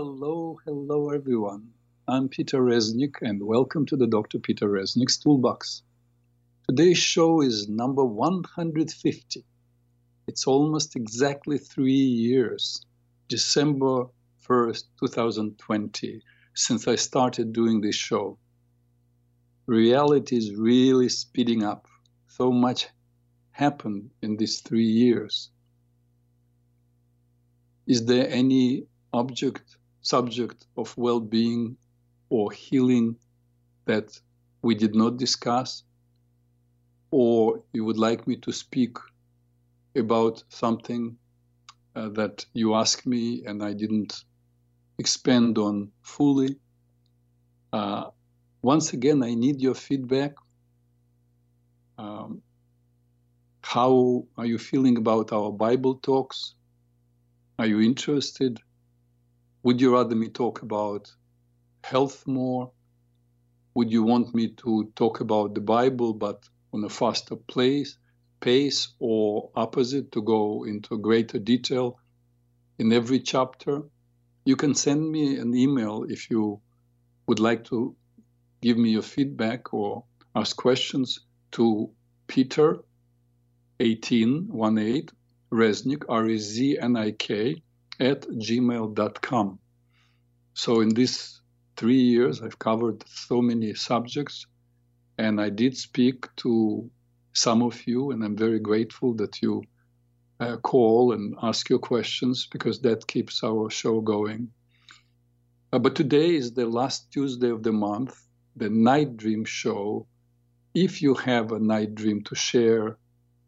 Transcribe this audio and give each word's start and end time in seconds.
Hello, 0.00 0.60
hello 0.64 1.10
everyone. 1.10 1.72
I'm 2.06 2.28
Peter 2.28 2.60
Reznik 2.60 3.16
and 3.20 3.42
welcome 3.42 3.84
to 3.86 3.96
the 3.96 4.06
Dr. 4.06 4.38
Peter 4.38 4.68
Reznik's 4.68 5.18
Toolbox. 5.18 5.82
Today's 6.68 6.98
show 6.98 7.42
is 7.42 7.68
number 7.68 8.04
150. 8.04 9.44
It's 10.28 10.46
almost 10.46 10.94
exactly 10.94 11.58
three 11.58 11.90
years, 11.90 12.80
December 13.26 14.04
1st, 14.48 14.84
2020, 15.00 16.22
since 16.54 16.86
I 16.86 16.94
started 16.94 17.52
doing 17.52 17.80
this 17.80 17.96
show. 17.96 18.38
Reality 19.66 20.36
is 20.36 20.54
really 20.54 21.08
speeding 21.08 21.64
up. 21.64 21.88
So 22.28 22.52
much 22.52 22.86
happened 23.50 24.10
in 24.22 24.36
these 24.36 24.60
three 24.60 24.86
years. 24.86 25.50
Is 27.88 28.06
there 28.06 28.28
any 28.30 28.86
object, 29.12 29.77
subject 30.00 30.66
of 30.76 30.96
well 30.96 31.20
being 31.20 31.76
or 32.30 32.52
healing 32.52 33.16
that 33.86 34.18
we 34.62 34.74
did 34.74 34.94
not 34.94 35.16
discuss? 35.16 35.84
Or 37.10 37.62
you 37.72 37.84
would 37.84 37.98
like 37.98 38.26
me 38.26 38.36
to 38.36 38.52
speak 38.52 38.96
about 39.96 40.42
something 40.48 41.16
uh, 41.96 42.10
that 42.10 42.44
you 42.52 42.74
asked 42.74 43.06
me 43.06 43.44
and 43.46 43.62
I 43.62 43.72
didn't 43.72 44.24
expand 44.98 45.58
on 45.58 45.90
fully? 46.02 46.56
Uh, 47.72 48.10
once 48.62 48.92
again, 48.92 49.22
I 49.22 49.34
need 49.34 49.60
your 49.60 49.74
feedback. 49.74 50.34
Um, 51.98 52.42
how 53.62 54.24
are 54.36 54.46
you 54.46 54.58
feeling 54.58 54.96
about 54.96 55.32
our 55.32 55.50
Bible 55.50 55.96
talks? 55.96 56.54
Are 57.58 57.66
you 57.66 57.80
interested? 57.80 58.60
Would 59.64 59.80
you 59.80 59.92
rather 59.92 60.14
me 60.14 60.28
talk 60.28 60.62
about 60.62 61.12
health 61.82 62.26
more? 62.26 62.70
Would 63.74 63.90
you 63.90 64.04
want 64.04 64.34
me 64.34 64.48
to 64.48 64.92
talk 64.94 65.20
about 65.20 65.54
the 65.54 65.60
Bible 65.60 66.14
but 66.14 66.48
on 66.72 66.84
a 66.84 66.88
faster 66.88 67.34
place, 67.34 67.98
pace, 68.40 68.94
or 69.00 69.50
opposite 69.56 70.12
to 70.12 70.22
go 70.22 70.64
into 70.64 70.96
greater 70.98 71.40
detail 71.40 71.98
in 72.78 72.92
every 72.92 73.18
chapter? 73.18 73.82
You 74.44 74.54
can 74.54 74.74
send 74.74 75.10
me 75.10 75.38
an 75.38 75.54
email 75.54 76.04
if 76.08 76.30
you 76.30 76.60
would 77.26 77.40
like 77.40 77.64
to 77.64 77.96
give 78.62 78.78
me 78.78 78.90
your 78.90 79.02
feedback 79.02 79.74
or 79.74 80.04
ask 80.34 80.56
questions 80.56 81.20
to 81.52 81.90
Peter 82.28 82.78
1818 83.78 85.08
Reznik, 85.50 86.04
R-E-Z-N-I-K, 86.08 87.62
at 88.00 88.22
gmail.com. 88.22 89.58
So 90.54 90.80
in 90.80 90.90
these 90.90 91.40
three 91.76 92.00
years, 92.00 92.42
I've 92.42 92.58
covered 92.58 93.04
so 93.08 93.40
many 93.40 93.74
subjects, 93.74 94.46
and 95.16 95.40
I 95.40 95.50
did 95.50 95.76
speak 95.76 96.26
to 96.36 96.90
some 97.32 97.62
of 97.62 97.86
you, 97.86 98.10
and 98.10 98.24
I'm 98.24 98.36
very 98.36 98.58
grateful 98.58 99.14
that 99.14 99.40
you 99.42 99.62
uh, 100.40 100.56
call 100.56 101.12
and 101.12 101.34
ask 101.42 101.68
your 101.68 101.78
questions 101.78 102.46
because 102.50 102.80
that 102.80 103.06
keeps 103.06 103.42
our 103.42 103.70
show 103.70 104.00
going. 104.00 104.50
Uh, 105.72 105.78
but 105.78 105.94
today 105.94 106.34
is 106.34 106.52
the 106.52 106.66
last 106.66 107.12
Tuesday 107.12 107.50
of 107.50 107.62
the 107.62 107.72
month, 107.72 108.16
the 108.56 108.70
Night 108.70 109.16
Dream 109.16 109.44
Show. 109.44 110.06
If 110.74 111.02
you 111.02 111.14
have 111.14 111.52
a 111.52 111.58
night 111.58 111.94
dream 111.94 112.22
to 112.24 112.34
share 112.34 112.96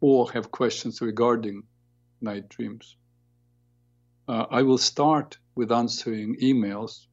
or 0.01 0.31
have 0.31 0.51
questions 0.51 1.01
regarding 1.01 1.63
night 2.21 2.49
dreams. 2.49 2.95
Uh, 4.31 4.47
I 4.49 4.61
will 4.61 4.77
start 4.77 5.37
with 5.55 5.73
answering 5.73 6.37
emails, 6.41 7.05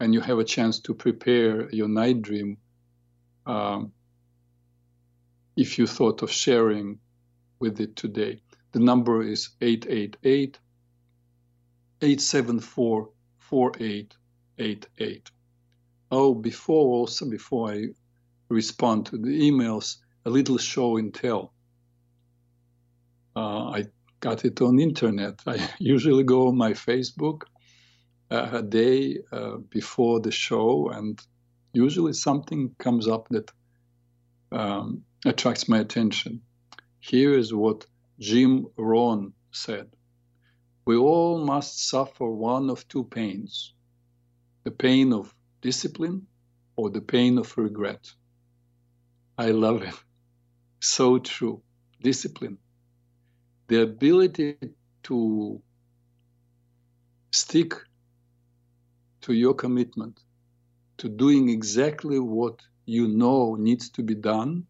and 0.00 0.14
you 0.14 0.22
have 0.22 0.38
a 0.38 0.44
chance 0.44 0.80
to 0.80 0.94
prepare 0.94 1.68
your 1.74 1.88
night 1.88 2.22
dream 2.22 2.56
um, 3.44 3.92
if 5.58 5.78
you 5.78 5.86
thought 5.86 6.22
of 6.22 6.30
sharing 6.30 7.00
with 7.58 7.80
it 7.82 7.96
today. 7.96 8.40
The 8.72 8.78
number 8.78 9.20
is 9.20 9.50
888 9.60 10.58
874 12.00 13.10
4888. 13.36 15.30
Oh, 16.10 16.34
before 16.34 16.86
also, 16.96 17.28
before 17.28 17.72
I 17.72 17.88
respond 18.48 19.04
to 19.04 19.18
the 19.18 19.50
emails, 19.50 19.98
a 20.24 20.30
little 20.30 20.56
show 20.56 20.96
and 20.96 21.12
tell. 21.12 21.52
Uh, 23.36 23.68
I 23.68 23.84
got 24.20 24.44
it 24.44 24.60
on 24.60 24.78
internet. 24.78 25.40
I 25.46 25.68
usually 25.78 26.24
go 26.24 26.48
on 26.48 26.56
my 26.56 26.72
Facebook 26.72 27.42
uh, 28.30 28.50
a 28.52 28.62
day 28.62 29.18
uh, 29.32 29.56
before 29.70 30.20
the 30.20 30.30
show, 30.30 30.90
and 30.90 31.20
usually 31.72 32.12
something 32.12 32.74
comes 32.78 33.08
up 33.08 33.28
that 33.30 33.50
um, 34.52 35.02
attracts 35.24 35.68
my 35.68 35.78
attention. 35.78 36.42
Here 37.00 37.36
is 37.36 37.52
what 37.52 37.86
Jim 38.18 38.66
Rohn 38.76 39.32
said 39.52 39.88
We 40.84 40.96
all 40.96 41.44
must 41.44 41.88
suffer 41.88 42.30
one 42.30 42.70
of 42.70 42.86
two 42.88 43.04
pains 43.04 43.74
the 44.64 44.70
pain 44.70 45.12
of 45.14 45.34
discipline 45.62 46.26
or 46.76 46.90
the 46.90 47.00
pain 47.00 47.38
of 47.38 47.56
regret. 47.56 48.12
I 49.38 49.52
love 49.52 49.82
it. 49.82 49.94
So 50.80 51.18
true. 51.18 51.62
Discipline 52.02 52.58
the 53.70 53.82
ability 53.82 54.56
to 55.04 55.62
stick 57.30 57.74
to 59.20 59.32
your 59.32 59.54
commitment, 59.54 60.18
to 60.98 61.08
doing 61.08 61.48
exactly 61.48 62.18
what 62.18 62.58
you 62.84 63.06
know 63.06 63.54
needs 63.54 63.90
to 63.90 64.02
be 64.02 64.16
done, 64.16 64.66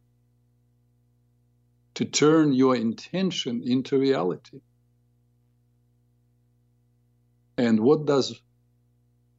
to 1.94 2.04
turn 2.04 2.52
your 2.52 2.76
intention 2.76 3.62
into 3.64 3.98
reality. 3.98 4.60
And 7.56 7.80
what 7.80 8.04
does 8.04 8.38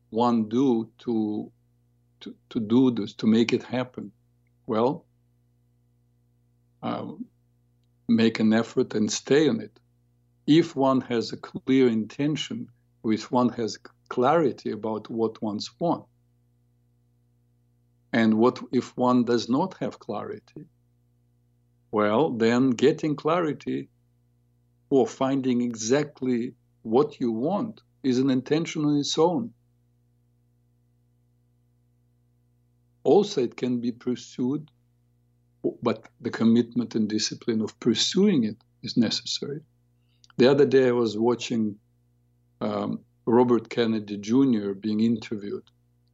one 0.09 0.49
do 0.49 0.89
to, 1.03 1.51
to, 2.21 2.35
to 2.49 2.59
do 2.59 2.89
this, 2.89 3.13
to 3.13 3.27
make 3.27 3.53
it 3.53 3.61
happen? 3.61 4.11
Well, 4.65 5.05
um, 6.81 7.25
make 8.15 8.39
an 8.39 8.53
effort 8.53 8.93
and 8.93 9.11
stay 9.11 9.47
on 9.49 9.61
it. 9.61 9.79
If 10.47 10.75
one 10.75 11.01
has 11.01 11.31
a 11.31 11.37
clear 11.37 11.87
intention, 11.87 12.67
if 13.03 13.31
one 13.31 13.49
has 13.49 13.77
clarity 14.09 14.71
about 14.71 15.09
what 15.09 15.41
one's 15.41 15.69
want, 15.79 16.05
and 18.13 18.33
what 18.33 18.61
if 18.71 18.95
one 18.97 19.23
does 19.23 19.49
not 19.49 19.75
have 19.79 19.99
clarity? 19.99 20.65
Well, 21.91 22.31
then 22.31 22.71
getting 22.71 23.15
clarity 23.15 23.89
or 24.89 25.07
finding 25.07 25.61
exactly 25.61 26.53
what 26.83 27.19
you 27.19 27.31
want 27.31 27.81
is 28.03 28.19
an 28.19 28.29
intention 28.29 28.85
on 28.85 28.97
its 28.97 29.17
own. 29.17 29.53
Also, 33.03 33.41
it 33.41 33.55
can 33.55 33.79
be 33.79 33.91
pursued 33.91 34.69
but 35.81 36.07
the 36.19 36.29
commitment 36.29 36.95
and 36.95 37.07
discipline 37.07 37.61
of 37.61 37.79
pursuing 37.79 38.43
it 38.43 38.57
is 38.83 38.97
necessary. 38.97 39.61
The 40.37 40.49
other 40.49 40.65
day, 40.65 40.87
I 40.87 40.91
was 40.91 41.17
watching 41.17 41.75
um, 42.61 43.01
Robert 43.25 43.69
Kennedy 43.69 44.17
Jr. 44.17 44.71
being 44.73 45.01
interviewed 45.01 45.63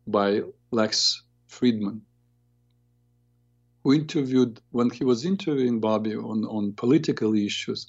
by 0.05 0.41
Lex 0.71 1.23
Fridman, 1.49 2.01
who 3.83 3.93
interviewed, 3.93 4.59
when 4.71 4.89
he 4.89 5.05
was 5.05 5.25
interviewing 5.25 5.79
Bobby 5.79 6.15
on, 6.15 6.43
on 6.45 6.73
political 6.73 7.33
issues, 7.35 7.87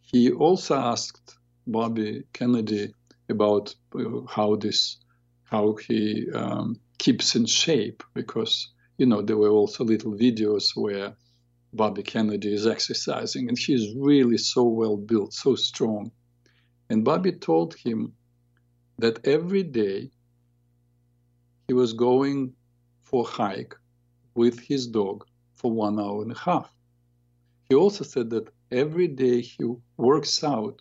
he 0.00 0.32
also 0.32 0.74
asked 0.74 1.36
Bobby 1.66 2.24
Kennedy 2.32 2.92
about 3.28 3.74
uh, 3.94 4.20
how 4.28 4.56
this, 4.56 4.98
how 5.44 5.76
he 5.76 6.26
um, 6.34 6.80
keeps 6.98 7.36
in 7.36 7.46
shape, 7.46 8.02
because 8.12 8.72
you 8.98 9.06
know, 9.06 9.22
there 9.22 9.36
were 9.36 9.50
also 9.50 9.84
little 9.84 10.12
videos 10.12 10.76
where 10.76 11.14
Bobby 11.72 12.02
Kennedy 12.02 12.54
is 12.54 12.66
exercising, 12.66 13.48
and 13.48 13.58
he's 13.58 13.94
really 13.96 14.38
so 14.38 14.62
well 14.62 14.96
built, 14.96 15.32
so 15.34 15.56
strong. 15.56 16.12
And 16.88 17.04
Bobby 17.04 17.32
told 17.32 17.74
him 17.74 18.12
that 18.98 19.26
every 19.26 19.64
day 19.64 20.10
he 21.66 21.74
was 21.74 21.92
going 21.92 22.54
for 23.02 23.24
a 23.24 23.26
hike 23.28 23.74
with 24.34 24.60
his 24.60 24.86
dog 24.86 25.24
for 25.54 25.72
one 25.72 25.98
hour 25.98 26.22
and 26.22 26.32
a 26.32 26.38
half. 26.38 26.72
He 27.68 27.74
also 27.74 28.04
said 28.04 28.30
that 28.30 28.52
every 28.70 29.08
day 29.08 29.40
he 29.40 29.64
works 29.96 30.44
out 30.44 30.80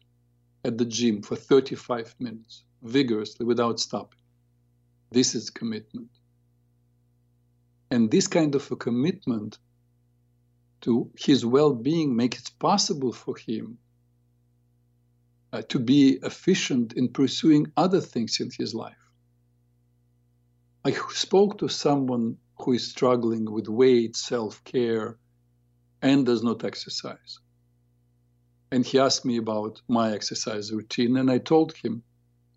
at 0.63 0.77
the 0.77 0.85
gym 0.85 1.21
for 1.21 1.35
35 1.35 2.15
minutes 2.19 2.63
vigorously 2.83 3.45
without 3.45 3.79
stopping. 3.79 4.19
This 5.11 5.33
is 5.35 5.49
commitment. 5.49 6.09
And 7.93 8.09
this 8.09 8.25
kind 8.25 8.55
of 8.55 8.71
a 8.71 8.75
commitment 8.75 9.59
to 10.81 11.11
his 11.15 11.45
well 11.45 11.75
being 11.75 12.15
makes 12.15 12.39
it 12.41 12.49
possible 12.57 13.13
for 13.13 13.37
him 13.37 13.77
uh, 15.51 15.61
to 15.69 15.77
be 15.77 16.17
efficient 16.23 16.93
in 16.93 17.09
pursuing 17.09 17.71
other 17.77 18.01
things 18.01 18.39
in 18.39 18.49
his 18.57 18.73
life. 18.73 19.03
I 20.83 20.93
spoke 21.11 21.59
to 21.59 21.67
someone 21.67 22.37
who 22.57 22.71
is 22.73 22.89
struggling 22.89 23.45
with 23.51 23.67
weight, 23.67 24.15
self 24.15 24.63
care, 24.63 25.19
and 26.01 26.25
does 26.25 26.41
not 26.41 26.63
exercise. 26.63 27.37
And 28.71 28.83
he 28.83 28.97
asked 28.97 29.23
me 29.23 29.37
about 29.37 29.83
my 29.87 30.13
exercise 30.13 30.73
routine, 30.73 31.15
and 31.17 31.29
I 31.29 31.37
told 31.37 31.73
him, 31.77 32.01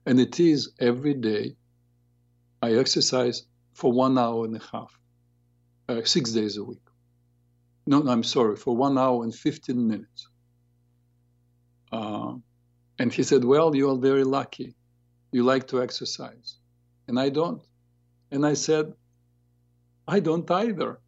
and 0.06 0.18
it 0.18 0.40
is 0.40 0.72
every 0.80 1.12
day 1.12 1.56
I 2.62 2.72
exercise 2.76 3.42
for 3.74 3.92
one 3.92 4.16
hour 4.16 4.46
and 4.46 4.56
a 4.56 4.64
half, 4.72 4.98
uh, 5.88 6.02
six 6.04 6.32
days 6.32 6.56
a 6.56 6.64
week. 6.64 6.82
No, 7.86 8.02
I'm 8.08 8.24
sorry, 8.24 8.56
for 8.56 8.76
one 8.76 8.98
hour 8.98 9.22
and 9.22 9.34
15 9.34 9.86
minutes. 9.86 10.28
Uh, 11.92 12.34
and 12.98 13.12
he 13.12 13.22
said, 13.22 13.44
Well, 13.44 13.74
you 13.76 13.90
are 13.90 13.96
very 13.96 14.24
lucky. 14.24 14.74
You 15.32 15.44
like 15.44 15.68
to 15.68 15.82
exercise. 15.82 16.56
And 17.08 17.18
I 17.18 17.28
don't. 17.28 17.62
And 18.30 18.44
I 18.44 18.54
said, 18.54 18.92
I 20.08 20.20
don't 20.20 20.50
either. 20.50 21.00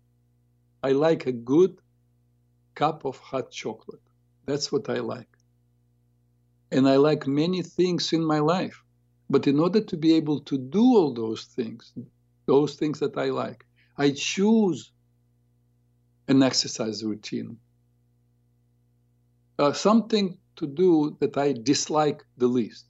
I 0.82 0.92
like 0.92 1.26
a 1.26 1.32
good 1.32 1.81
cup 2.74 3.04
of 3.04 3.19
hot 3.19 3.50
chocolate. 3.50 4.00
That's 4.46 4.70
what 4.70 4.88
I 4.88 4.98
like. 4.98 5.28
And 6.70 6.88
I 6.88 6.96
like 6.96 7.26
many 7.26 7.62
things 7.62 8.12
in 8.12 8.24
my 8.24 8.38
life. 8.38 8.84
But 9.31 9.46
in 9.46 9.58
order 9.58 9.81
to 9.81 9.96
be 9.96 10.14
able 10.14 10.40
to 10.42 10.56
do 10.56 10.82
all 10.96 11.12
those 11.12 11.44
things, 11.44 11.92
those 12.46 12.76
things 12.76 13.00
that 13.00 13.16
I 13.19 13.26
like, 13.26 13.64
I 13.98 14.12
choose 14.12 14.92
an 16.28 16.42
exercise 16.42 17.04
routine. 17.04 17.58
Uh, 19.58 19.72
something 19.72 20.38
to 20.56 20.66
do 20.68 21.16
that 21.18 21.36
I 21.36 21.52
dislike 21.52 22.24
the 22.36 22.46
least. 22.46 22.86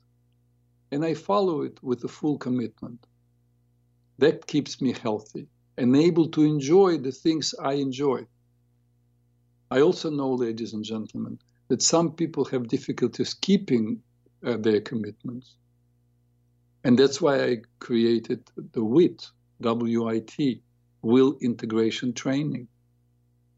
And 0.93 1.05
I 1.05 1.15
follow 1.15 1.63
it 1.63 1.83
with 1.83 2.05
a 2.05 2.09
full 2.09 2.37
commitment. 2.37 3.07
That 4.19 4.47
keeps 4.47 4.83
me 4.83 4.93
healthy 4.93 5.49
and 5.79 5.97
able 5.97 6.29
to 6.29 6.43
enjoy 6.43 6.99
the 6.99 7.13
things 7.13 7.55
I 7.63 7.75
enjoy. 7.75 8.27
I 9.71 9.81
also 9.81 10.11
know, 10.11 10.33
ladies 10.33 10.75
and 10.75 10.85
gentlemen, 10.85 11.39
that 11.69 11.83
some 11.83 12.13
people 12.13 12.45
have 12.47 12.69
difficulties 12.69 13.33
keeping 13.33 14.03
uh, 14.45 14.57
their 14.57 14.81
commitments. 14.81 15.57
And 16.85 16.99
that's 16.99 17.21
why 17.21 17.45
I 17.45 17.57
created 17.79 18.51
the 18.73 18.85
WIT, 18.85 19.27
W-I-T, 19.61 20.63
Will 21.03 21.37
Integration 21.41 22.13
Training. 22.13 22.69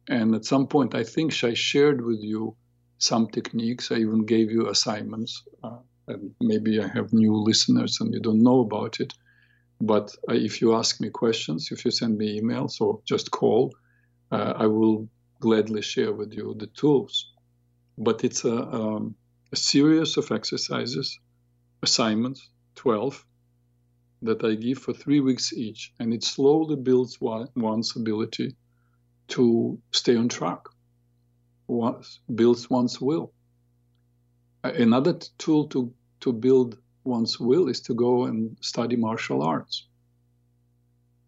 And 0.09 0.35
at 0.35 0.45
some 0.45 0.67
point, 0.67 0.95
I 0.95 1.05
think 1.05 1.33
I 1.45 1.55
shared 1.55 2.01
with 2.05 2.21
you 2.21 2.57
some 2.99 3.29
techniques. 3.29 3.91
I 3.91 3.97
even 3.97 4.27
gave 4.27 4.51
you 4.51 4.69
assignments. 4.69 5.43
Uh, 5.63 5.79
and 6.09 6.35
maybe 6.41 6.81
I 6.81 6.89
have 6.89 7.13
new 7.13 7.35
listeners 7.35 7.99
and 8.01 8.13
you 8.13 8.21
don't 8.21 8.43
know 8.43 8.61
about 8.61 9.01
it. 9.01 9.15
But 9.81 10.15
uh, 10.29 10.35
if 10.35 10.61
you 10.61 10.75
ask 10.75 11.01
me 11.01 11.11
questions, 11.11 11.69
if 11.71 11.85
you 11.85 11.91
send 11.91 12.19
me 12.19 12.41
emails 12.41 12.81
or 12.81 13.01
just 13.07 13.31
call, 13.31 13.75
uh, 14.31 14.55
I 14.57 14.67
will 14.67 15.09
gladly 15.41 15.83
share 15.83 16.13
with 16.13 16.35
you 16.35 16.55
the 16.59 16.67
tools. 16.67 17.33
But 17.97 18.25
it's 18.25 18.45
a, 18.45 18.57
um, 18.57 19.15
a 19.53 19.57
series 19.57 20.17
of 20.17 20.31
exercises, 20.31 21.19
assignments, 21.83 22.49
12, 22.77 23.25
that 24.23 24.45
I 24.45 24.55
give 24.55 24.79
for 24.79 24.93
three 24.93 25.21
weeks 25.21 25.53
each. 25.53 25.93
And 25.99 26.13
it 26.13 26.25
slowly 26.25 26.77
builds 26.77 27.19
one's 27.21 27.97
ability 27.97 28.55
to 29.29 29.79
stay 29.93 30.17
on 30.17 30.29
track, 30.29 30.61
builds 32.35 32.69
one's 32.69 33.01
will. 33.01 33.33
Another 34.63 35.19
tool 35.39 35.69
to, 35.69 35.93
to 36.21 36.33
build 36.33 36.79
one's 37.05 37.41
will 37.41 37.69
is 37.69 37.81
to 37.83 37.95
go 37.95 38.25
and 38.25 38.57
study 38.61 38.97
martial 38.97 39.43
arts 39.43 39.87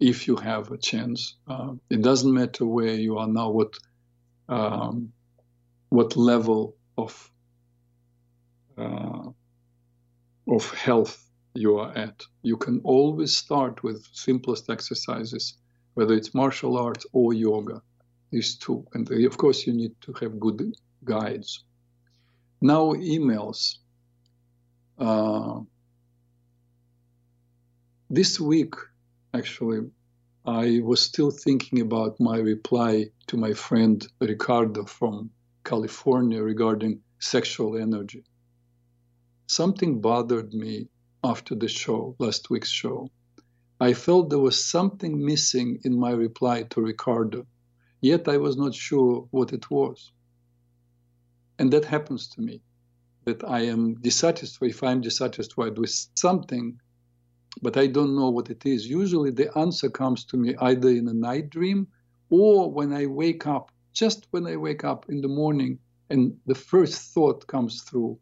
if 0.03 0.27
you 0.27 0.37
have 0.37 0.71
a 0.73 0.77
chance. 0.77 1.37
Uh, 1.47 1.75
it 1.89 2.03
doesn't 2.03 2.35
matter 2.35 2.67
where 2.67 2.95
you 2.95 3.19
are 3.19 3.29
now, 3.29 3.51
what 3.51 3.75
um, 4.49 5.13
what 5.89 6.17
level 6.17 6.77
of 6.99 7.31
uh, 8.77 9.29
of 10.49 10.71
health 10.75 11.25
you 11.55 11.79
are 11.79 11.93
at. 11.97 12.23
You 12.43 12.57
can 12.57 12.81
always 12.85 13.37
start 13.37 13.83
with 13.83 14.07
simplest 14.13 14.71
exercises, 14.71 15.59
whether 15.95 16.15
it's 16.15 16.35
martial 16.35 16.79
arts 16.79 17.07
or 17.13 17.35
yoga. 17.35 17.83
These 18.31 18.57
two, 18.57 18.87
and 18.95 19.11
of 19.11 19.37
course 19.37 19.67
you 19.67 19.75
need 19.75 19.95
to 20.03 20.13
have 20.15 20.41
good 20.41 20.75
guides. 21.05 21.65
Now 22.61 22.93
emails. 22.95 23.77
Uh, 24.99 25.61
this 28.09 28.41
week, 28.41 28.75
actually, 29.35 29.91
I 30.47 30.81
was 30.83 31.01
still 31.03 31.31
thinking 31.31 31.81
about 31.81 32.19
my 32.21 32.39
reply 32.39 33.11
to 33.27 33.37
my 33.37 33.53
friend 33.53 34.07
Ricardo 34.21 34.85
from 34.85 35.31
California 35.65 36.43
regarding 36.43 37.01
sexual 37.19 37.77
energy. 37.77 38.25
Something 39.47 40.01
bothered 40.01 40.53
me 40.55 40.89
after 41.25 41.55
the 41.55 41.69
show, 41.69 42.17
last 42.19 42.51
week's 42.51 42.71
show. 42.71 43.09
I 43.81 43.95
felt 43.95 44.31
there 44.31 44.39
was 44.39 44.65
something 44.65 45.25
missing 45.25 45.81
in 45.85 45.99
my 45.99 46.11
reply 46.13 46.63
to 46.71 46.81
Ricardo, 46.81 47.47
yet 48.01 48.29
I 48.29 48.37
was 48.37 48.57
not 48.57 48.75
sure 48.75 49.27
what 49.31 49.53
it 49.53 49.71
was. 49.71 50.13
And 51.59 51.73
that 51.73 51.85
happens 51.85 52.29
to 52.31 52.41
me, 52.41 52.63
that 53.25 53.45
I 53.45 53.61
am 53.63 53.95
dissatisfied, 54.01 54.71
if 54.71 54.83
I'm 54.83 55.01
dissatisfied 55.01 55.79
with 55.79 55.91
something, 56.15 56.79
but 57.61 57.77
I 57.77 57.87
don't 57.87 58.17
know 58.17 58.31
what 58.31 58.51
it 58.51 58.65
is. 58.67 58.89
Usually 58.89 59.31
the 59.31 59.57
answer 59.57 59.91
comes 59.91 60.25
to 60.27 60.37
me 60.37 60.55
either 60.57 60.89
in 60.89 61.09
a 61.09 61.15
night 61.15 61.51
dream 61.51 61.89
or 62.31 62.71
when 62.71 62.93
I 62.93 63.07
wake 63.07 63.47
up, 63.47 63.71
just 63.93 64.27
when 64.31 64.47
I 64.47 64.57
wake 64.57 64.85
up 64.85 65.07
in 65.09 65.21
the 65.21 65.29
morning 65.29 65.79
and 66.09 66.37
the 66.47 66.55
first 66.55 67.13
thought 67.13 67.47
comes 67.47 67.83
through 67.83 68.19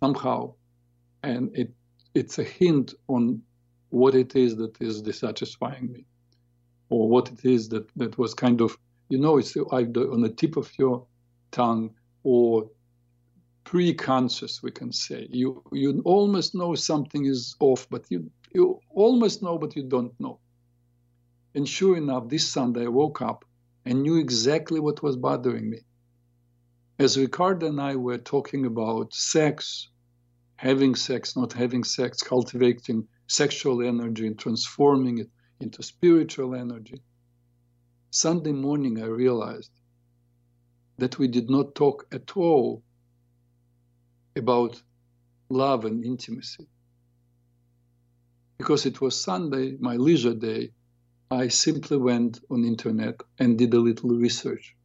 somehow. 0.00 0.54
And 1.22 1.56
it, 1.56 1.72
it's 2.14 2.38
a 2.38 2.44
hint 2.44 2.94
on 3.08 3.42
what 3.90 4.14
it 4.14 4.36
is 4.36 4.56
that 4.56 4.80
is 4.80 5.02
dissatisfying 5.02 5.92
me 5.92 6.06
or 6.88 7.08
what 7.08 7.30
it 7.30 7.44
is 7.44 7.68
that, 7.70 7.88
that 7.96 8.18
was 8.18 8.34
kind 8.34 8.60
of, 8.60 8.76
you 9.08 9.18
know, 9.18 9.38
it's 9.38 9.56
either 9.72 10.10
on 10.12 10.20
the 10.20 10.28
tip 10.28 10.56
of 10.56 10.70
your 10.78 11.06
tongue 11.50 11.90
or 12.22 12.70
pre-conscious, 13.64 14.62
we 14.62 14.70
can 14.70 14.92
say. 14.92 15.26
You 15.30 15.62
you 15.72 16.02
almost 16.04 16.54
know 16.54 16.74
something 16.74 17.24
is 17.24 17.54
off, 17.60 17.86
but 17.88 18.04
you 18.10 18.30
you 18.52 18.80
almost 18.90 19.42
know, 19.42 19.58
but 19.58 19.76
you 19.76 19.84
don't 19.84 20.18
know. 20.20 20.40
And 21.54 21.68
sure 21.68 21.96
enough, 21.96 22.28
this 22.28 22.48
Sunday 22.48 22.84
I 22.84 22.88
woke 22.88 23.22
up 23.22 23.44
and 23.84 24.02
knew 24.02 24.16
exactly 24.16 24.80
what 24.80 25.02
was 25.02 25.16
bothering 25.16 25.68
me. 25.68 25.80
As 26.98 27.18
Ricardo 27.18 27.68
and 27.68 27.80
I 27.80 27.96
were 27.96 28.18
talking 28.18 28.66
about 28.66 29.14
sex, 29.14 29.88
having 30.62 30.94
sex, 30.94 31.36
not 31.36 31.52
having 31.52 31.82
sex, 31.82 32.22
cultivating 32.22 33.08
sexual 33.26 33.82
energy 33.82 34.28
and 34.28 34.38
transforming 34.38 35.18
it 35.18 35.28
into 35.58 35.82
spiritual 35.82 36.54
energy, 36.54 37.02
Sunday 38.10 38.52
morning 38.52 39.02
I 39.02 39.06
realized 39.06 39.72
that 40.98 41.18
we 41.18 41.26
did 41.26 41.50
not 41.50 41.74
talk 41.74 42.06
at 42.12 42.36
all 42.36 42.84
about 44.36 44.80
love 45.48 45.84
and 45.84 46.04
intimacy 46.04 46.68
because 48.56 48.86
it 48.86 49.00
was 49.00 49.20
Sunday, 49.20 49.76
my 49.80 49.96
leisure 49.96 50.34
day, 50.34 50.70
I 51.28 51.48
simply 51.48 51.96
went 51.96 52.38
on 52.48 52.64
internet 52.64 53.20
and 53.40 53.58
did 53.58 53.74
a 53.74 53.80
little 53.80 54.10
research. 54.10 54.76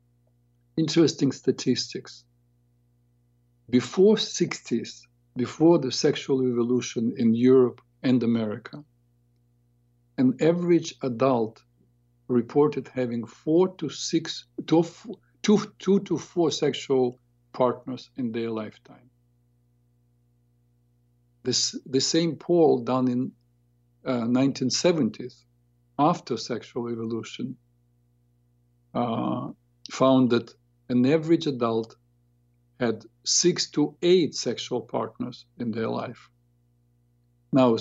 Interesting 0.76 1.32
statistics. 1.32 2.24
Before 3.70 4.16
60s, 4.16 5.02
before 5.38 5.78
the 5.80 5.92
sexual 5.92 6.44
revolution 6.44 7.14
in 7.18 7.34
Europe 7.34 7.82
and 8.04 8.24
America, 8.24 8.84
an 10.18 10.36
average 10.42 10.96
adult 11.04 11.64
reported 12.28 12.88
having 12.88 13.26
four 13.26 13.70
to 13.76 13.90
six, 13.90 14.46
two, 14.66 14.84
two, 15.44 15.60
two 15.80 16.00
to 16.02 16.18
four 16.18 16.52
sexual 16.52 17.20
partners 17.54 18.10
in 18.18 18.32
their 18.32 18.50
lifetime. 18.50 19.10
This, 21.44 21.80
the 21.86 22.02
same 22.02 22.36
poll 22.36 22.84
done 22.84 23.08
in 23.08 23.32
1970s, 24.06 25.44
uh, 25.98 26.10
after 26.10 26.38
sexual 26.38 26.84
revolution, 26.84 27.58
uh, 28.94 29.50
found 29.92 30.30
that 30.32 30.54
an 30.90 31.06
average 31.06 31.48
adult 31.48 31.96
had 32.80 33.04
six 33.26 33.70
to 33.72 33.96
eight 34.02 34.36
sexual 34.36 34.82
partners 34.82 35.46
in 35.58 35.72
their 35.72 35.90
life. 35.90 36.30
Now, 37.52 37.78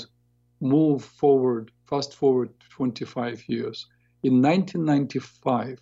move 0.61 1.05
forward, 1.05 1.71
fast 1.87 2.15
forward 2.15 2.51
25 2.71 3.49
years. 3.49 3.87
In 4.23 4.41
1995, 4.41 5.81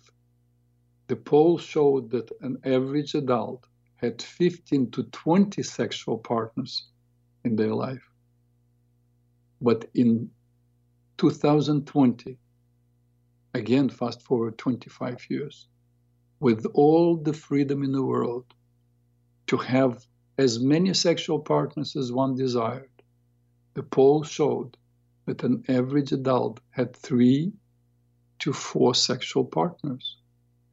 the 1.07 1.15
poll 1.15 1.57
showed 1.57 2.09
that 2.11 2.31
an 2.41 2.57
average 2.65 3.13
adult 3.13 3.67
had 3.95 4.21
15 4.21 4.91
to 4.91 5.03
20 5.03 5.63
sexual 5.63 6.17
partners 6.17 6.87
in 7.43 7.55
their 7.55 7.73
life. 7.73 8.09
But 9.61 9.89
in 9.93 10.31
2020, 11.17 12.37
again, 13.53 13.89
fast 13.89 14.21
forward 14.23 14.57
25 14.57 15.29
years, 15.29 15.67
with 16.39 16.65
all 16.73 17.15
the 17.15 17.33
freedom 17.33 17.83
in 17.83 17.93
the 17.93 18.03
world 18.03 18.54
to 19.47 19.57
have 19.57 20.05
as 20.37 20.59
many 20.59 20.93
sexual 20.93 21.39
partners 21.39 21.95
as 21.95 22.11
one 22.11 22.35
desired, 22.35 22.89
the 23.73 23.83
poll 23.83 24.23
showed 24.23 24.77
that 25.25 25.43
an 25.43 25.63
average 25.67 26.11
adult 26.11 26.59
had 26.71 26.95
three 26.95 27.51
to 28.39 28.53
four 28.53 28.93
sexual 28.93 29.45
partners. 29.45 30.17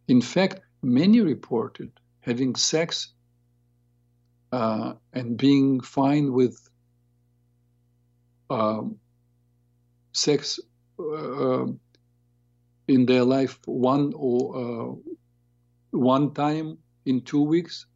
In 0.09 0.21
fact, 0.21 0.61
many 0.83 1.21
reported 1.21 1.93
having 2.21 2.55
sex 2.55 3.13
uh, 4.53 4.95
and 5.13 5.37
being 5.37 5.81
fine 5.81 6.33
with 6.33 6.69
um, 8.51 8.99
sex 10.13 10.61
uh, 10.99 11.65
in 12.89 13.07
their 13.07 13.25
life 13.25 13.59
one 13.65 14.13
or 14.15 14.41
uh, 14.57 14.95
one 15.91 16.35
time 16.35 16.79
in 17.07 17.23
two 17.23 17.43
weeks, 17.43 17.87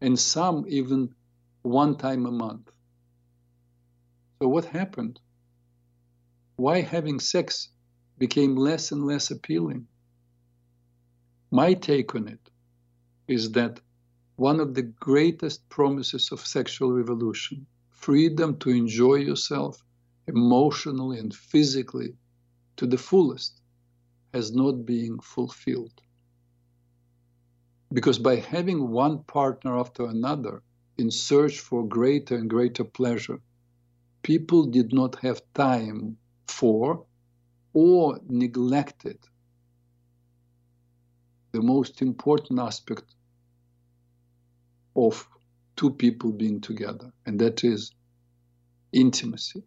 and 0.00 0.18
some 0.18 0.64
even 0.68 1.14
one 1.62 1.96
time 1.96 2.26
a 2.26 2.30
month. 2.30 2.70
So 4.40 4.48
what 4.48 4.64
happened? 4.66 5.20
Why 6.56 6.80
having 6.80 7.20
sex 7.20 7.70
became 8.18 8.56
less 8.56 8.92
and 8.92 9.06
less 9.06 9.30
appealing? 9.30 9.86
My 11.50 11.74
take 11.74 12.14
on 12.14 12.28
it 12.28 12.50
is 13.28 13.52
that 13.52 13.80
one 14.36 14.60
of 14.60 14.74
the 14.74 14.82
greatest 14.82 15.68
promises 15.68 16.32
of 16.32 16.46
sexual 16.46 16.92
revolution, 16.92 17.66
freedom 17.90 18.58
to 18.58 18.70
enjoy 18.70 19.14
yourself 19.14 19.82
emotionally 20.26 21.18
and 21.18 21.34
physically 21.34 22.14
to 22.76 22.86
the 22.86 22.98
fullest, 22.98 23.60
has 24.32 24.52
not 24.52 24.84
been 24.84 25.18
fulfilled. 25.20 26.02
Because 27.94 28.18
by 28.18 28.36
having 28.36 28.90
one 28.90 29.22
partner 29.22 29.78
after 29.78 30.04
another 30.06 30.62
in 30.98 31.10
search 31.12 31.60
for 31.60 31.86
greater 31.86 32.36
and 32.36 32.50
greater 32.50 32.82
pleasure, 32.82 33.40
people 34.22 34.66
did 34.66 34.92
not 34.92 35.14
have 35.20 35.40
time 35.54 36.16
for 36.48 37.06
or 37.72 38.20
neglected 38.28 39.18
the 41.52 41.62
most 41.62 42.02
important 42.02 42.58
aspect 42.58 43.14
of 44.96 45.28
two 45.76 45.90
people 45.90 46.32
being 46.32 46.60
together, 46.60 47.12
and 47.26 47.38
that 47.40 47.62
is 47.62 47.92
intimacy. 48.92 49.62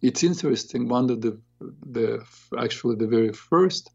It's 0.00 0.22
interesting. 0.22 0.88
One 0.88 1.10
of 1.10 1.20
the 1.20 1.38
the 1.90 2.24
actually 2.58 2.96
the 2.96 3.06
very 3.06 3.32
first 3.32 3.90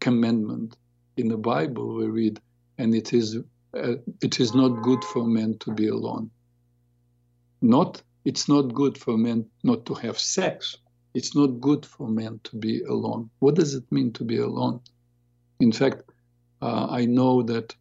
commandment 0.00 0.76
in 1.16 1.28
the 1.28 1.36
Bible 1.36 1.94
we 1.94 2.06
read, 2.06 2.40
and 2.78 2.94
it 2.94 3.12
is 3.12 3.36
uh, 3.76 3.96
it 4.22 4.40
is 4.40 4.54
not 4.54 4.82
good 4.82 5.04
for 5.04 5.24
men 5.24 5.58
to 5.60 5.72
be 5.72 5.88
alone. 5.88 6.30
Not 7.62 8.02
it's 8.24 8.48
not 8.48 8.74
good 8.74 8.98
for 8.98 9.16
men 9.18 9.46
not 9.62 9.86
to 9.86 9.94
have 9.94 10.18
sex. 10.18 10.76
It's 11.14 11.36
not 11.36 11.60
good 11.60 11.86
for 11.86 12.08
men 12.08 12.40
to 12.44 12.56
be 12.56 12.82
alone. 12.82 13.30
What 13.38 13.54
does 13.54 13.74
it 13.74 13.84
mean 13.90 14.12
to 14.14 14.24
be 14.24 14.38
alone? 14.38 14.80
In 15.60 15.70
fact, 15.72 16.02
uh, 16.60 16.86
I 16.90 17.04
know 17.04 17.42
that 17.42 17.74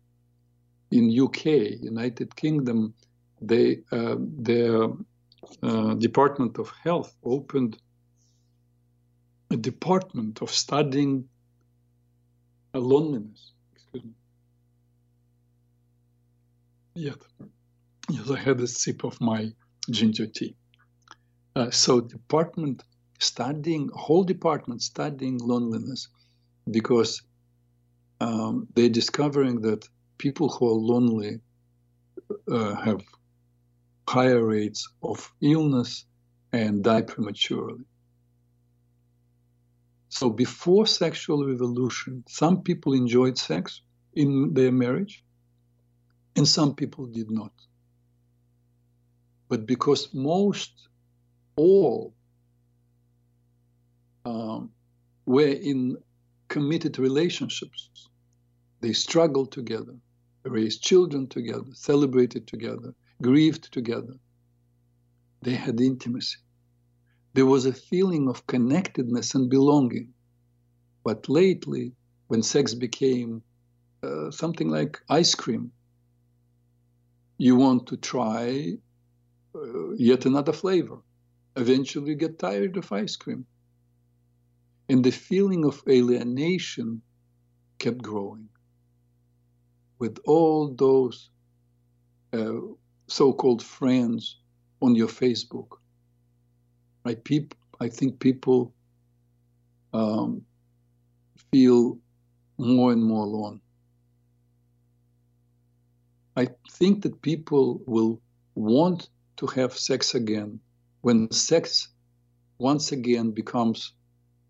in 0.92 1.10
UK, 1.10 1.46
United 1.82 2.36
Kingdom, 2.36 2.94
they 3.42 3.80
uh, 3.92 4.16
their 4.20 4.90
uh, 5.64 5.94
Department 5.96 6.60
of 6.60 6.72
Health 6.84 7.16
opened 7.24 7.78
a 9.52 9.58
department 9.58 10.42
of 10.42 10.52
studying 10.52 11.30
loneliness. 12.80 13.52
Excuse 13.74 14.04
me. 14.04 14.12
Yet, 16.96 17.18
yes, 18.10 18.30
I 18.30 18.40
had 18.40 18.60
a 18.62 18.68
sip 18.68 19.04
of 19.04 19.20
my 19.20 19.52
ginger 19.90 20.28
tea. 20.28 20.56
Uh, 21.56 21.70
so, 21.72 22.02
department 22.02 22.84
studying 23.20 23.90
whole 23.94 24.24
department 24.24 24.82
studying 24.82 25.38
loneliness 25.38 26.08
because 26.70 27.22
um, 28.20 28.68
they're 28.76 28.90
discovering 28.90 29.62
that 29.62 29.88
people 30.18 30.50
who 30.50 30.68
are 30.68 30.80
lonely 30.94 31.40
uh, 32.52 32.76
have 32.76 33.02
higher 34.08 34.44
rates 34.44 34.88
of 35.02 35.32
illness 35.42 36.06
and 36.52 36.84
die 36.84 37.02
prematurely. 37.02 37.84
So 40.14 40.30
before 40.30 40.86
sexual 40.86 41.44
revolution, 41.44 42.24
some 42.28 42.62
people 42.62 42.94
enjoyed 42.94 43.36
sex 43.36 43.82
in 44.14 44.54
their 44.54 44.72
marriage 44.72 45.24
and 46.36 46.48
some 46.48 46.76
people 46.76 47.08
did 47.08 47.32
not. 47.32 47.52
But 49.50 49.66
because 49.66 50.14
most, 50.14 50.72
all, 51.56 52.14
um, 54.24 54.70
were 55.26 55.56
in 55.72 55.98
committed 56.48 57.00
relationships, 57.00 57.90
they 58.82 58.94
struggled 58.94 59.52
together, 59.52 59.96
raised 60.44 60.84
children 60.84 61.26
together, 61.26 61.72
celebrated 61.74 62.46
together, 62.46 62.94
grieved 63.20 63.74
together. 63.74 64.14
They 65.42 65.56
had 65.56 65.82
intimacy. 65.82 66.43
There 67.34 67.46
was 67.48 67.66
a 67.66 67.74
feeling 67.74 68.30
of 68.30 68.46
connectedness 68.46 69.34
and 69.34 69.50
belonging. 69.50 70.14
But 71.04 71.28
lately, 71.28 71.94
when 72.28 72.44
sex 72.44 72.74
became 72.76 73.42
uh, 74.04 74.30
something 74.32 74.70
like 74.70 75.02
ice 75.10 75.34
cream, 75.34 75.72
you 77.38 77.56
want 77.56 77.88
to 77.88 77.98
try 77.98 78.78
uh, 79.56 79.92
yet 79.96 80.26
another 80.26 80.54
flavor. 80.54 81.00
Eventually, 81.56 82.12
you 82.12 82.16
get 82.16 82.40
tired 82.40 82.78
of 82.78 82.92
ice 82.92 83.16
cream. 83.16 83.46
And 84.90 85.04
the 85.04 85.12
feeling 85.12 85.66
of 85.66 85.82
alienation 85.90 87.02
kept 87.80 88.02
growing. 88.02 88.50
With 89.98 90.20
all 90.26 90.74
those 90.76 91.30
uh, 92.32 92.60
so-called 93.08 93.64
friends 93.64 94.40
on 94.82 94.96
your 94.96 95.08
Facebook. 95.08 95.80
Right? 97.06 97.24
People, 97.24 97.58
I 97.80 97.90
think 97.90 98.20
people 98.20 98.74
um, 99.94 100.44
feel 101.52 101.98
more 102.58 102.92
and 102.92 103.04
more 103.04 103.26
alone. 103.26 103.62
I 106.36 106.48
think 106.72 107.04
that 107.04 107.22
people 107.22 107.82
will 107.86 108.22
want 108.56 109.10
to 109.38 109.48
have 109.48 109.78
sex 109.78 110.16
again 110.16 110.60
when 111.02 111.32
sex 111.32 111.90
once 112.58 112.92
again 112.92 113.32
becomes 113.32 113.94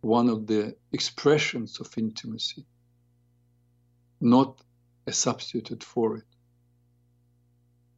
one 0.02 0.30
of 0.30 0.46
the 0.48 0.76
expressions 0.92 1.80
of 1.80 1.90
intimacy, 1.98 2.66
not 4.22 4.62
a 5.08 5.14
substitute 5.14 5.84
for 5.84 6.18
it. 6.18 6.26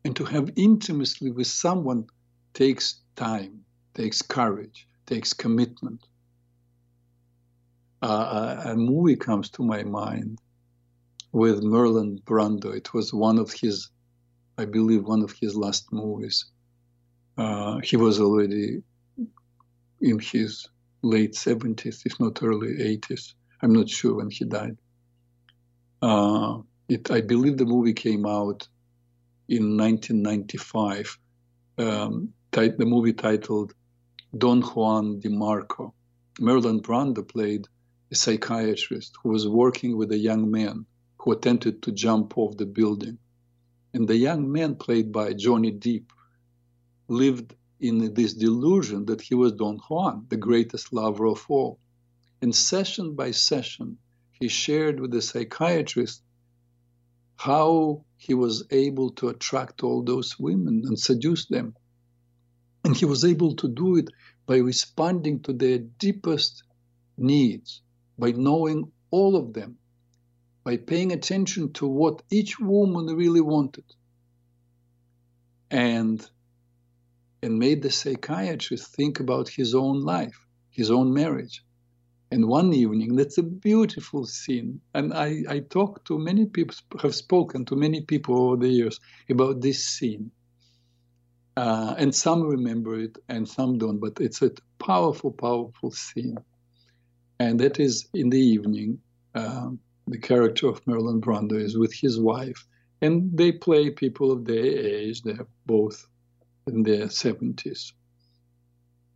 And 0.06 0.16
to 0.16 0.24
have 0.24 0.52
intimacy 0.56 1.32
with 1.32 1.48
someone 1.48 2.06
takes 2.54 3.02
time, 3.16 3.65
takes 3.96 4.22
courage, 4.22 4.88
takes 5.08 5.34
commitment. 5.34 6.06
Uh, 8.02 8.62
a 8.66 8.75
movie 8.75 9.16
comes 9.16 9.50
to 9.50 9.64
my 9.64 9.84
mind 9.84 10.40
with 11.32 11.64
Marlon 11.64 12.22
Brando. 12.24 12.75
It 12.75 12.94
was 12.94 13.14
one 13.14 13.40
of 13.40 13.52
his, 13.52 13.90
I 14.58 14.66
believe, 14.66 15.06
one 15.06 15.24
of 15.24 15.34
his 15.42 15.56
last 15.56 15.92
movies. 15.92 16.46
Uh, 17.38 17.80
he 17.80 17.98
was 17.98 18.20
already 18.20 18.84
in 20.02 20.20
his 20.20 20.68
late 21.02 21.34
70s, 21.34 22.06
if 22.06 22.20
not 22.20 22.44
early 22.44 22.75
80s. 22.98 23.34
I'm 23.62 23.74
not 23.74 23.90
sure 23.90 24.16
when 24.16 24.30
he 24.30 24.46
died. 24.46 24.78
Uh, 26.02 26.60
it, 26.88 27.10
I 27.10 27.22
believe 27.22 27.58
the 27.58 27.66
movie 27.66 27.94
came 27.94 28.25
out 28.25 28.68
in 29.48 29.78
1995, 29.78 31.18
um, 31.78 32.34
the 32.52 32.86
movie 32.86 33.14
titled 33.14 33.74
Don 34.38 34.62
Juan 34.62 35.22
DeMarco. 35.22 35.94
Marlon 36.42 36.82
Brando 36.82 37.25
played 37.25 37.70
a 38.12 38.15
psychiatrist 38.15 39.15
who 39.24 39.30
was 39.30 39.48
working 39.48 39.96
with 39.96 40.12
a 40.12 40.18
young 40.18 40.51
man 40.51 40.86
who 41.20 41.32
attempted 41.32 41.82
to 41.84 41.94
jump 41.94 42.38
off 42.38 42.58
the 42.58 42.65
building. 42.65 43.18
And 43.94 44.10
the 44.10 44.18
young 44.18 44.51
man, 44.51 44.75
played 44.75 45.13
by 45.13 45.32
Johnny 45.32 45.72
Depp, 45.72 46.10
lived 47.08 47.56
in 47.80 48.13
this 48.13 48.34
delusion 48.34 49.06
that 49.06 49.22
he 49.22 49.36
was 49.36 49.54
Don 49.54 49.77
Juan, 49.88 50.25
the 50.27 50.36
greatest 50.36 50.92
lover 50.92 51.27
of 51.27 51.46
all. 51.48 51.80
And 52.42 52.54
session 52.54 53.15
by 53.15 53.32
session, 53.32 54.00
he 54.34 54.50
shared 54.50 55.00
with 55.00 55.12
the 55.12 55.22
psychiatrist 55.22 56.22
how 57.38 58.04
he 58.18 58.34
was 58.34 58.65
able 58.70 59.12
to 59.12 59.30
attract 59.30 59.82
all 59.82 60.04
those 60.04 60.38
women 60.38 60.84
and 60.86 61.00
seduce 61.00 61.46
them. 61.46 61.74
And 62.86 62.96
he 62.96 63.06
was 63.06 63.25
able 63.25 63.56
to 63.56 63.68
do 63.68 63.96
it 63.98 64.10
by 64.46 64.58
responding 64.58 65.39
to 65.42 65.54
their 65.54 65.80
deepest 65.80 66.63
needs, 67.18 67.82
by 68.20 68.32
knowing 68.32 68.92
all 69.10 69.36
of 69.36 69.54
them, 69.54 69.80
by 70.63 70.77
paying 70.77 71.12
attention 71.12 71.74
to 71.74 71.88
what 71.88 72.22
each 72.30 72.60
woman 72.60 73.08
really 73.08 73.42
wanted. 73.42 73.86
And 75.72 76.24
and 77.42 77.58
made 77.58 77.82
the 77.82 77.89
psychiatrist 77.89 78.96
think 78.96 79.20
about 79.20 79.50
his 79.50 79.74
own 79.74 80.01
life, 80.01 80.46
his 80.70 80.92
own 80.92 81.12
marriage. 81.12 81.63
And 82.30 82.48
one 82.48 82.72
evening, 82.72 83.15
that's 83.15 83.39
a 83.39 83.44
beautiful 83.44 84.25
scene. 84.27 84.82
And 84.94 85.12
I, 85.12 85.44
I 85.50 85.60
talked 85.60 86.06
to 86.08 86.20
many 86.20 86.46
people, 86.46 86.75
have 87.01 87.15
spoken 87.15 87.65
to 87.65 87.75
many 87.75 88.01
people 88.01 88.39
over 88.39 88.58
the 88.58 88.70
years 88.70 89.00
about 89.27 89.62
this 89.62 89.84
scene. 89.86 90.30
Uh, 91.58 91.96
and 91.98 92.14
some 92.14 92.44
remember 92.44 93.00
it 93.00 93.18
and 93.30 93.48
some 93.48 93.78
don't, 93.78 94.00
but 94.00 94.20
it's 94.20 94.42
a 94.42 94.52
powerful, 94.80 95.32
powerful 95.32 95.92
scene. 95.92 96.38
And 97.40 97.60
that 97.60 97.80
is 97.80 98.08
in 98.14 98.30
the 98.30 98.40
evening, 98.40 99.00
um, 99.36 99.80
the 100.08 100.18
character 100.18 100.68
of 100.68 100.84
Marlon 100.86 101.22
Brando 101.22 101.54
is 101.60 101.78
with 101.78 101.94
his 101.94 102.20
wife, 102.20 102.66
and 103.02 103.36
they 103.38 103.52
play 103.52 103.90
people 103.90 104.32
of 104.32 104.46
their 104.46 104.66
age. 104.66 105.22
They're 105.22 105.48
both 105.66 106.08
in 106.68 106.84
their 106.84 107.08
70s. 107.08 107.94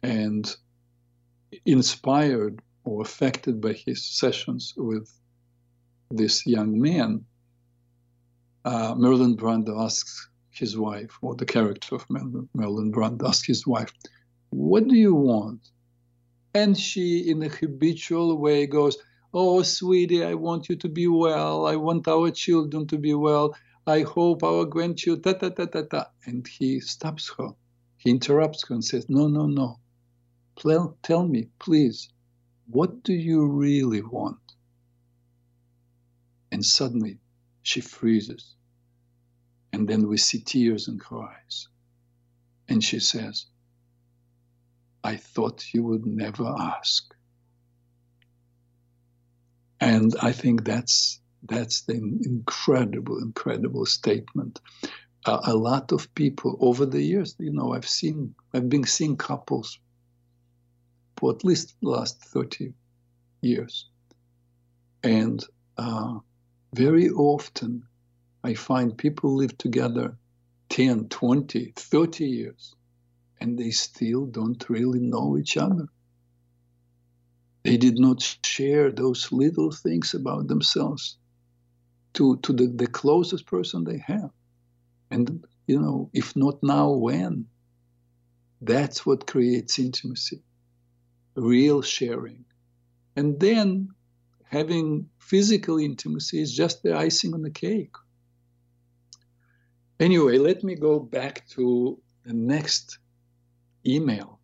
And 0.02 0.56
inspired 1.66 2.62
or 2.86 3.02
affected 3.02 3.60
by 3.60 3.74
his 3.74 4.04
sessions 4.04 4.74
with 4.78 5.12
this 6.10 6.46
young 6.46 6.80
man, 6.80 7.26
uh, 8.66 8.96
Marlon 8.96 9.36
Brando 9.36 9.84
asks 9.84 10.29
his 10.60 10.78
wife, 10.78 11.18
or 11.22 11.36
the 11.36 11.46
character 11.46 11.96
of 11.96 12.06
Marlon 12.10 12.92
Brand 12.92 13.22
asks 13.24 13.48
his 13.48 13.66
wife, 13.66 13.92
What 14.52 14.88
do 14.88 14.96
you 14.96 15.16
want? 15.16 15.68
And 16.54 16.78
she, 16.78 17.30
in 17.30 17.42
a 17.44 17.50
habitual 17.50 18.38
way, 18.38 18.68
goes, 18.68 18.98
Oh, 19.34 19.62
sweetie, 19.64 20.24
I 20.24 20.34
want 20.34 20.70
you 20.70 20.76
to 20.78 20.90
be 20.90 21.08
well. 21.08 21.66
I 21.66 21.76
want 21.76 22.08
our 22.08 22.32
children 22.32 22.88
to 22.88 22.98
be 22.98 23.14
well. 23.14 23.56
I 23.88 24.02
hope 24.02 24.44
our 24.44 24.66
grandchildren, 24.66 25.22
ta 25.22 25.34
ta 25.34 25.50
ta 25.50 25.66
ta 25.66 25.84
ta. 25.84 26.12
And 26.26 26.48
he 26.48 26.80
stops 26.80 27.32
her. 27.38 27.50
He 27.98 28.10
interrupts 28.10 28.68
her 28.68 28.76
and 28.76 28.84
says, 28.84 29.10
No, 29.10 29.28
no, 29.28 29.46
no. 29.46 29.80
Tell 31.04 31.28
me, 31.28 31.50
please, 31.60 32.10
what 32.68 33.04
do 33.04 33.14
you 33.14 33.48
really 33.48 34.02
want? 34.02 34.38
And 36.52 36.66
suddenly 36.66 37.20
she 37.62 37.82
freezes. 37.82 38.56
And 39.80 39.88
then 39.88 40.10
we 40.10 40.18
see 40.18 40.42
tears 40.42 40.90
her 41.10 41.22
eyes. 41.22 41.70
And 42.68 42.84
she 42.84 43.00
says, 43.00 43.46
I 45.06 45.16
thought 45.16 45.74
you 45.74 45.84
would 45.86 46.06
never 46.06 46.44
ask. 46.44 47.06
And 49.80 50.14
I 50.22 50.34
think 50.34 50.66
that's 50.66 51.22
that's 51.44 51.84
the 51.84 51.94
incredible, 51.94 53.20
incredible 53.20 53.86
statement. 53.86 54.60
Uh, 55.26 55.40
a 55.46 55.56
lot 55.56 55.94
of 55.94 56.14
people 56.14 56.58
over 56.60 56.86
the 56.86 57.02
years, 57.02 57.38
you 57.40 57.54
know, 57.54 57.74
I've 57.74 57.88
seen, 57.88 58.36
I've 58.54 58.68
been 58.68 58.84
seeing 58.84 59.16
couples 59.16 59.80
for 61.16 61.32
at 61.32 61.46
least 61.46 61.78
the 61.82 61.88
last 61.88 62.22
30 62.26 62.74
years. 63.42 63.88
And 65.04 65.42
uh, 65.78 66.20
very 66.74 67.10
often 67.12 67.84
I 68.50 68.56
find 68.56 68.98
people 68.98 69.36
live 69.36 69.56
together 69.60 70.18
10, 70.70 71.10
20, 71.10 71.74
30 71.76 72.26
years, 72.26 72.76
and 73.40 73.60
they 73.60 73.70
still 73.70 74.26
don't 74.26 74.68
really 74.68 75.00
know 75.00 75.38
each 75.38 75.56
other. 75.56 75.86
They 77.62 77.78
did 77.78 78.00
not 78.00 78.24
share 78.44 78.92
those 78.92 79.32
little 79.32 79.72
things 79.72 80.16
about 80.16 80.48
themselves 80.48 81.18
to, 82.14 82.38
to 82.38 82.52
the, 82.52 82.66
the 82.66 82.88
closest 82.88 83.46
person 83.46 83.84
they 83.84 84.00
have. 84.00 84.32
And, 85.12 85.46
you 85.68 85.80
know, 85.80 86.10
if 86.14 86.36
not 86.36 86.64
now, 86.64 86.90
when? 86.90 87.46
That's 88.62 89.06
what 89.06 89.28
creates 89.28 89.78
intimacy, 89.78 90.42
real 91.36 91.84
sharing. 91.84 92.46
And 93.16 93.40
then 93.40 93.90
having 94.46 95.10
physical 95.20 95.78
intimacy 95.78 96.42
is 96.42 96.56
just 96.56 96.82
the 96.82 96.98
icing 96.98 97.36
on 97.36 97.44
the 97.44 97.52
cake. 97.52 97.94
Anyway, 100.00 100.38
let 100.38 100.64
me 100.64 100.76
go 100.76 100.98
back 100.98 101.46
to 101.50 102.00
the 102.26 102.34
next 102.34 103.00
email. 103.86 104.40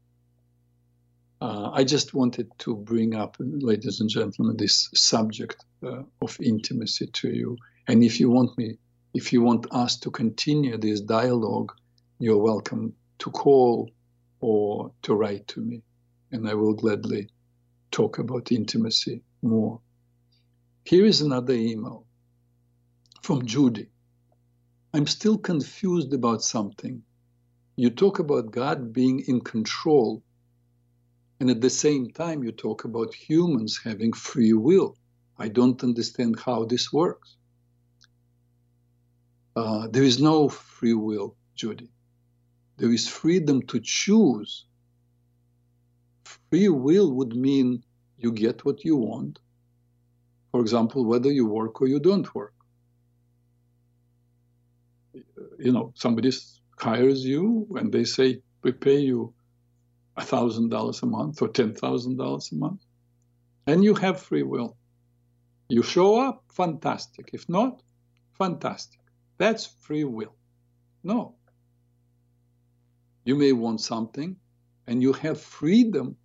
Uh, 1.40 1.70
I 1.72 1.84
just 1.86 2.14
wanted 2.14 2.52
to 2.60 2.76
bring 2.76 3.16
up, 3.16 3.38
ladies 3.40 4.02
and 4.02 4.10
gentlemen, 4.10 4.58
this 4.58 4.90
subject 4.94 5.64
uh, 5.82 6.04
of 6.22 6.38
intimacy 6.42 7.08
to 7.08 7.30
you. 7.30 7.58
And 7.88 8.04
if 8.04 8.20
you 8.20 8.30
want 8.30 8.58
me, 8.58 8.80
if 9.14 9.32
you 9.32 9.42
want 9.42 9.68
us 9.72 9.98
to 10.00 10.12
continue 10.12 10.78
this 10.78 11.00
dialogue, 11.00 11.72
you're 12.20 12.38
welcome 12.38 12.94
to 13.20 13.32
call 13.32 13.92
or 14.42 14.92
to 15.04 15.14
write 15.16 15.48
to 15.50 15.62
me, 15.62 15.84
and 16.32 16.50
I 16.50 16.54
will 16.54 16.74
gladly 16.74 17.30
talk 17.92 18.20
about 18.20 18.52
intimacy 18.52 19.22
more. 19.42 19.80
Here 20.84 21.06
is 21.06 21.22
another 21.22 21.54
email 21.54 22.06
from 23.22 23.46
Judy. 23.46 23.90
I'm 24.96 25.08
still 25.08 25.38
confused 25.38 26.14
about 26.14 26.42
something. 26.42 27.04
You 27.76 27.90
talk 27.90 28.20
about 28.20 28.52
God 28.52 28.94
being 28.94 29.20
in 29.28 29.42
control, 29.42 30.24
and 31.42 31.50
at 31.50 31.60
the 31.60 31.70
same 31.70 32.12
time, 32.12 32.46
you 32.46 32.54
talk 32.54 32.86
about 32.86 33.14
humans 33.14 33.78
having 33.84 34.14
free 34.14 34.54
will. 34.54 34.96
I 35.38 35.50
don't 35.50 35.84
understand 35.84 36.40
how 36.40 36.64
this 36.64 36.94
works. 36.94 37.36
Uh, 39.54 39.90
there 39.90 40.04
is 40.04 40.22
no 40.22 40.48
free 40.48 40.94
will, 40.94 41.36
Judy. 41.56 41.90
There 42.78 42.94
is 42.94 43.06
freedom 43.06 43.64
to 43.64 43.82
choose. 43.84 44.66
Free 46.50 46.70
will 46.70 47.12
would 47.12 47.36
mean 47.36 47.84
you 48.18 48.32
get 48.32 48.64
what 48.64 48.86
you 48.86 48.96
want. 48.96 49.40
For 50.54 50.62
example, 50.62 51.04
whether 51.04 51.30
you 51.30 51.48
work 51.48 51.82
or 51.82 51.88
you 51.88 52.00
don't 52.00 52.34
work. 52.34 52.55
You 55.60 55.72
know, 55.72 55.94
somebody 55.96 56.32
hires 56.78 57.24
you 57.26 57.68
and 57.80 57.92
they 57.92 58.04
say, 58.04 58.42
we 58.64 58.72
pay 58.72 59.00
you 59.00 59.34
a 60.18 60.22
$1,000 60.22 61.04
a 61.04 61.06
month 61.06 61.42
or 61.42 61.50
$10,000 61.50 62.52
a 62.52 62.56
month. 62.56 62.82
And 63.68 63.84
you 63.84 63.96
have 63.96 64.22
free 64.22 64.44
will. 64.44 64.78
You 65.70 65.82
show 65.82 66.20
up, 66.20 66.44
fantastic. 66.52 67.32
If 67.34 67.50
not, 67.50 67.82
fantastic. 68.38 69.00
That's 69.38 69.66
free 69.66 70.04
will. 70.04 70.36
No. 71.04 71.36
You 73.24 73.36
may 73.36 73.52
want 73.52 73.82
something 73.82 74.36
and 74.88 75.02
you 75.02 75.14
have 75.14 75.42
freedom 75.42 76.16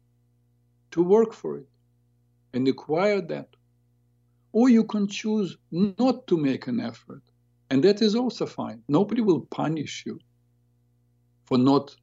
to 0.90 1.02
work 1.02 1.32
for 1.32 1.58
it 1.58 1.66
and 2.52 2.68
acquire 2.68 3.20
that. 3.22 3.48
Or 4.52 4.68
you 4.68 4.84
can 4.84 5.06
choose 5.06 5.56
not 5.70 6.26
to 6.26 6.36
make 6.36 6.66
an 6.66 6.80
effort. 6.80 7.22
And 7.70 7.84
that 7.84 8.02
is 8.02 8.16
also 8.16 8.46
fine. 8.46 8.82
Nobody 8.88 9.22
will 9.22 9.42
punish 9.42 10.04
you 10.04 10.18
for 11.46 11.56
not 11.58 11.94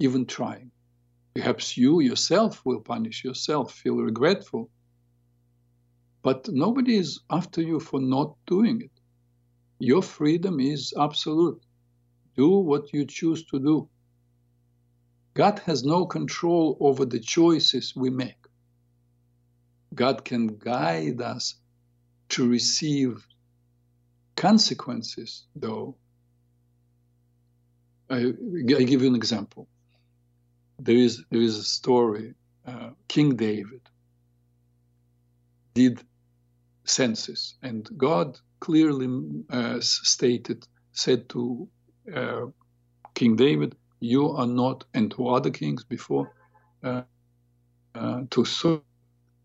even 0.00 0.26
trying. 0.26 0.72
Perhaps 1.34 1.76
you 1.76 2.00
yourself 2.00 2.60
will 2.64 2.80
punish 2.80 3.24
yourself, 3.24 3.72
feel 3.72 3.96
regretful. 3.96 4.68
But 6.22 6.48
nobody 6.48 6.96
is 6.96 7.20
after 7.30 7.62
you 7.62 7.80
for 7.80 8.00
not 8.00 8.36
doing 8.46 8.82
it. 8.82 8.90
Your 9.78 10.02
freedom 10.02 10.60
is 10.60 10.92
absolute. 10.98 11.62
Do 12.36 12.48
what 12.58 12.92
you 12.92 13.06
choose 13.06 13.44
to 13.46 13.58
do. 13.58 13.88
God 15.34 15.60
has 15.60 15.84
no 15.84 16.06
control 16.06 16.76
over 16.80 17.06
the 17.06 17.20
choices 17.20 17.94
we 17.96 18.10
make. 18.10 18.36
God 19.94 20.24
can 20.24 20.46
guide 20.58 21.20
us 21.20 21.56
to 22.30 22.48
receive 22.48 23.26
consequences, 24.42 25.46
though. 25.54 25.96
I, 28.10 28.18
I 28.80 28.82
give 28.90 29.00
you 29.02 29.08
an 29.08 29.14
example. 29.14 29.68
There 30.80 30.96
is, 30.96 31.24
there 31.30 31.40
is 31.40 31.56
a 31.58 31.62
story 31.62 32.34
uh, 32.66 32.90
King 33.06 33.36
David 33.36 33.82
did 35.74 36.02
census, 36.84 37.54
and 37.62 37.88
God 37.96 38.36
clearly 38.58 39.08
uh, 39.50 39.78
stated, 39.80 40.66
said 40.92 41.28
to 41.28 41.68
uh, 42.12 42.46
King 43.14 43.36
David, 43.36 43.76
"You 44.00 44.30
are 44.30 44.50
not," 44.62 44.84
and 44.92 45.10
to 45.12 45.28
other 45.28 45.50
kings 45.50 45.84
before, 45.84 46.26
uh, 46.82 47.02
uh, 47.94 48.22
to 48.30 48.44
Saul, 48.44 48.82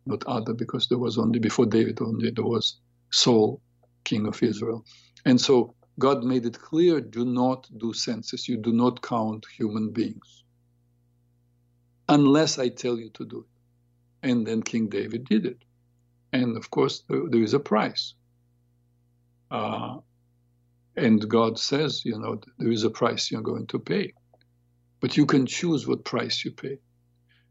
not 0.07 0.23
other, 0.25 0.53
because 0.53 0.87
there 0.87 1.03
was 1.05 1.17
only 1.19 1.39
before 1.39 1.67
David 1.67 2.01
only 2.01 2.31
there 2.31 2.51
was 2.55 2.79
Saul, 3.11 3.61
king 4.09 4.25
of 4.27 4.41
Israel. 4.41 4.81
And 5.25 5.39
so 5.47 5.75
God 5.99 6.23
made 6.23 6.45
it 6.45 6.57
clear 6.69 7.01
do 7.01 7.25
not 7.25 7.67
do 7.83 7.93
census, 7.93 8.47
you 8.47 8.57
do 8.57 8.73
not 8.83 9.01
count 9.01 9.45
human 9.59 9.91
beings 9.91 10.43
unless 12.07 12.57
I 12.57 12.69
tell 12.69 12.97
you 12.97 13.09
to 13.15 13.25
do 13.25 13.39
it. 13.39 14.29
And 14.29 14.47
then 14.47 14.61
King 14.61 14.89
David 14.89 15.25
did 15.25 15.45
it. 15.45 15.61
And 16.33 16.57
of 16.57 16.69
course, 16.69 17.03
there, 17.09 17.43
is 17.47 17.53
a 17.53 17.59
price. 17.59 18.13
Uh, 19.51 19.97
and 20.95 21.29
God 21.29 21.59
says, 21.59 22.03
you 22.05 22.17
know, 22.19 22.41
there 22.57 22.71
is 22.71 22.83
a 22.83 22.89
price 22.89 23.31
you're 23.31 23.41
going 23.41 23.67
to 23.67 23.79
pay. 23.79 24.13
But 24.99 25.15
you 25.17 25.25
can 25.25 25.45
choose 25.45 25.87
what 25.87 26.03
price 26.03 26.43
you 26.43 26.51
pay. 26.51 26.77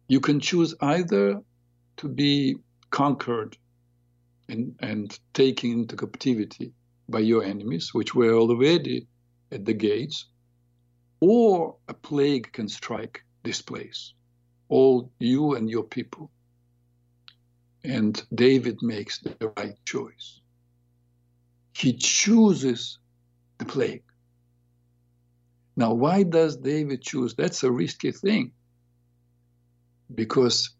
You 0.08 0.20
can 0.20 0.40
choose 0.40 0.74
either 0.80 1.40
to 1.98 2.08
be 2.08 2.56
conquered 2.90 3.56
and, 4.48 4.74
and 4.80 5.18
taken 5.34 5.72
into 5.72 5.96
captivity 5.96 6.72
by 7.08 7.20
your 7.20 7.44
enemies, 7.44 7.90
which 7.92 8.14
were 8.14 8.34
already 8.34 9.06
at 9.52 9.64
the 9.64 9.72
gates, 9.74 10.26
or 11.20 11.76
a 11.88 11.94
plague 11.94 12.52
can 12.52 12.68
strike 12.68 13.24
this 13.42 13.62
place, 13.62 14.12
all 14.68 15.10
you 15.18 15.54
and 15.54 15.70
your 15.70 15.84
people. 15.84 16.30
And 17.84 18.20
David 18.34 18.78
makes 18.82 19.20
the 19.20 19.52
right 19.56 19.76
choice. 19.84 20.40
He 21.72 21.92
chooses 21.92 22.98
the 23.58 23.64
plague. 23.64 24.02
Now, 25.76 25.92
why 25.92 26.22
does 26.22 26.56
David 26.56 27.02
choose? 27.02 27.34
That's 27.34 27.62
a 27.62 27.70
risky 27.70 28.10
thing. 28.10 28.52
Because 30.12 30.70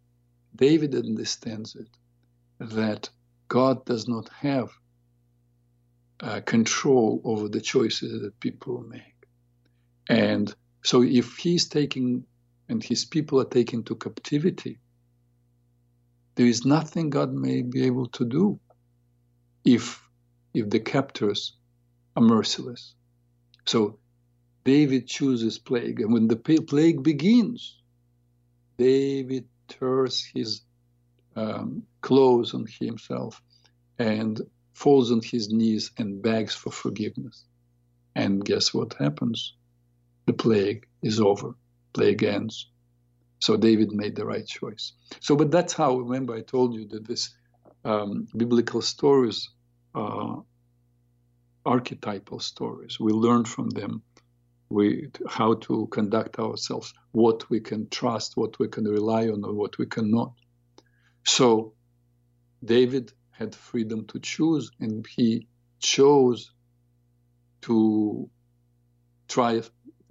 David 0.55 0.95
understands 0.95 1.77
it 1.77 1.89
that 2.59 3.11
God 3.49 3.85
does 3.87 4.09
not 4.09 4.29
have 4.41 4.71
uh, 6.21 6.41
control 6.43 7.21
over 7.25 7.49
the 7.49 7.61
choices 7.61 8.23
that 8.23 8.41
people 8.41 8.85
make. 8.89 9.15
And 10.09 10.55
so 10.85 11.03
if 11.03 11.37
he's 11.39 11.69
taking 11.69 12.25
and 12.69 12.83
his 12.83 13.05
people 13.05 13.41
are 13.41 13.47
taken 13.49 13.85
to 13.85 13.97
captivity, 13.97 14.81
there 16.37 16.47
is 16.47 16.65
nothing 16.67 17.11
God 17.11 17.33
may 17.33 17.63
be 17.63 17.85
able 17.87 18.09
to 18.11 18.25
do 18.25 18.61
if 19.65 20.03
if 20.55 20.71
the 20.71 20.81
captors 20.81 21.57
are 22.17 22.23
merciless. 22.23 22.95
So 23.67 23.99
David 24.65 25.09
chooses 25.09 25.59
plague, 25.59 26.01
and 26.01 26.13
when 26.13 26.29
the 26.29 26.37
plague 26.37 27.03
begins, 27.03 27.81
David 28.79 29.47
tears 29.69 30.25
his 30.35 30.63
um, 31.37 31.83
clothes 32.01 32.55
on 32.55 32.67
himself 32.81 33.41
and 33.99 34.41
falls 34.73 35.13
on 35.13 35.21
his 35.23 35.51
knees 35.51 35.91
and 35.99 36.23
begs 36.23 36.55
for 36.55 36.71
forgiveness. 36.71 37.45
And 38.15 38.45
guess 38.45 38.75
what 38.75 38.95
happens? 38.95 39.55
The 40.27 40.33
plague 40.33 40.87
is 41.03 41.21
over. 41.21 41.55
Plague 41.93 42.23
ends. 42.25 42.71
So 43.39 43.57
David 43.57 43.93
made 43.93 44.17
the 44.17 44.25
right 44.25 44.47
choice. 44.47 44.93
So, 45.21 45.37
but 45.37 45.51
that's 45.51 45.73
how. 45.73 45.99
Remember, 45.99 46.35
I 46.35 46.41
told 46.41 46.75
you 46.75 46.89
that 46.89 47.07
this 47.07 47.35
um, 47.85 48.27
biblical 48.37 48.83
stories 48.83 49.51
are 49.95 50.43
archetypal 51.65 52.41
stories. 52.41 52.99
We 52.99 53.13
learn 53.13 53.45
from 53.45 53.71
them. 53.71 54.03
We 54.69 55.11
how 55.29 55.55
to 55.55 55.87
conduct 55.93 56.39
ourselves, 56.39 56.93
what 57.13 57.49
we 57.51 57.61
can 57.61 57.89
trust, 57.89 58.37
what 58.37 58.59
we 58.59 58.69
can 58.69 58.85
rely 58.85 59.29
on, 59.29 59.45
or 59.45 59.53
what 59.53 59.79
we 59.79 59.87
cannot. 59.87 60.33
So, 61.27 61.75
David 62.65 63.13
had 63.33 63.55
freedom 63.55 64.07
to 64.07 64.21
choose, 64.21 64.71
and 64.81 65.05
he 65.07 65.49
chose 65.81 66.53
to 67.63 68.31
try 69.29 69.61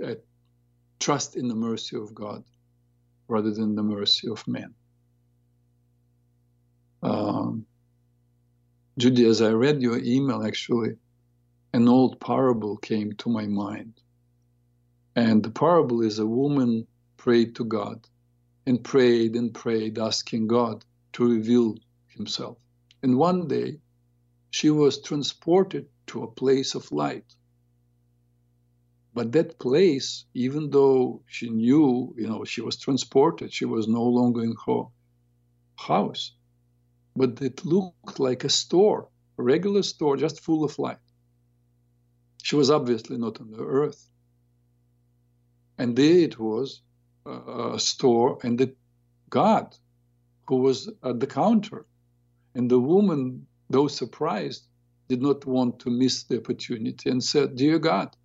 uh, 0.04 0.16
trust 1.00 1.38
in 1.38 1.48
the 1.48 1.56
mercy 1.56 1.96
of 1.96 2.14
God 2.14 2.44
rather 3.28 3.52
than 3.52 3.76
the 3.76 3.84
mercy 3.84 4.30
of 4.30 4.46
man. 4.48 4.76
Um, 7.02 7.66
Judy, 8.98 9.26
as 9.26 9.42
I 9.42 9.52
read 9.52 9.82
your 9.82 9.98
email, 9.98 10.46
actually, 10.46 10.98
an 11.74 11.88
old 11.88 12.20
parable 12.20 12.78
came 12.78 13.14
to 13.14 13.30
my 13.30 13.48
mind. 13.48 14.02
And 15.16 15.42
the 15.44 15.52
parable 15.52 16.02
is 16.02 16.20
a 16.20 16.26
woman 16.26 16.88
prayed 17.18 17.56
to 17.56 17.64
God 17.64 18.06
and 18.66 18.84
prayed 18.84 19.36
and 19.36 19.54
prayed, 19.54 19.98
asking 19.98 20.48
God 20.48 20.84
to 21.16 21.26
reveal 21.26 21.76
himself. 22.10 22.58
And 23.02 23.18
one 23.18 23.48
day, 23.48 23.80
she 24.50 24.70
was 24.70 25.02
transported 25.02 25.86
to 26.08 26.24
a 26.24 26.32
place 26.32 26.76
of 26.76 26.92
light. 26.92 27.30
But 29.14 29.32
that 29.32 29.58
place, 29.58 30.26
even 30.34 30.70
though 30.70 31.22
she 31.28 31.50
knew, 31.50 32.14
you 32.18 32.28
know, 32.28 32.44
she 32.44 32.60
was 32.60 32.78
transported, 32.78 33.54
she 33.54 33.64
was 33.64 33.88
no 33.88 34.04
longer 34.04 34.44
in 34.44 34.56
her 34.66 34.84
house, 35.78 36.34
but 37.16 37.42
it 37.42 37.66
looked 37.66 38.20
like 38.20 38.44
a 38.44 38.50
store, 38.50 39.08
a 39.38 39.44
regular 39.44 39.84
store, 39.84 40.18
just 40.18 40.42
full 40.42 40.66
of 40.66 40.78
light. 40.78 41.06
She 42.44 42.58
was 42.58 42.70
obviously 42.70 43.18
not 43.18 43.40
on 43.40 43.52
the 43.52 43.64
earth. 43.64 44.10
And 45.78 45.96
there 45.96 46.20
it 46.28 46.38
was, 46.38 46.82
a 47.26 47.80
store, 47.80 48.38
and 48.44 48.60
the 48.60 48.76
God 49.30 49.76
who 50.48 50.58
was 50.58 50.92
at 51.04 51.20
the 51.20 51.28
counter 51.28 51.86
and 52.56 52.70
the 52.72 52.80
woman, 52.80 53.48
though 53.70 53.88
surprised, 53.88 54.68
did 55.10 55.22
not 55.22 55.46
want 55.46 55.80
to 55.80 55.90
miss 55.90 56.24
the 56.24 56.40
opportunity 56.40 57.10
and 57.10 57.24
said, 57.24 57.56
Dear 57.56 57.80
God, 57.80 58.16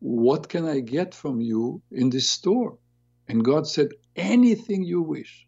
what 0.00 0.48
can 0.48 0.66
I 0.66 0.80
get 0.80 1.14
from 1.14 1.40
you 1.40 1.82
in 1.92 2.10
this 2.10 2.30
store? 2.30 2.78
And 3.28 3.44
God 3.44 3.66
said, 3.66 3.90
Anything 4.16 4.84
you 4.84 5.02
wish, 5.02 5.46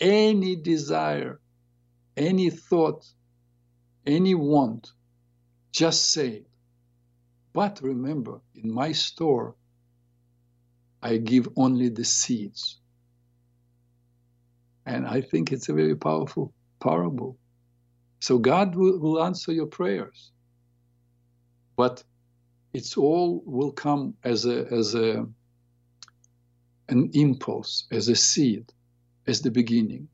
any 0.00 0.56
desire, 0.56 1.40
any 2.16 2.50
thought, 2.50 3.06
any 4.06 4.34
want, 4.34 4.92
just 5.72 6.10
say 6.12 6.28
it. 6.28 6.48
But 7.52 7.80
remember, 7.82 8.40
in 8.54 8.72
my 8.72 8.92
store, 8.92 9.56
I 11.02 11.18
give 11.18 11.48
only 11.56 11.88
the 11.88 12.04
seeds. 12.04 12.80
And 14.86 15.06
I 15.06 15.20
think 15.20 15.52
it's 15.52 15.68
a 15.68 15.74
very 15.74 15.96
powerful 15.96 16.52
parable. 16.80 17.38
So 18.20 18.38
God 18.38 18.74
will, 18.74 18.98
will 18.98 19.22
answer 19.22 19.52
your 19.52 19.66
prayers. 19.66 20.32
But 21.76 22.02
it's 22.72 22.96
all 22.96 23.42
will 23.46 23.72
come 23.72 24.14
as 24.24 24.46
a 24.46 24.66
as 24.72 24.94
a 24.94 25.26
an 26.88 27.10
impulse, 27.14 27.86
as 27.90 28.08
a 28.08 28.16
seed, 28.16 28.72
as 29.26 29.40
the 29.42 29.50
beginning. 29.50 30.08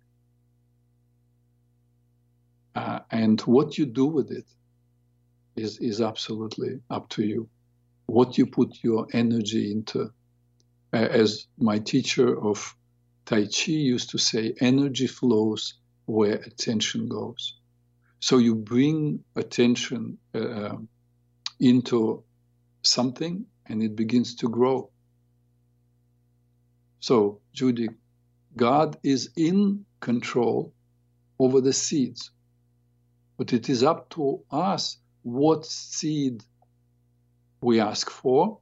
Uh, 2.75 3.01
and 3.11 3.41
what 3.43 3.77
you 3.79 3.87
do 3.87 4.07
with 4.07 4.31
it 4.31 4.47
is 5.57 5.79
is 5.79 6.01
absolutely 6.01 6.81
up 6.91 7.09
to 7.11 7.25
you. 7.25 7.49
What 8.07 8.39
you 8.39 8.47
put 8.47 8.79
your 8.83 9.07
energy 9.13 9.73
into. 9.73 10.13
Uh, 10.93 10.97
as 10.97 11.47
my 11.59 11.79
teacher 11.79 12.39
of 12.41 12.77
Tai 13.31 13.47
Chi 13.47 13.71
used 13.71 14.11
to 14.11 14.19
say, 14.19 14.55
energy 14.61 15.07
flows 15.07 15.75
where 16.07 16.35
attention 16.35 17.09
goes. 17.09 17.55
So 18.19 18.39
you 18.39 18.57
bring 18.57 19.23
attention 19.37 20.19
uh, 20.35 20.79
into 21.61 22.25
something 22.83 23.47
and 23.67 23.85
it 23.85 23.95
begins 23.95 24.35
to 24.37 24.49
grow. 24.49 24.91
So, 26.99 27.41
Judy, 27.53 27.91
God 28.57 28.99
is 29.05 29.31
in 29.37 29.87
control 30.01 30.75
over 31.39 31.61
the 31.61 31.73
seeds, 31.73 32.33
but 33.39 33.53
it 33.53 33.69
is 33.69 33.85
up 33.85 34.11
to 34.11 34.43
us 34.51 34.99
what 35.23 35.65
seed 35.67 36.43
we 37.63 37.79
ask 37.79 38.11
for, 38.11 38.59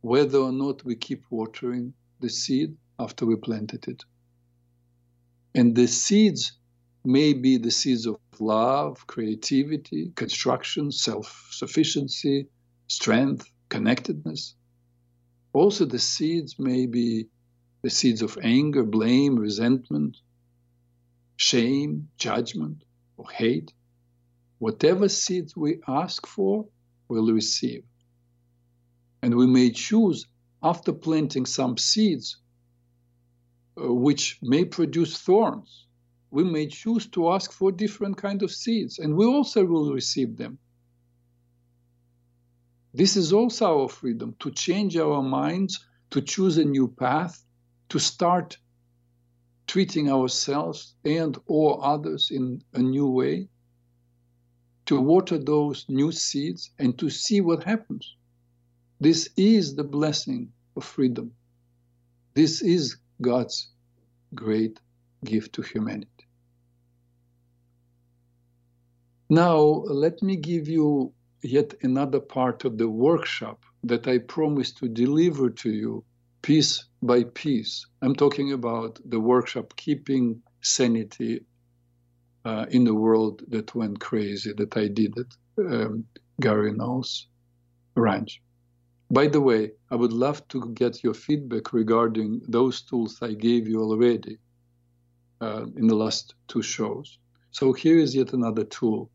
whether 0.00 0.38
or 0.38 0.50
not 0.50 0.84
we 0.84 0.96
keep 0.96 1.22
watering 1.30 1.94
the 2.18 2.28
seed, 2.28 2.76
after 2.98 3.26
we 3.26 3.36
planted 3.36 3.88
it. 3.88 4.04
And 5.54 5.74
the 5.74 5.86
seeds 5.86 6.52
may 7.04 7.32
be 7.32 7.58
the 7.58 7.70
seeds 7.70 8.06
of 8.06 8.16
love, 8.38 9.06
creativity, 9.06 10.12
construction, 10.14 10.90
self 10.92 11.48
sufficiency, 11.50 12.48
strength, 12.86 13.50
connectedness. 13.68 14.54
Also, 15.52 15.84
the 15.84 15.98
seeds 15.98 16.58
may 16.58 16.86
be 16.86 17.28
the 17.82 17.90
seeds 17.90 18.22
of 18.22 18.38
anger, 18.42 18.84
blame, 18.84 19.36
resentment, 19.36 20.16
shame, 21.36 22.08
judgment, 22.16 22.84
or 23.16 23.28
hate. 23.30 23.72
Whatever 24.58 25.08
seeds 25.08 25.56
we 25.56 25.80
ask 25.88 26.26
for, 26.26 26.66
we'll 27.08 27.32
receive. 27.32 27.84
And 29.22 29.34
we 29.36 29.46
may 29.46 29.70
choose, 29.70 30.26
after 30.62 30.92
planting 30.92 31.46
some 31.46 31.76
seeds, 31.76 32.38
Uh, 33.74 33.90
which 33.90 34.38
may 34.42 34.66
produce 34.66 35.18
thorns, 35.18 35.86
we 36.30 36.44
may 36.44 36.66
choose 36.66 37.06
to 37.06 37.30
ask 37.30 37.50
for 37.52 37.72
different 37.72 38.18
kind 38.18 38.42
of 38.42 38.50
seeds, 38.50 38.98
and 38.98 39.16
we 39.16 39.24
also 39.24 39.64
will 39.64 39.94
receive 39.94 40.36
them. 40.36 40.58
This 42.92 43.16
is 43.16 43.32
also 43.32 43.80
our 43.80 43.88
freedom 43.88 44.36
to 44.40 44.50
change 44.50 44.98
our 44.98 45.22
minds, 45.22 45.86
to 46.10 46.20
choose 46.20 46.58
a 46.58 46.64
new 46.66 46.86
path, 46.86 47.42
to 47.88 47.98
start 47.98 48.58
treating 49.66 50.10
ourselves 50.10 50.94
and 51.06 51.38
or 51.46 51.82
others 51.82 52.30
in 52.30 52.62
a 52.74 52.82
new 52.82 53.08
way, 53.08 53.48
to 54.84 55.00
water 55.00 55.38
those 55.38 55.86
new 55.88 56.12
seeds 56.12 56.70
and 56.78 56.98
to 56.98 57.08
see 57.08 57.40
what 57.40 57.64
happens. 57.64 58.16
This 59.00 59.30
is 59.38 59.74
the 59.76 59.84
blessing 59.84 60.52
of 60.76 60.84
freedom. 60.84 61.32
This 62.34 62.60
is 62.60 62.98
God's 63.22 63.68
great 64.34 64.80
gift 65.24 65.54
to 65.54 65.62
humanity. 65.62 66.08
Now, 69.30 69.58
let 69.86 70.22
me 70.22 70.36
give 70.36 70.68
you 70.68 71.14
yet 71.42 71.74
another 71.82 72.20
part 72.20 72.64
of 72.64 72.78
the 72.78 72.88
workshop 72.88 73.64
that 73.84 74.06
I 74.06 74.18
promised 74.18 74.78
to 74.78 74.88
deliver 74.88 75.50
to 75.50 75.70
you 75.70 76.04
piece 76.42 76.84
by 77.02 77.24
piece. 77.24 77.86
I'm 78.02 78.14
talking 78.14 78.52
about 78.52 79.00
the 79.04 79.20
workshop 79.20 79.74
Keeping 79.76 80.42
Sanity 80.60 81.40
uh, 82.44 82.66
in 82.70 82.84
the 82.84 82.94
World 82.94 83.42
That 83.48 83.74
Went 83.74 84.00
Crazy 84.00 84.52
that 84.52 84.76
I 84.76 84.88
did 84.88 85.14
at 85.18 85.26
um, 85.58 86.04
Gary 86.40 86.72
Knowles 86.72 87.28
Ranch. 87.96 88.40
By 89.12 89.26
the 89.26 89.42
way, 89.42 89.72
I 89.90 89.96
would 89.96 90.14
love 90.14 90.48
to 90.48 90.72
get 90.72 91.04
your 91.04 91.12
feedback 91.12 91.74
regarding 91.74 92.40
those 92.48 92.80
tools 92.80 93.18
I 93.20 93.34
gave 93.34 93.68
you 93.68 93.82
already 93.82 94.38
uh, 95.38 95.66
in 95.76 95.86
the 95.86 95.94
last 95.94 96.34
two 96.48 96.62
shows. 96.62 97.18
So 97.50 97.74
here 97.74 97.98
is 97.98 98.14
yet 98.14 98.32
another 98.32 98.64
tool. 98.64 99.10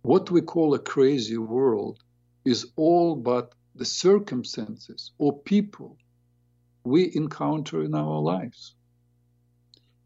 What 0.00 0.30
we 0.30 0.40
call 0.40 0.72
a 0.72 0.78
crazy 0.78 1.36
world 1.36 2.02
is 2.46 2.72
all 2.76 3.14
but 3.14 3.54
the 3.74 3.84
circumstances 3.84 5.12
or 5.18 5.38
people 5.40 5.98
we 6.84 7.14
encounter 7.14 7.82
in 7.82 7.94
our 7.94 8.20
lives. 8.20 8.74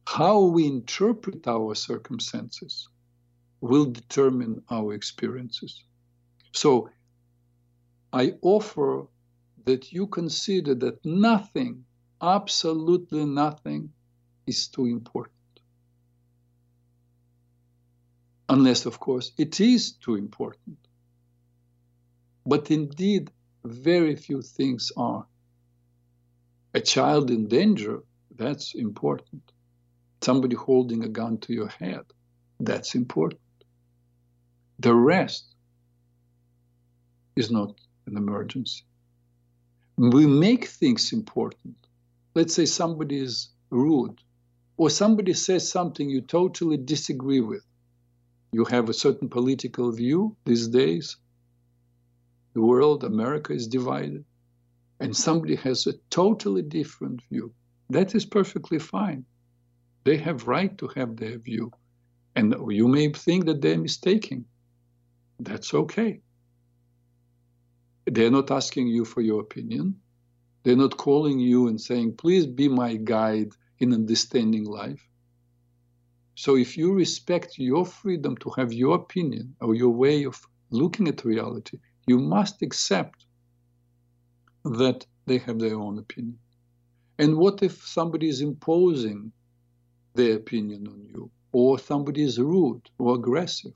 How 0.09 0.41
we 0.41 0.67
interpret 0.67 1.47
our 1.47 1.77
circumstances 1.77 2.89
will 3.61 3.87
determine 3.87 4.63
our 4.71 4.93
experiences. 4.93 5.85
So 6.53 6.91
I 8.17 8.33
offer 8.41 9.09
that 9.67 9.93
you 9.93 10.07
consider 10.07 10.75
that 10.77 11.05
nothing, 11.05 11.85
absolutely 12.23 13.27
nothing, 13.27 13.93
is 14.47 14.69
too 14.69 14.87
important. 14.87 15.61
Unless, 18.49 18.87
of 18.87 18.99
course, 18.99 19.33
it 19.37 19.61
is 19.61 19.93
too 19.93 20.15
important. 20.15 20.79
But 22.47 22.71
indeed, 22.71 23.31
very 23.63 24.17
few 24.17 24.41
things 24.41 24.93
are. 24.97 25.27
A 26.73 26.81
child 26.81 27.31
in 27.31 27.49
danger, 27.49 28.03
that's 28.35 28.75
important. 28.75 29.43
Somebody 30.23 30.57
holding 30.57 31.05
a 31.05 31.09
gun 31.09 31.37
to 31.41 31.53
your 31.53 31.69
head, 31.69 32.07
that's 32.61 32.95
important. 32.95 33.43
The 34.79 34.95
rest 34.95 35.55
is 37.37 37.51
not 37.51 37.79
an 38.07 38.17
emergency. 38.17 38.83
We 39.97 40.27
make 40.27 40.67
things 40.67 41.13
important. 41.13 41.77
Let's 42.35 42.55
say 42.55 42.67
somebody 42.67 43.19
is 43.19 43.49
rude, 43.71 44.21
or 44.77 44.91
somebody 44.91 45.33
says 45.33 45.71
something 45.71 46.09
you 46.09 46.21
totally 46.21 46.77
disagree 46.77 47.41
with. 47.41 47.65
You 48.53 48.65
have 48.67 48.89
a 48.89 48.95
certain 48.95 49.29
political 49.29 49.91
view 49.93 50.37
these 50.45 50.69
days, 50.69 51.17
the 52.55 52.63
world, 52.63 53.05
America 53.05 53.53
is 53.53 53.69
divided, 53.69 54.25
and 55.01 55.15
somebody 55.15 55.57
has 55.57 55.87
a 55.87 55.93
totally 56.09 56.63
different 56.63 57.23
view. 57.31 57.53
That 57.91 58.15
is 58.15 58.25
perfectly 58.25 58.79
fine. 58.79 59.25
They 60.05 60.17
have 60.19 60.47
right 60.47 60.77
to 60.79 60.89
have 60.97 61.17
their 61.17 61.39
view. 61.39 61.73
And 62.35 62.55
you 62.71 62.89
may 62.89 63.13
think 63.13 63.47
that 63.47 63.61
they're 63.61 63.79
mistaken. 63.79 64.47
That's 65.39 65.75
okay. 65.75 66.21
They're 68.07 68.31
not 68.31 68.51
asking 68.51 68.89
you 68.89 69.05
for 69.05 69.21
your 69.21 69.41
opinion. 69.41 70.01
They're 70.63 70.77
not 70.77 70.97
calling 70.97 71.39
you 71.39 71.69
and 71.69 71.81
saying, 71.81 72.17
please 72.17 72.47
be 72.47 72.69
my 72.69 72.97
guide 72.97 73.53
in 73.79 73.93
understanding 73.93 74.65
life. 74.65 75.07
So 76.35 76.57
if 76.57 76.77
you 76.77 76.93
respect 76.93 77.59
your 77.59 77.87
freedom 77.87 78.37
to 78.39 78.51
have 78.57 78.73
your 78.73 78.97
opinion 78.97 79.57
or 79.61 79.75
your 79.75 79.91
way 79.91 80.25
of 80.25 80.41
looking 80.71 81.09
at 81.09 81.25
reality, 81.25 81.79
you 82.07 82.19
must 82.19 82.63
accept 82.63 83.25
that 84.65 85.07
they 85.27 85.39
have 85.39 85.59
their 85.59 85.77
own 85.77 85.99
opinion. 85.99 86.39
And 87.19 87.37
what 87.37 87.63
if 87.63 87.87
somebody 87.87 88.29
is 88.29 88.41
imposing 88.41 89.33
their 90.15 90.37
opinion 90.37 90.87
on 90.89 91.05
you, 91.07 91.31
or 91.53 91.79
somebody 91.79 92.23
is 92.23 92.39
rude 92.39 92.83
or 92.99 93.15
aggressive? 93.15 93.73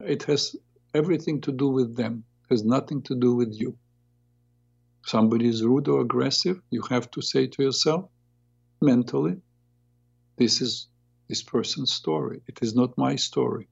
It 0.00 0.24
has 0.24 0.54
everything 0.94 1.40
to 1.42 1.52
do 1.52 1.68
with 1.68 1.96
them, 1.96 2.24
has 2.50 2.64
nothing 2.64 3.02
to 3.02 3.14
do 3.14 3.34
with 3.34 3.52
you. 3.52 3.76
Somebody 5.04 5.48
is 5.48 5.64
rude 5.64 5.88
or 5.88 6.00
aggressive, 6.00 6.60
you 6.70 6.82
have 6.90 7.10
to 7.12 7.22
say 7.22 7.46
to 7.46 7.62
yourself 7.62 8.10
mentally, 8.82 9.36
this 10.36 10.60
is 10.60 10.88
this 11.28 11.42
person's 11.42 11.92
story. 11.92 12.40
It 12.48 12.58
is 12.62 12.74
not 12.74 12.98
my 12.98 13.16
story. 13.16 13.68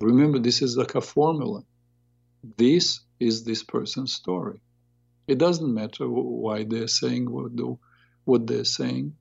Remember, 0.00 0.38
this 0.38 0.62
is 0.62 0.76
like 0.76 0.94
a 0.94 1.00
formula 1.00 1.62
this 2.56 3.00
is 3.20 3.44
this 3.44 3.62
person's 3.62 4.12
story. 4.12 4.60
It 5.26 5.38
doesn't 5.38 5.72
matter 5.72 6.08
why 6.08 6.64
they're 6.64 6.88
saying 6.88 7.30
what, 7.30 7.52
what 8.24 8.46
they're 8.46 8.64
saying. 8.64 9.14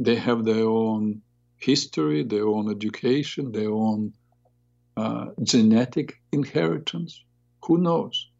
They 0.00 0.16
have 0.16 0.44
their 0.44 0.64
own 0.64 1.22
history, 1.56 2.24
their 2.24 2.46
own 2.46 2.70
education, 2.70 3.52
their 3.52 3.70
own 3.70 4.14
uh, 4.96 5.26
genetic 5.42 6.20
inheritance. 6.32 7.22
Who 7.68 7.78
knows 7.78 8.30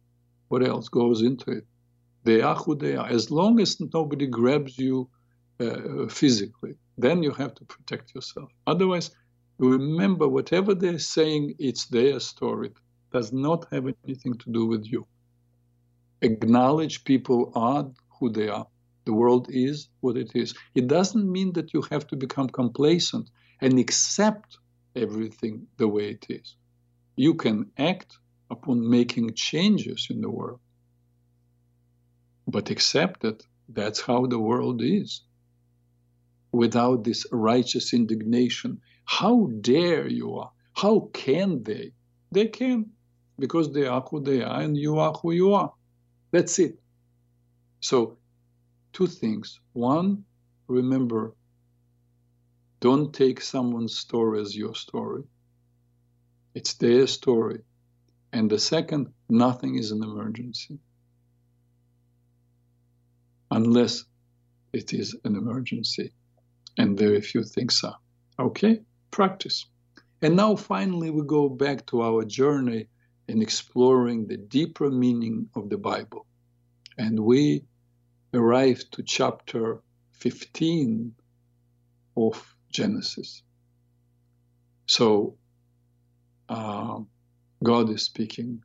what 0.49 0.63
else 0.67 0.89
goes 0.89 1.21
into 1.23 1.51
it? 1.51 1.65
They 2.23 2.41
are 2.41 2.55
who 2.55 2.75
they 2.75 2.95
are. 2.95 3.07
As 3.07 3.31
long 3.31 3.59
as 3.59 3.79
nobody 3.93 4.27
grabs 4.27 4.77
you 4.77 5.09
uh, 5.59 6.07
physically, 6.09 6.75
then 6.97 7.23
you 7.23 7.31
have 7.31 7.55
to 7.55 7.65
protect 7.65 8.13
yourself. 8.15 8.51
Otherwise, 8.67 9.11
remember 9.59 10.27
whatever 10.27 10.75
they're 10.75 10.99
saying, 10.99 11.55
it's 11.59 11.87
their 11.87 12.19
story 12.19 12.69
It 12.69 12.77
does 13.13 13.33
not 13.33 13.67
have 13.73 13.85
anything 14.05 14.35
to 14.35 14.51
do 14.51 14.67
with 14.67 14.85
you. 14.85 15.07
Acknowledge 16.21 17.05
people 17.05 17.51
are 17.55 17.89
who 18.19 18.31
they 18.31 18.49
are. 18.49 18.67
The 19.05 19.13
world 19.13 19.47
is 19.49 19.89
what 20.01 20.17
it 20.17 20.31
is. 20.35 20.55
It 20.75 20.87
doesn't 20.87 21.31
mean 21.31 21.53
that 21.53 21.73
you 21.73 21.83
have 21.91 22.07
to 22.07 22.17
become 22.17 22.49
complacent 22.49 23.29
and 23.61 23.79
accept 23.79 24.57
everything 24.95 25.67
the 25.77 25.87
way 25.87 26.11
it 26.11 26.25
is. 26.29 26.55
You 27.17 27.35
can 27.35 27.71
act 27.77 28.17
upon 28.49 28.89
making 28.89 29.33
changes 29.33 30.07
in 30.09 30.21
the 30.21 30.29
world, 30.29 30.59
but 32.47 32.69
accept 32.69 33.21
that 33.21 33.43
that's 33.67 34.01
how 34.01 34.25
the 34.25 34.39
world 34.39 34.81
is. 34.81 35.21
Without 36.51 37.03
this 37.03 37.25
righteous 37.31 37.93
indignation, 37.93 38.81
how 39.05 39.49
dare 39.61 40.07
you? 40.07 40.43
How 40.73 41.09
can 41.13 41.63
they? 41.63 41.91
They 42.31 42.47
can 42.47 42.91
because 43.37 43.71
they 43.71 43.85
are 43.85 44.01
who 44.01 44.19
they 44.21 44.41
are 44.41 44.61
and 44.61 44.77
you 44.77 44.99
are 44.99 45.13
who 45.13 45.31
you 45.31 45.53
are. 45.53 45.73
That's 46.31 46.59
it. 46.59 46.79
So, 47.81 48.17
two 48.93 49.07
things. 49.07 49.59
One, 49.73 50.25
remember, 50.67 51.33
don't 52.79 53.13
take 53.13 53.41
someone's 53.41 53.97
story 53.97 54.41
as 54.41 54.55
your 54.55 54.75
story. 54.75 55.23
It's 56.53 56.73
their 56.73 57.07
story. 57.07 57.59
And 58.31 58.49
the 58.49 58.59
second, 58.59 59.07
nothing 59.29 59.75
is 59.77 59.91
an 59.91 60.03
emergency. 60.03 60.79
Unless 63.51 64.05
it 64.73 64.93
is 64.93 65.15
an 65.23 65.35
emergency. 65.35 66.13
And 66.77 66.97
very 66.97 67.21
few 67.21 67.43
things 67.43 67.83
are. 67.83 67.97
Okay? 68.37 68.81
Practice. 69.11 69.65
And 70.21 70.35
now 70.35 70.55
finally 70.55 71.09
we 71.09 71.23
go 71.25 71.49
back 71.49 71.85
to 71.87 72.01
our 72.01 72.23
journey 72.25 72.87
in 73.27 73.41
exploring 73.41 74.27
the 74.27 74.37
deeper 74.37 74.89
meaning 74.89 75.49
of 75.55 75.69
the 75.69 75.77
Bible. 75.77 76.25
And 76.97 77.19
we 77.19 77.63
arrive 78.33 78.83
to 78.91 79.03
chapter 79.03 79.81
15 80.13 81.13
of 82.17 82.55
Genesis. 82.71 83.43
So 84.85 85.37
uh, 86.49 86.78
God 87.63 87.89
is 87.89 88.03
speaking 88.03 88.63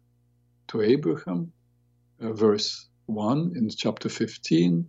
to 0.68 0.82
Abraham, 0.82 1.52
uh, 2.20 2.32
verse 2.32 2.86
1 3.06 3.54
in 3.56 3.68
chapter 3.70 4.08
15. 4.08 4.88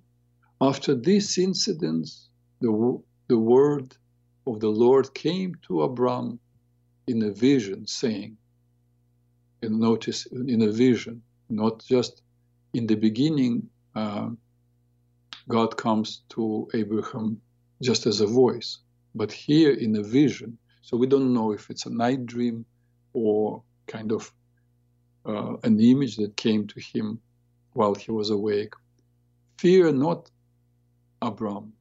After 0.61 0.95
these 0.95 1.37
incidents, 1.39 2.29
the, 2.61 3.01
the 3.27 3.37
word 3.37 3.97
of 4.45 4.59
the 4.59 4.69
Lord 4.69 5.13
came 5.13 5.55
to 5.67 5.81
Abram 5.81 6.39
in 7.07 7.23
a 7.23 7.31
vision, 7.31 7.87
saying, 7.87 8.37
and 9.63 9.79
notice 9.79 10.27
in 10.27 10.61
a 10.61 10.71
vision, 10.71 11.23
not 11.49 11.83
just 11.83 12.21
in 12.73 12.85
the 12.85 12.95
beginning, 12.95 13.69
uh, 13.95 14.29
God 15.47 15.77
comes 15.77 16.21
to 16.29 16.67
Abraham 16.73 17.41
just 17.81 18.05
as 18.05 18.21
a 18.21 18.27
voice, 18.27 18.79
but 19.15 19.31
here 19.31 19.71
in 19.71 19.95
a 19.95 20.03
vision. 20.03 20.57
So 20.83 20.95
we 20.97 21.07
don't 21.07 21.33
know 21.33 21.51
if 21.51 21.69
it's 21.71 21.85
a 21.87 21.89
night 21.89 22.25
dream 22.25 22.65
or 23.13 23.63
kind 23.87 24.11
of 24.11 24.31
uh, 25.25 25.55
an 25.63 25.79
image 25.79 26.17
that 26.17 26.37
came 26.37 26.67
to 26.67 26.79
him 26.79 27.19
while 27.73 27.95
he 27.95 28.11
was 28.11 28.29
awake. 28.29 28.73
Fear 29.57 29.93
not, 29.93 30.29
Abram. 31.21 31.73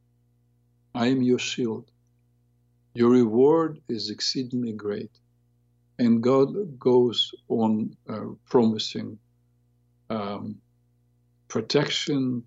I 0.94 1.08
am 1.08 1.22
your 1.22 1.38
shield. 1.38 1.90
Your 2.94 3.10
reward 3.10 3.80
is 3.88 4.10
exceedingly 4.10 4.72
great. 4.72 5.10
And 5.98 6.22
God 6.22 6.78
goes 6.78 7.32
on 7.48 7.96
uh, 8.08 8.26
promising 8.46 9.18
um, 10.10 10.56
protection 11.48 12.44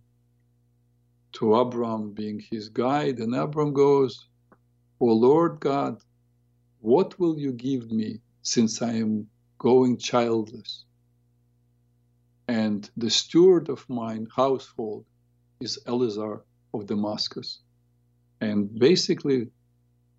to 1.34 1.56
Abram, 1.56 2.13
being 2.13 2.41
his 2.52 2.70
guide. 2.70 3.20
And 3.20 3.36
Abram 3.36 3.74
goes, 3.74 4.28
O 5.00 5.06
Lord 5.06 5.60
God, 5.60 6.02
what 6.80 7.20
will 7.20 7.38
you 7.38 7.52
give 7.52 7.91
me 7.91 8.22
since 8.41 8.82
I 8.82 8.93
am 8.93 9.28
going 9.58 9.98
childless? 9.98 10.86
And 12.48 12.89
the 12.96 13.10
steward 13.10 13.70
of 13.70 13.89
mine 13.89 14.28
household 14.34 15.06
is 15.60 15.80
Eliezer 15.88 16.43
of 16.74 16.86
Damascus. 16.86 17.60
And 18.39 18.78
basically, 18.80 19.50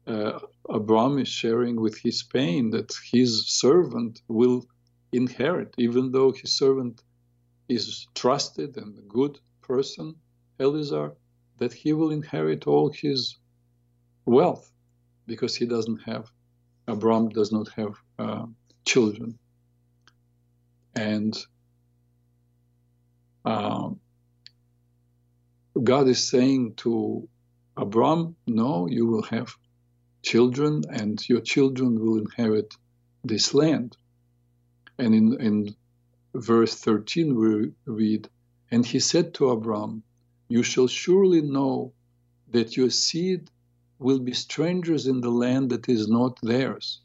uh, 0.07 0.41
Abram 0.69 1.19
is 1.19 1.29
sharing 1.29 1.81
with 1.81 1.99
his 1.99 2.23
pain 2.23 2.71
that 2.71 2.93
his 3.13 3.49
servant 3.49 4.21
will 4.29 4.67
inherit, 5.13 5.75
even 5.79 6.13
though 6.13 6.33
his 6.33 6.53
servant 6.53 7.03
is 7.69 8.07
trusted 8.15 8.77
and 8.77 8.99
a 8.99 9.03
good 9.03 9.39
person, 9.63 10.15
Eliezer, 10.59 11.13
that 11.59 11.73
he 11.73 11.93
will 11.93 12.11
inherit 12.11 12.67
all 12.67 12.91
his 12.91 13.37
wealth 14.25 14.71
because 15.27 15.55
he 15.55 15.67
doesn't 15.67 15.99
have, 15.99 16.31
Abram 16.87 17.29
does 17.29 17.53
not 17.53 17.69
have 17.77 17.95
uh, 18.19 18.47
children. 18.89 19.39
And 20.97 21.37
uh, 23.45 23.91
God 25.91 26.09
is 26.09 26.29
saying 26.29 26.75
to 26.77 27.29
Abram, 27.77 28.35
no, 28.47 28.89
you 28.89 29.07
will 29.07 29.23
have 29.25 29.55
children 30.23 30.83
and 30.91 31.17
your 31.29 31.41
children 31.41 32.01
will 32.01 32.19
inherit 32.19 32.75
this 33.23 33.55
land. 33.55 33.97
And 34.99 35.15
in, 35.15 35.41
in 35.41 35.77
verse 36.35 36.75
13, 36.75 37.35
we 37.37 37.73
read, 37.87 38.29
And 38.71 38.85
he 38.85 39.01
said 39.01 39.35
to 39.35 39.51
Abram, 39.51 40.03
You 40.49 40.63
shall 40.63 40.89
surely 40.89 41.43
know 41.43 41.93
that 42.51 42.77
your 42.77 42.91
seed 42.91 43.51
will 43.99 44.19
be 44.21 44.33
strangers 44.33 45.07
in 45.07 45.21
the 45.21 45.31
land 45.31 45.71
that 45.71 45.89
is 45.89 46.09
not 46.09 46.39
theirs, 46.43 47.01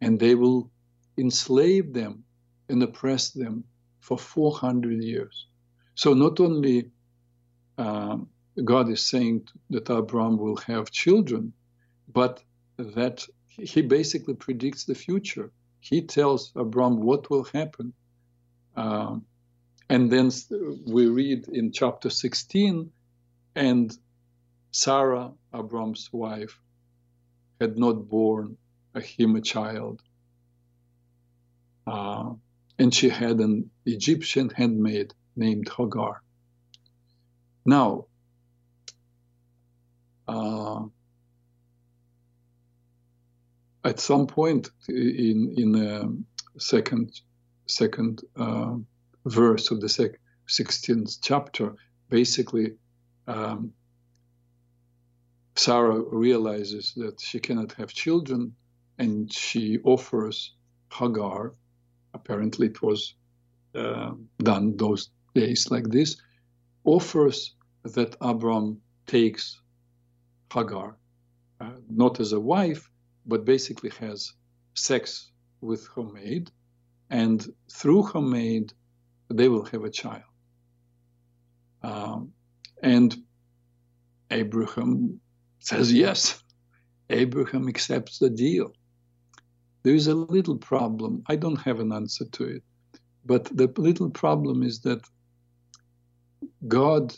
and 0.00 0.18
they 0.18 0.34
will 0.34 0.70
enslave 1.16 1.92
them 1.92 2.24
and 2.68 2.82
oppressed 2.82 3.38
them 3.38 3.64
for 4.00 4.18
400 4.18 5.02
years. 5.02 5.46
So 5.94 6.14
not 6.14 6.40
only 6.40 6.90
um, 7.78 8.28
God 8.64 8.88
is 8.90 9.06
saying 9.06 9.48
that 9.70 9.90
Abram 9.90 10.36
will 10.38 10.56
have 10.56 10.90
children, 10.90 11.52
but 12.12 12.42
that 12.76 13.26
he 13.46 13.82
basically 13.82 14.34
predicts 14.34 14.84
the 14.84 14.94
future. 14.94 15.52
He 15.80 16.02
tells 16.02 16.52
Abram 16.56 17.00
what 17.00 17.30
will 17.30 17.44
happen. 17.44 17.92
Um, 18.76 19.24
and 19.88 20.10
then 20.10 20.30
we 20.86 21.06
read 21.06 21.48
in 21.48 21.72
chapter 21.72 22.08
16, 22.08 22.90
and 23.54 23.96
Sarah, 24.70 25.32
Abram's 25.54 26.08
wife, 26.12 26.58
had 27.60 27.76
not 27.76 28.08
born 28.08 28.56
him 28.96 29.36
a 29.36 29.40
child. 29.40 30.02
Uh, 31.86 32.32
and 32.78 32.94
she 32.94 33.08
had 33.08 33.38
an 33.40 33.70
Egyptian 33.86 34.50
handmaid 34.50 35.14
named 35.36 35.68
Hagar. 35.76 36.22
Now, 37.64 38.06
uh, 40.28 40.82
at 43.84 44.00
some 44.00 44.26
point 44.26 44.70
in 44.88 45.54
in 45.56 45.74
a 45.74 46.60
second 46.60 47.20
second 47.66 48.22
uh, 48.36 48.74
verse 49.26 49.70
of 49.70 49.80
the 49.80 49.88
sec- 49.88 50.20
16th 50.48 51.18
chapter, 51.22 51.74
basically, 52.08 52.72
um, 53.26 53.72
Sarah 55.56 56.00
realizes 56.00 56.92
that 56.96 57.20
she 57.20 57.38
cannot 57.40 57.72
have 57.74 57.92
children, 57.92 58.54
and 58.98 59.32
she 59.32 59.78
offers 59.84 60.54
Hagar. 60.92 61.54
Apparently, 62.14 62.66
it 62.68 62.82
was 62.82 63.14
uh, 63.74 64.12
done 64.38 64.76
those 64.76 65.10
days 65.34 65.70
like 65.70 65.88
this. 65.88 66.16
Offers 66.84 67.54
that 67.84 68.16
Abram 68.20 68.80
takes 69.06 69.60
Hagar, 70.52 70.96
uh, 71.60 71.70
not 71.88 72.20
as 72.20 72.32
a 72.32 72.40
wife, 72.40 72.90
but 73.26 73.44
basically 73.44 73.90
has 74.00 74.32
sex 74.74 75.30
with 75.60 75.88
her 75.94 76.02
maid, 76.02 76.50
and 77.10 77.46
through 77.70 78.02
her 78.04 78.20
maid, 78.20 78.72
they 79.28 79.48
will 79.48 79.64
have 79.66 79.84
a 79.84 79.90
child. 79.90 80.22
Um, 81.82 82.32
and 82.82 83.16
Abraham 84.30 85.20
says 85.60 85.92
yes. 85.92 86.42
Abraham 87.10 87.68
accepts 87.68 88.18
the 88.18 88.30
deal. 88.30 88.72
There 89.82 89.94
is 89.94 90.06
a 90.06 90.14
little 90.14 90.56
problem. 90.56 91.22
I 91.26 91.36
don't 91.36 91.60
have 91.60 91.80
an 91.80 91.92
answer 91.92 92.24
to 92.24 92.44
it. 92.44 92.62
But 93.24 93.44
the 93.56 93.72
little 93.76 94.10
problem 94.10 94.62
is 94.62 94.80
that 94.80 95.02
God 96.68 97.14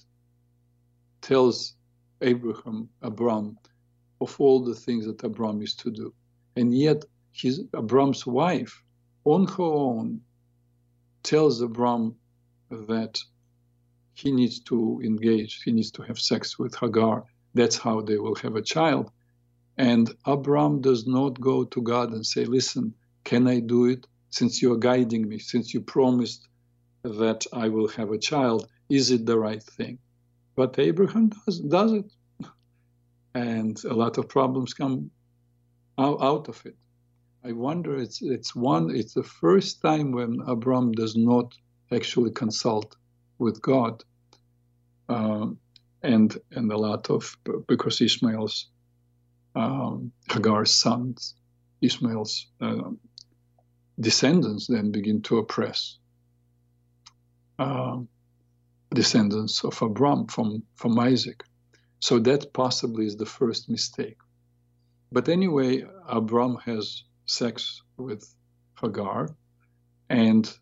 tells 1.20 1.74
Abraham, 2.20 2.88
Abram, 3.02 3.58
of 4.20 4.34
all 4.38 4.62
the 4.64 4.74
things 4.74 5.06
that 5.06 5.22
Abram 5.24 5.62
is 5.62 5.74
to 5.76 5.90
do. 5.90 6.14
And 6.56 6.76
yet, 6.76 7.04
his, 7.32 7.62
Abram's 7.74 8.26
wife, 8.26 8.82
on 9.24 9.46
her 9.46 9.62
own, 9.62 10.20
tells 11.22 11.60
Abram 11.60 12.14
that 12.70 13.18
he 14.14 14.30
needs 14.30 14.60
to 14.60 15.00
engage, 15.02 15.62
he 15.64 15.72
needs 15.72 15.90
to 15.92 16.02
have 16.02 16.18
sex 16.18 16.58
with 16.58 16.74
Hagar. 16.76 17.24
That's 17.54 17.76
how 17.76 18.00
they 18.00 18.18
will 18.18 18.36
have 18.36 18.56
a 18.56 18.62
child. 18.62 19.10
And 19.76 20.10
Abram 20.24 20.80
does 20.80 21.06
not 21.06 21.40
go 21.40 21.64
to 21.64 21.82
God 21.82 22.12
and 22.12 22.24
say, 22.24 22.44
Listen, 22.44 22.94
can 23.24 23.48
I 23.48 23.60
do 23.60 23.86
it? 23.86 24.06
Since 24.30 24.62
you 24.62 24.72
are 24.72 24.78
guiding 24.78 25.28
me, 25.28 25.38
since 25.38 25.74
you 25.74 25.80
promised 25.80 26.48
that 27.02 27.46
I 27.52 27.68
will 27.68 27.88
have 27.88 28.10
a 28.10 28.18
child, 28.18 28.68
is 28.88 29.10
it 29.10 29.26
the 29.26 29.38
right 29.38 29.62
thing? 29.62 29.98
But 30.56 30.78
Abraham 30.78 31.30
does, 31.30 31.60
does 31.60 31.92
it 31.92 32.10
and 33.34 33.82
a 33.84 33.94
lot 33.94 34.16
of 34.18 34.28
problems 34.28 34.74
come 34.74 35.10
out, 35.98 36.48
of 36.48 36.64
it. 36.64 36.76
I 37.44 37.52
wonder 37.52 37.98
it's 37.98 38.22
it's 38.22 38.54
one 38.54 38.94
it's 38.94 39.14
the 39.14 39.22
first 39.22 39.82
time 39.82 40.12
when 40.12 40.40
Abram 40.46 40.92
does 40.92 41.14
not 41.16 41.54
actually 41.92 42.30
consult 42.30 42.96
with 43.38 43.60
God, 43.60 44.02
um, 45.08 45.58
and 46.02 46.36
and 46.52 46.72
a 46.72 46.76
lot 46.76 47.10
of 47.10 47.36
because 47.68 48.00
Ishmael's 48.00 48.68
um, 49.54 50.12
Hagar's 50.30 50.74
sons, 50.74 51.34
Ishmael's 51.80 52.46
uh, 52.60 52.90
descendants 53.98 54.66
then 54.66 54.90
begin 54.90 55.22
to 55.22 55.38
oppress 55.38 55.98
uh, 57.58 57.98
descendants 58.92 59.64
of 59.64 59.80
Abram 59.82 60.26
from 60.26 60.62
from 60.76 60.98
Isaac. 60.98 61.44
So 62.00 62.18
that 62.20 62.52
possibly 62.52 63.06
is 63.06 63.16
the 63.16 63.26
first 63.26 63.68
mistake. 63.70 64.18
But 65.10 65.28
anyway, 65.28 65.84
Abram 66.08 66.56
has 66.64 67.04
sex 67.26 67.82
with 67.96 68.22
Hagar, 68.80 69.28
and 70.10 70.52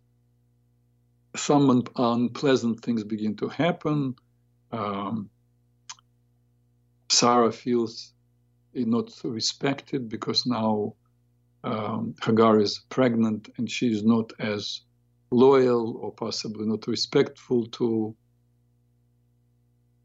some 1.35 1.71
un- 1.71 1.83
unpleasant 1.97 2.83
things 2.83 3.05
begin 3.05 3.37
to 3.37 3.49
happen. 3.49 4.15
Um, 4.71 5.31
Sarah 7.11 7.53
feels 7.53 8.13
not 8.75 9.11
respected 9.25 10.09
because 10.09 10.47
now 10.47 10.95
um, 11.65 12.15
Hagar 12.23 12.61
is 12.61 12.83
pregnant 12.89 13.51
and 13.59 13.71
she 13.71 13.89
is 13.93 14.05
not 14.05 14.33
as 14.39 14.83
loyal 15.31 15.97
or 15.97 16.13
possibly 16.13 16.67
not 16.67 16.87
respectful 16.87 17.67
to 17.67 18.17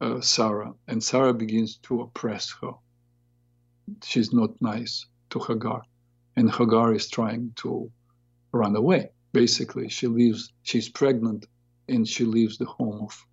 uh, 0.02 0.22
Sarah, 0.22 0.74
and 0.88 1.04
Sarah 1.04 1.34
begins 1.34 1.78
to 1.84 2.02
oppress 2.02 2.54
her. 2.62 2.74
she's 4.04 4.34
not 4.34 4.62
nice 4.62 5.06
to 5.32 5.40
Hagar, 5.40 5.82
and 6.36 6.52
Hagar 6.52 6.94
is 6.94 7.10
trying 7.10 7.54
to 7.58 7.92
run 8.52 8.76
away. 8.76 9.10
Basically, 9.34 9.90
she 9.90 10.08
leaves. 10.08 10.54
She's 10.64 10.90
pregnant, 10.90 11.46
and 11.90 12.08
she 12.08 12.26
leaves 12.26 12.58
the 12.58 12.66
home 12.66 13.04
of 13.04 13.26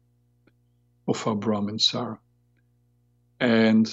of 1.07 1.26
Abram 1.26 1.68
and 1.68 1.80
Sarah. 1.80 2.18
And 3.41 3.87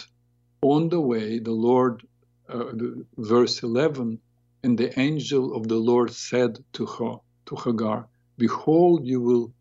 on 0.61 0.89
the 0.89 1.01
way, 1.01 1.39
the 1.39 1.51
Lord, 1.51 2.03
uh, 2.49 2.71
verse 3.17 3.63
11, 3.63 4.19
and 4.63 4.77
the 4.77 4.97
angel 4.99 5.55
of 5.55 5.67
the 5.67 5.75
Lord 5.77 6.11
said 6.11 6.59
to 6.73 6.85
her, 6.85 7.15
to 7.47 7.55
Hagar, 7.55 8.07
Behold, 8.37 9.05
you 9.05 9.21
will 9.21 9.53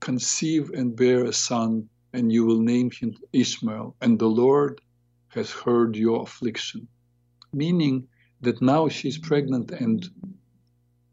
conceive 0.00 0.70
and 0.70 0.96
bear 0.96 1.24
a 1.24 1.32
son, 1.32 1.88
and 2.12 2.32
you 2.32 2.44
will 2.44 2.60
name 2.60 2.90
him 2.90 3.14
Ishmael, 3.32 3.94
and 4.00 4.18
the 4.18 4.28
Lord 4.28 4.80
has 5.28 5.50
heard 5.50 5.96
your 5.96 6.22
affliction. 6.22 6.88
Meaning 7.52 8.08
that 8.40 8.60
now 8.62 8.88
she's 8.88 9.18
pregnant, 9.18 9.70
and 9.70 10.08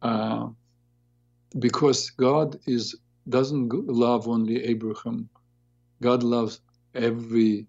uh, 0.01 0.47
because 1.59 2.09
God 2.11 2.57
is 2.65 2.95
doesn't 3.27 3.71
love 3.87 4.27
only 4.27 4.63
Abraham, 4.63 5.29
God 6.01 6.23
loves 6.23 6.61
every 6.95 7.67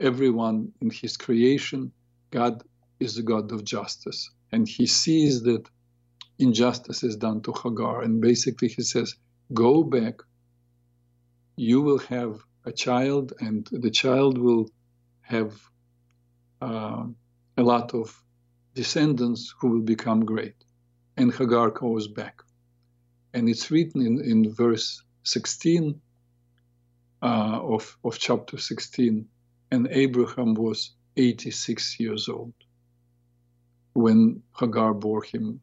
everyone 0.00 0.72
in 0.80 0.90
His 0.90 1.16
creation. 1.16 1.92
God 2.30 2.62
is 2.98 3.14
the 3.16 3.22
God 3.22 3.52
of 3.52 3.64
justice, 3.64 4.30
and 4.50 4.68
He 4.68 4.86
sees 4.86 5.42
that 5.42 5.68
injustice 6.38 7.02
is 7.02 7.16
done 7.16 7.40
to 7.42 7.52
Hagar. 7.52 8.02
And 8.02 8.20
basically, 8.20 8.68
he 8.68 8.82
says, 8.82 9.14
Go 9.52 9.84
back, 9.84 10.16
you 11.56 11.82
will 11.82 11.98
have 11.98 12.40
a 12.64 12.72
child, 12.72 13.32
and 13.40 13.68
the 13.70 13.90
child 13.90 14.38
will 14.38 14.68
have 15.20 15.52
uh, 16.60 17.04
a 17.56 17.62
lot 17.62 17.94
of 17.94 18.22
descendants 18.74 19.54
who 19.60 19.68
will 19.68 19.82
become 19.82 20.24
great. 20.24 20.56
And 21.16 21.32
Hagar 21.32 21.70
goes 21.70 22.08
back. 22.08 22.42
And 23.34 23.48
it's 23.48 23.70
written 23.70 24.00
in, 24.02 24.20
in 24.24 24.54
verse 24.54 25.02
16 25.24 26.00
uh, 27.22 27.60
of, 27.62 27.96
of 28.04 28.18
chapter 28.18 28.58
16 28.58 29.26
and 29.70 29.88
Abraham 29.90 30.54
was 30.54 30.92
86 31.16 32.00
years 32.00 32.28
old 32.28 32.52
when 33.94 34.42
Hagar 34.58 34.94
bore 34.94 35.22
him 35.22 35.60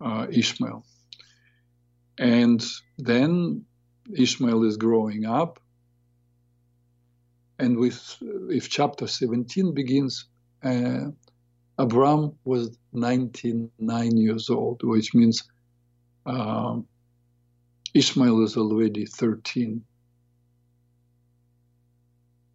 uh, 0.00 0.26
Ishmael. 0.30 0.84
And 2.18 2.64
then 2.98 3.64
Ishmael 4.16 4.64
is 4.64 4.76
growing 4.76 5.26
up. 5.26 5.60
And 7.58 7.78
with 7.78 8.16
if 8.48 8.68
chapter 8.68 9.06
17 9.06 9.74
begins, 9.74 10.26
uh, 10.62 11.10
Abram 11.78 12.32
was 12.44 12.76
99 12.92 14.16
years 14.16 14.50
old, 14.50 14.80
which 14.82 15.14
means 15.14 15.44
uh, 16.26 16.78
Ishmael 17.94 18.42
is 18.44 18.56
already 18.56 19.06
13. 19.06 19.84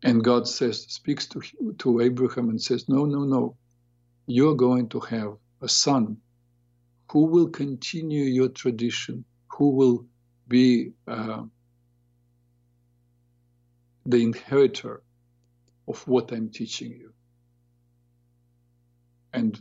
And 0.04 0.24
God 0.24 0.48
says, 0.48 0.84
speaks 0.90 1.28
to, 1.30 1.42
to 1.80 2.02
Abraham 2.02 2.50
and 2.50 2.62
says, 2.62 2.90
No, 2.90 3.06
no, 3.06 3.24
no. 3.26 3.58
You're 4.28 4.56
going 4.56 4.90
to 4.90 5.00
have 5.02 5.38
a 5.62 5.70
son 5.70 6.18
who 7.12 7.26
will 7.28 7.50
continue 7.50 8.24
your 8.24 8.50
tradition, 8.50 9.26
who 9.52 9.72
will 9.72 10.06
be 10.48 10.94
uh, 11.08 11.44
the 14.06 14.18
inheritor 14.24 15.04
of 15.88 16.08
what 16.08 16.32
I'm 16.32 16.50
teaching 16.50 16.92
you. 16.92 17.14
And 19.34 19.60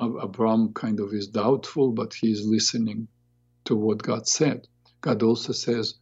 Abram 0.00 0.74
kind 0.74 1.00
of 1.00 1.12
is 1.14 1.28
doubtful, 1.28 1.92
but 1.92 2.14
he 2.14 2.30
is 2.32 2.46
listening 2.46 3.08
to 3.66 3.76
what 3.76 4.02
God 4.02 4.26
said. 4.28 4.66
God 5.02 5.22
also 5.22 5.52
says 5.52 5.94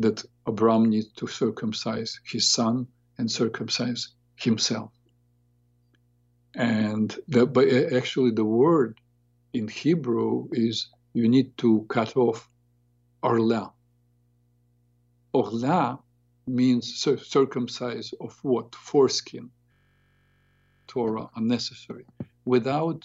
that 0.00 0.24
Abram 0.46 0.90
needs 0.90 1.12
to 1.14 1.26
circumcise 1.26 2.20
his 2.24 2.50
son 2.50 2.86
and 3.18 3.30
circumcise 3.30 4.08
himself. 4.36 4.92
And 6.54 7.14
but 7.28 7.68
actually, 7.92 8.30
the 8.32 8.44
word 8.44 8.98
in 9.52 9.68
Hebrew 9.68 10.48
is 10.52 10.88
you 11.12 11.28
need 11.28 11.56
to 11.58 11.86
cut 11.88 12.16
off 12.16 12.48
orla. 13.22 13.72
Orla 15.32 15.98
means 16.46 17.06
circumcise 17.22 18.12
of 18.20 18.38
what? 18.42 18.74
Foreskin. 18.74 19.50
Torah 20.86 21.28
unnecessary. 21.36 22.06
Without 22.44 23.04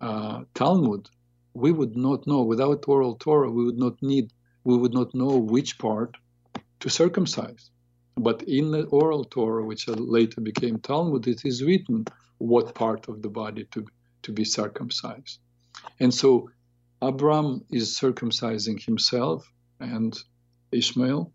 uh, 0.00 0.42
Talmud, 0.54 1.08
we 1.54 1.72
would 1.72 1.96
not 1.96 2.26
know. 2.26 2.42
Without 2.42 2.84
oral 2.88 3.16
Torah, 3.16 3.50
we 3.50 3.64
would 3.64 3.78
not 3.78 3.94
need. 4.02 4.32
We 4.64 4.76
would 4.76 4.94
not 4.94 5.14
know 5.14 5.38
which 5.38 5.78
part 5.78 6.16
to 6.80 6.88
circumcise. 6.90 7.70
But 8.16 8.42
in 8.42 8.72
the 8.72 8.84
oral 8.84 9.24
Torah, 9.24 9.64
which 9.64 9.88
later 9.88 10.40
became 10.40 10.78
Talmud, 10.78 11.28
it 11.28 11.44
is 11.44 11.62
written 11.62 12.04
what 12.38 12.74
part 12.74 13.08
of 13.08 13.22
the 13.22 13.28
body 13.28 13.64
to 13.72 13.86
to 14.22 14.32
be 14.32 14.44
circumcised. 14.44 15.38
And 16.00 16.12
so 16.12 16.50
Abram 17.00 17.64
is 17.70 17.98
circumcising 17.98 18.82
himself 18.82 19.50
and 19.80 20.18
Ishmael. 20.72 21.32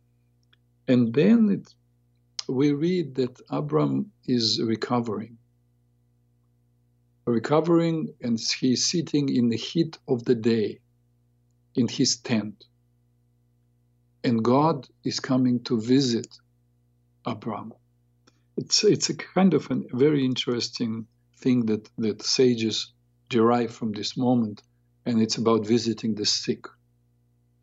And 0.87 1.13
then 1.13 1.49
it, 1.49 1.73
we 2.49 2.73
read 2.73 3.15
that 3.15 3.39
Abram 3.49 4.11
is 4.25 4.61
recovering. 4.61 5.37
Recovering, 7.25 8.13
and 8.21 8.37
he's 8.59 8.91
sitting 8.91 9.29
in 9.29 9.47
the 9.47 9.57
heat 9.57 9.97
of 10.09 10.25
the 10.25 10.35
day 10.35 10.81
in 11.75 11.87
his 11.87 12.17
tent. 12.17 12.65
And 14.23 14.43
God 14.43 14.87
is 15.03 15.19
coming 15.19 15.63
to 15.65 15.79
visit 15.79 16.27
Abram. 17.25 17.73
It's, 18.57 18.83
it's 18.83 19.09
a 19.09 19.15
kind 19.15 19.53
of 19.53 19.69
a 19.71 19.81
very 19.91 20.23
interesting 20.23 21.07
thing 21.39 21.65
that, 21.65 21.89
that 21.97 22.23
sages 22.23 22.93
derive 23.29 23.73
from 23.73 23.91
this 23.91 24.15
moment, 24.15 24.61
and 25.05 25.21
it's 25.21 25.37
about 25.37 25.65
visiting 25.65 26.15
the 26.15 26.25
sick. 26.25 26.65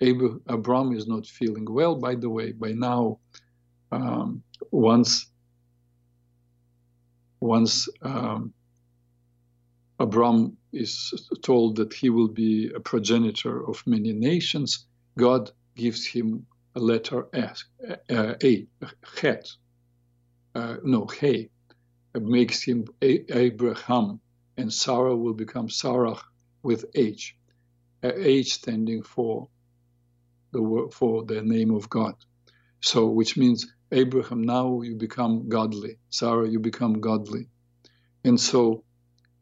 Abraham 0.01 0.41
Abram 0.47 0.93
is 0.93 1.07
not 1.07 1.27
feeling 1.27 1.67
well, 1.69 1.95
by 1.95 2.15
the 2.15 2.29
way. 2.29 2.53
By 2.53 2.73
now, 2.73 3.19
um, 3.93 4.43
once 4.71 5.27
once 7.41 7.89
um, 8.03 8.53
Abram 9.99 10.57
is 10.73 11.13
told 11.43 11.77
that 11.77 11.93
he 11.93 12.11
will 12.11 12.29
be 12.29 12.71
a 12.75 12.81
progenitor 12.81 13.67
of 13.67 13.83
many 13.87 14.13
nations, 14.13 14.87
God 15.17 15.51
gives 15.75 16.07
him 16.07 16.47
letter 16.75 17.27
S, 17.33 17.65
uh, 18.11 18.35
A, 18.43 18.67
Het, 19.21 19.49
uh, 20.55 20.77
no, 20.83 21.07
Hey, 21.07 21.51
makes 22.15 22.63
him 22.63 22.85
Abraham, 23.03 24.21
and 24.57 24.73
Sarah 24.73 25.17
will 25.17 25.35
become 25.35 25.69
Sarah 25.69 26.17
with 26.63 26.85
H, 26.95 27.37
H 28.03 28.55
standing 28.55 29.03
for 29.03 29.49
the 30.53 30.91
for 30.93 31.25
the 31.25 31.43
name 31.43 31.73
of 31.73 31.89
God. 31.89 32.15
So, 32.81 33.09
which 33.09 33.37
means 33.37 33.67
Abraham, 33.93 34.43
now 34.43 34.81
you 34.83 34.97
become 34.97 35.49
godly. 35.49 35.99
Sarah, 36.11 36.49
you 36.49 36.61
become 36.61 37.01
godly. 37.01 37.49
And 38.25 38.41
so, 38.41 38.85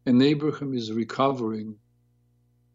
and 0.06 0.22
Abraham 0.22 0.74
is 0.74 0.92
recovering, 0.92 1.76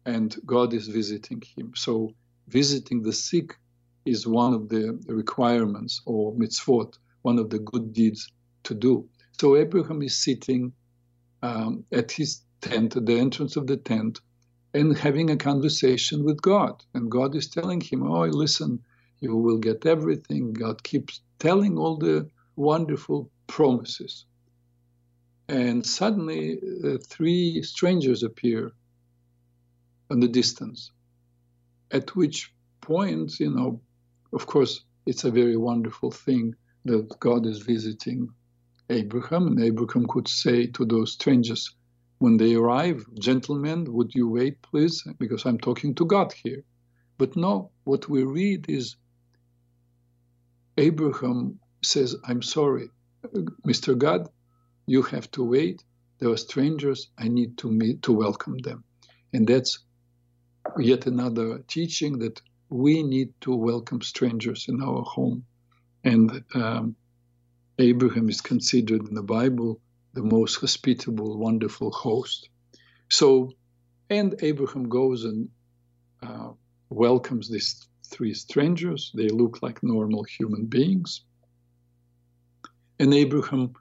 and 0.06 0.34
God 0.44 0.72
is 0.74 0.88
visiting 0.88 1.42
him. 1.56 1.72
So, 1.76 2.12
visiting 2.48 3.02
the 3.02 3.12
sick 3.12 3.56
is 4.04 4.26
one 4.26 4.54
of 4.54 4.68
the 4.68 4.98
requirements 5.08 6.02
or 6.06 6.34
mitzvot, 6.34 6.98
one 7.22 7.38
of 7.38 7.50
the 7.50 7.58
good 7.58 7.92
deeds 7.92 8.30
to 8.64 8.74
do. 8.74 9.08
So 9.40 9.56
Abraham 9.56 10.02
is 10.02 10.22
sitting 10.22 10.72
um, 11.42 11.84
at 11.92 12.12
his 12.12 12.42
tent, 12.60 12.96
at 12.96 13.06
the 13.06 13.18
entrance 13.18 13.56
of 13.56 13.66
the 13.66 13.76
tent, 13.76 14.20
and 14.72 14.96
having 14.96 15.30
a 15.30 15.36
conversation 15.36 16.24
with 16.24 16.40
God. 16.42 16.82
And 16.94 17.10
God 17.10 17.34
is 17.34 17.48
telling 17.48 17.80
him, 17.80 18.02
Oh, 18.02 18.24
listen, 18.24 18.80
you 19.20 19.36
will 19.36 19.58
get 19.58 19.86
everything. 19.86 20.52
God 20.52 20.82
keeps 20.82 21.20
telling 21.38 21.78
all 21.78 21.96
the 21.96 22.28
wonderful 22.56 23.30
promises. 23.46 24.24
And 25.48 25.84
suddenly, 25.84 26.58
uh, 26.84 26.98
three 27.06 27.62
strangers 27.62 28.22
appear 28.22 28.72
in 30.10 30.20
the 30.20 30.28
distance, 30.28 30.90
at 31.90 32.16
which 32.16 32.52
point, 32.80 33.38
you 33.40 33.50
know, 33.50 33.80
of 34.34 34.46
course, 34.46 34.84
it's 35.06 35.24
a 35.24 35.32
very 35.32 35.56
wonderful 35.56 36.10
thing 36.12 36.54
that 36.86 37.08
God 37.20 37.46
is 37.46 37.60
visiting 37.60 38.28
Abraham, 38.90 39.48
and 39.48 39.60
Abraham 39.62 40.06
could 40.08 40.28
say 40.28 40.66
to 40.68 40.84
those 40.84 41.12
strangers 41.14 41.74
when 42.18 42.36
they 42.36 42.54
arrive, 42.54 43.04
Gentlemen, 43.18 43.92
would 43.92 44.14
you 44.14 44.28
wait, 44.28 44.62
please? 44.62 45.02
Because 45.18 45.44
I'm 45.46 45.58
talking 45.58 45.94
to 45.96 46.06
God 46.06 46.32
here. 46.44 46.62
But 47.18 47.36
no, 47.36 47.72
what 47.84 48.08
we 48.08 48.24
read 48.24 48.66
is 48.68 48.96
Abraham 50.78 51.60
says, 51.82 52.16
I'm 52.26 52.42
sorry, 52.42 52.90
Mr. 53.66 53.96
God, 53.98 54.28
you 54.86 55.02
have 55.02 55.30
to 55.32 55.44
wait. 55.44 55.82
There 56.20 56.30
are 56.30 56.36
strangers. 56.36 57.10
I 57.18 57.28
need 57.28 57.58
to 57.58 57.70
meet 57.70 58.02
to 58.02 58.12
welcome 58.12 58.58
them. 58.58 58.84
And 59.32 59.46
that's 59.46 59.80
yet 60.78 61.06
another 61.06 61.60
teaching 61.68 62.18
that 62.20 62.40
we 62.74 63.04
need 63.04 63.32
to 63.40 63.54
welcome 63.54 64.02
strangers 64.02 64.66
in 64.68 64.82
our 64.82 65.02
home. 65.02 65.44
And 66.02 66.42
um, 66.56 66.96
Abraham 67.78 68.28
is 68.28 68.40
considered 68.40 69.06
in 69.06 69.14
the 69.14 69.22
Bible 69.22 69.80
the 70.12 70.24
most 70.24 70.56
hospitable, 70.56 71.38
wonderful 71.38 71.92
host. 71.92 72.48
So, 73.08 73.52
and 74.10 74.34
Abraham 74.40 74.88
goes 74.88 75.24
and 75.24 75.48
uh, 76.20 76.48
welcomes 76.90 77.48
these 77.48 77.86
three 78.08 78.34
strangers. 78.34 79.12
They 79.14 79.28
look 79.28 79.62
like 79.62 79.84
normal 79.84 80.24
human 80.24 80.66
beings. 80.66 81.20
And 82.98 83.14
Abraham 83.14 83.74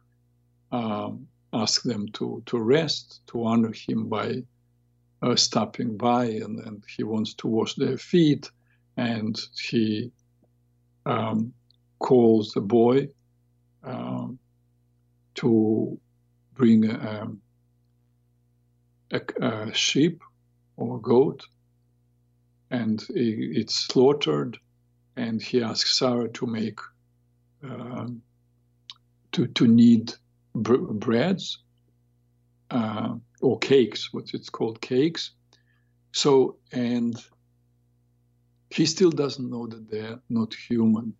um, 0.71 1.27
asks 1.51 1.83
them 1.83 2.09
to, 2.09 2.43
to 2.45 2.59
rest, 2.59 3.21
to 3.27 3.43
honor 3.43 3.73
him 3.73 4.07
by 4.07 4.43
uh, 5.23 5.35
stopping 5.35 5.97
by, 5.97 6.25
and, 6.25 6.59
and 6.59 6.83
he 6.95 7.01
wants 7.01 7.33
to 7.35 7.47
wash 7.47 7.73
their 7.73 7.97
feet. 7.97 8.51
And 8.97 9.39
he 9.55 10.11
um, 11.05 11.53
calls 11.99 12.51
the 12.51 12.61
boy 12.61 13.09
um, 13.83 14.39
to 15.35 15.99
bring 16.53 16.89
a, 16.89 17.27
a, 19.11 19.21
a, 19.41 19.73
sheep 19.73 20.21
or 20.77 20.99
goat, 20.99 21.43
and 22.69 23.03
it's 23.09 23.75
slaughtered. 23.75 24.57
And 25.15 25.41
he 25.41 25.61
asks 25.61 25.97
Sarah 25.99 26.29
to 26.29 26.45
make 26.47 26.79
um, 27.63 28.21
to 29.31 29.47
to 29.47 29.67
knead 29.67 30.13
br- 30.55 30.77
breads 30.77 31.59
uh, 32.71 33.15
or 33.41 33.59
cakes, 33.59 34.11
what 34.11 34.33
it's 34.33 34.49
called 34.49 34.81
cakes. 34.81 35.31
So 36.11 36.57
and 36.71 37.15
he 38.73 38.85
still 38.85 39.11
doesn't 39.11 39.49
know 39.49 39.67
that 39.67 39.89
they're 39.89 40.19
not 40.29 40.53
human 40.53 41.13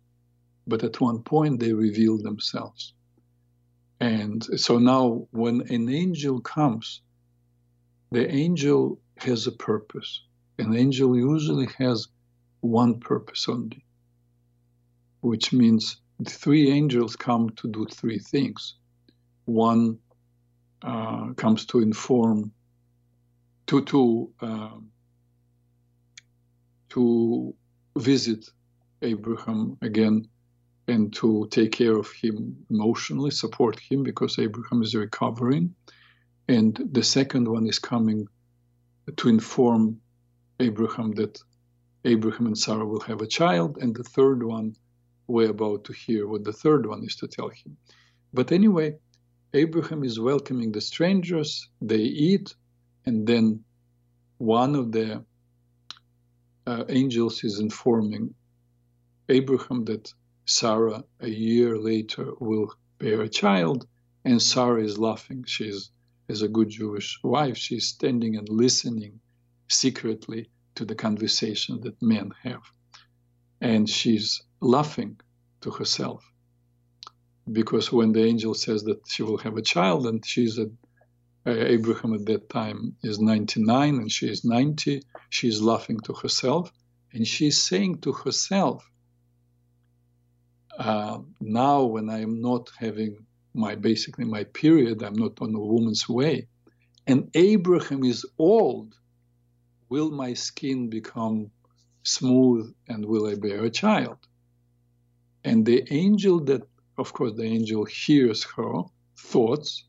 but 0.66 0.82
at 0.82 1.00
one 1.00 1.22
point 1.22 1.60
they 1.60 1.72
reveal 1.72 2.18
themselves. 2.18 2.94
And 4.00 4.42
so 4.58 4.78
now, 4.78 5.26
when 5.30 5.62
an 5.70 5.88
angel 5.88 6.40
comes, 6.40 7.00
the 8.10 8.30
angel 8.30 9.00
has 9.18 9.46
a 9.46 9.52
purpose. 9.52 10.22
An 10.58 10.74
angel 10.76 11.16
usually 11.16 11.68
has 11.78 12.08
one 12.60 13.00
purpose 13.00 13.46
only, 13.48 13.84
which 15.20 15.52
means 15.52 16.00
three 16.26 16.70
angels 16.70 17.16
come 17.16 17.50
to 17.50 17.68
do 17.68 17.86
three 17.90 18.18
things. 18.18 18.76
One 19.44 19.98
uh, 20.82 21.32
comes 21.34 21.66
to 21.66 21.80
inform, 21.80 22.52
to 23.66 23.84
to 23.84 24.30
uh, 24.40 24.76
to 26.94 27.54
visit 27.96 28.48
Abraham 29.02 29.76
again 29.82 30.28
and 30.86 31.12
to 31.14 31.48
take 31.50 31.72
care 31.72 31.96
of 31.96 32.10
him 32.12 32.66
emotionally, 32.70 33.30
support 33.30 33.78
him 33.80 34.02
because 34.02 34.38
Abraham 34.38 34.82
is 34.82 34.94
recovering. 34.94 35.74
And 36.48 36.78
the 36.92 37.02
second 37.02 37.48
one 37.48 37.66
is 37.66 37.78
coming 37.78 38.28
to 39.16 39.28
inform 39.28 40.00
Abraham 40.60 41.12
that 41.12 41.38
Abraham 42.04 42.46
and 42.46 42.58
Sarah 42.58 42.86
will 42.86 43.00
have 43.00 43.22
a 43.22 43.26
child. 43.26 43.78
And 43.80 43.94
the 43.94 44.04
third 44.04 44.42
one, 44.42 44.76
we're 45.26 45.50
about 45.50 45.84
to 45.84 45.92
hear 45.92 46.26
what 46.28 46.44
the 46.44 46.52
third 46.52 46.86
one 46.86 47.02
is 47.04 47.16
to 47.16 47.28
tell 47.28 47.48
him. 47.48 47.76
But 48.32 48.52
anyway, 48.52 48.96
Abraham 49.54 50.04
is 50.04 50.20
welcoming 50.20 50.72
the 50.72 50.80
strangers, 50.80 51.68
they 51.80 52.02
eat, 52.28 52.54
and 53.06 53.26
then 53.26 53.64
one 54.38 54.74
of 54.74 54.92
the 54.92 55.24
uh, 56.66 56.84
angels 56.88 57.44
is 57.44 57.58
informing 57.60 58.34
Abraham 59.28 59.84
that 59.84 60.12
Sarah, 60.46 61.04
a 61.20 61.28
year 61.28 61.78
later, 61.78 62.32
will 62.40 62.74
bear 62.98 63.22
a 63.22 63.28
child, 63.28 63.86
and 64.24 64.40
Sarah 64.40 64.82
is 64.82 64.98
laughing. 64.98 65.44
She's, 65.46 65.90
as 66.28 66.42
a 66.42 66.48
good 66.48 66.68
Jewish 66.68 67.18
wife, 67.22 67.56
she's 67.56 67.88
standing 67.88 68.36
and 68.36 68.48
listening 68.48 69.20
secretly 69.68 70.50
to 70.74 70.84
the 70.84 70.94
conversation 70.94 71.80
that 71.82 72.00
men 72.02 72.32
have. 72.42 72.62
And 73.60 73.88
she's 73.88 74.42
laughing 74.60 75.20
to 75.62 75.70
herself 75.70 76.24
because 77.50 77.92
when 77.92 78.12
the 78.12 78.24
angel 78.24 78.54
says 78.54 78.84
that 78.84 79.00
she 79.06 79.22
will 79.22 79.38
have 79.38 79.56
a 79.56 79.62
child 79.62 80.06
and 80.06 80.24
she's 80.24 80.58
a 80.58 80.64
uh, 80.64 80.68
Abraham 81.46 82.14
at 82.14 82.26
that 82.26 82.48
time 82.48 82.96
is 83.02 83.20
99 83.20 83.96
and 83.96 84.10
she 84.10 84.28
is 84.28 84.44
90. 84.44 85.02
She's 85.28 85.60
laughing 85.60 86.00
to 86.00 86.14
herself 86.14 86.72
and 87.12 87.26
she's 87.26 87.62
saying 87.62 88.00
to 88.00 88.12
herself, 88.12 88.88
uh, 90.78 91.18
now 91.40 91.84
when 91.84 92.08
I 92.08 92.20
am 92.22 92.40
not 92.40 92.70
having 92.78 93.26
my 93.54 93.74
basically 93.76 94.24
my 94.24 94.44
period, 94.44 95.02
I'm 95.02 95.14
not 95.14 95.40
on 95.40 95.54
a 95.54 95.60
woman's 95.60 96.08
way, 96.08 96.48
and 97.06 97.30
Abraham 97.34 98.02
is 98.04 98.26
old, 98.38 98.94
will 99.88 100.10
my 100.10 100.34
skin 100.34 100.90
become 100.90 101.50
smooth 102.02 102.74
and 102.88 103.04
will 103.04 103.26
I 103.28 103.36
bear 103.36 103.64
a 103.64 103.70
child? 103.70 104.18
And 105.44 105.64
the 105.64 105.86
angel 105.92 106.40
that, 106.46 106.62
of 106.98 107.12
course, 107.12 107.34
the 107.36 107.44
angel 107.44 107.84
hears 107.84 108.42
her 108.56 108.82
thoughts 109.16 109.84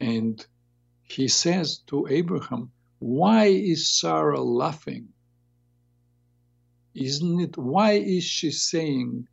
and 0.00 0.44
he 1.02 1.28
says 1.28 1.78
to 1.86 2.06
Abraham, 2.08 2.70
Why 2.98 3.46
is 3.46 3.88
Sarah 3.88 4.40
laughing? 4.42 5.08
Isn't 6.94 7.40
it? 7.40 7.56
Why 7.58 7.92
is 7.92 8.24
she 8.24 8.50
saying 8.50 9.26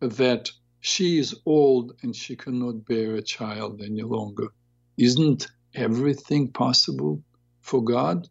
that 0.00 0.50
she 0.80 1.18
is 1.18 1.34
old 1.44 1.92
and 2.02 2.14
she 2.14 2.36
cannot 2.36 2.84
bear 2.86 3.16
a 3.16 3.22
child 3.22 3.82
any 3.82 4.02
longer. 4.02 4.48
Isn't 4.96 5.48
everything 5.74 6.52
possible 6.52 7.22
for 7.60 7.82
God? 7.82 8.28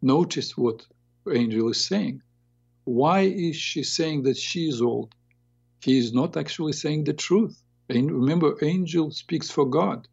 Notice 0.00 0.56
what 0.56 0.86
angel 1.32 1.70
is 1.70 1.84
saying. 1.84 2.22
Why 2.84 3.22
is 3.22 3.56
she 3.56 3.82
saying 3.82 4.22
that 4.24 4.36
she 4.36 4.68
is 4.68 4.80
old? 4.80 5.14
He 5.82 5.98
is 5.98 6.12
not 6.12 6.36
actually 6.36 6.72
saying 6.72 7.04
the 7.04 7.12
truth. 7.12 7.60
And 7.88 8.10
remember, 8.10 8.56
angel 8.62 9.10
speaks 9.10 9.50
for 9.50 9.66
God. 9.68 10.06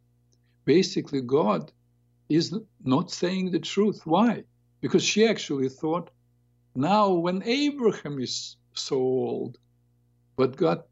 Basically, 0.77 1.21
God 1.21 1.71
is 2.29 2.55
not 2.83 3.09
saying 3.09 3.49
the 3.49 3.59
truth. 3.73 4.01
Why? 4.05 4.43
Because 4.81 5.03
she 5.03 5.25
actually 5.25 5.69
thought, 5.69 6.11
now 6.75 7.05
when 7.25 7.41
Abraham 7.43 8.19
is 8.19 8.55
so 8.75 8.97
old, 8.97 9.57
but 10.37 10.55
God 10.55 10.83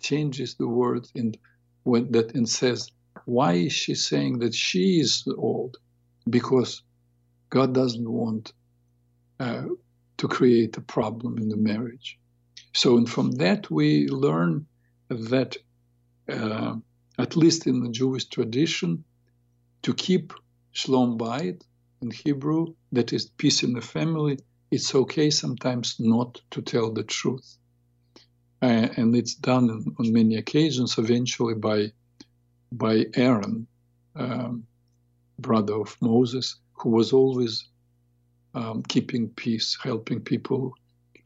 changes 0.00 0.56
the 0.56 0.66
word 0.66 1.06
in 1.14 1.36
when 1.84 2.10
that 2.10 2.34
and 2.34 2.48
says, 2.48 2.90
why 3.24 3.52
is 3.52 3.72
she 3.72 3.94
saying 3.94 4.40
that 4.40 4.52
she 4.52 4.98
is 4.98 5.24
old? 5.38 5.76
Because 6.28 6.82
God 7.50 7.72
doesn't 7.72 8.10
want 8.10 8.52
uh, 9.38 9.68
to 10.16 10.26
create 10.26 10.76
a 10.76 10.80
problem 10.96 11.38
in 11.38 11.48
the 11.48 11.62
marriage. 11.72 12.18
So, 12.74 12.96
and 12.98 13.08
from 13.08 13.30
that 13.42 13.70
we 13.70 14.08
learn 14.08 14.66
that, 15.08 15.56
uh, 16.28 16.74
at 17.16 17.36
least 17.36 17.68
in 17.68 17.76
the 17.84 17.90
Jewish 17.90 18.24
tradition, 18.24 19.04
to 19.82 19.94
keep 19.94 20.32
shalom 20.72 21.18
bayit 21.18 21.62
in 22.02 22.10
Hebrew, 22.10 22.74
that 22.92 23.12
is 23.12 23.30
peace 23.36 23.62
in 23.62 23.72
the 23.72 23.80
family, 23.80 24.38
it's 24.70 24.94
okay 24.94 25.30
sometimes 25.30 25.96
not 25.98 26.40
to 26.52 26.62
tell 26.62 26.92
the 26.92 27.04
truth 27.04 27.58
uh, 28.62 28.88
and 28.96 29.16
it's 29.16 29.34
done 29.34 29.70
on, 29.98 30.12
many 30.12 30.36
occasions. 30.36 30.98
Eventually, 30.98 31.54
by 31.54 31.92
by 32.72 33.06
Aaron, 33.14 33.66
um, 34.14 34.66
brother 35.38 35.74
of 35.74 35.96
Moses, 36.00 36.56
who 36.74 36.90
was 36.90 37.12
always 37.12 37.68
um, 38.54 38.82
keeping 38.82 39.28
peace, 39.30 39.78
helping 39.82 40.20
people 40.20 40.74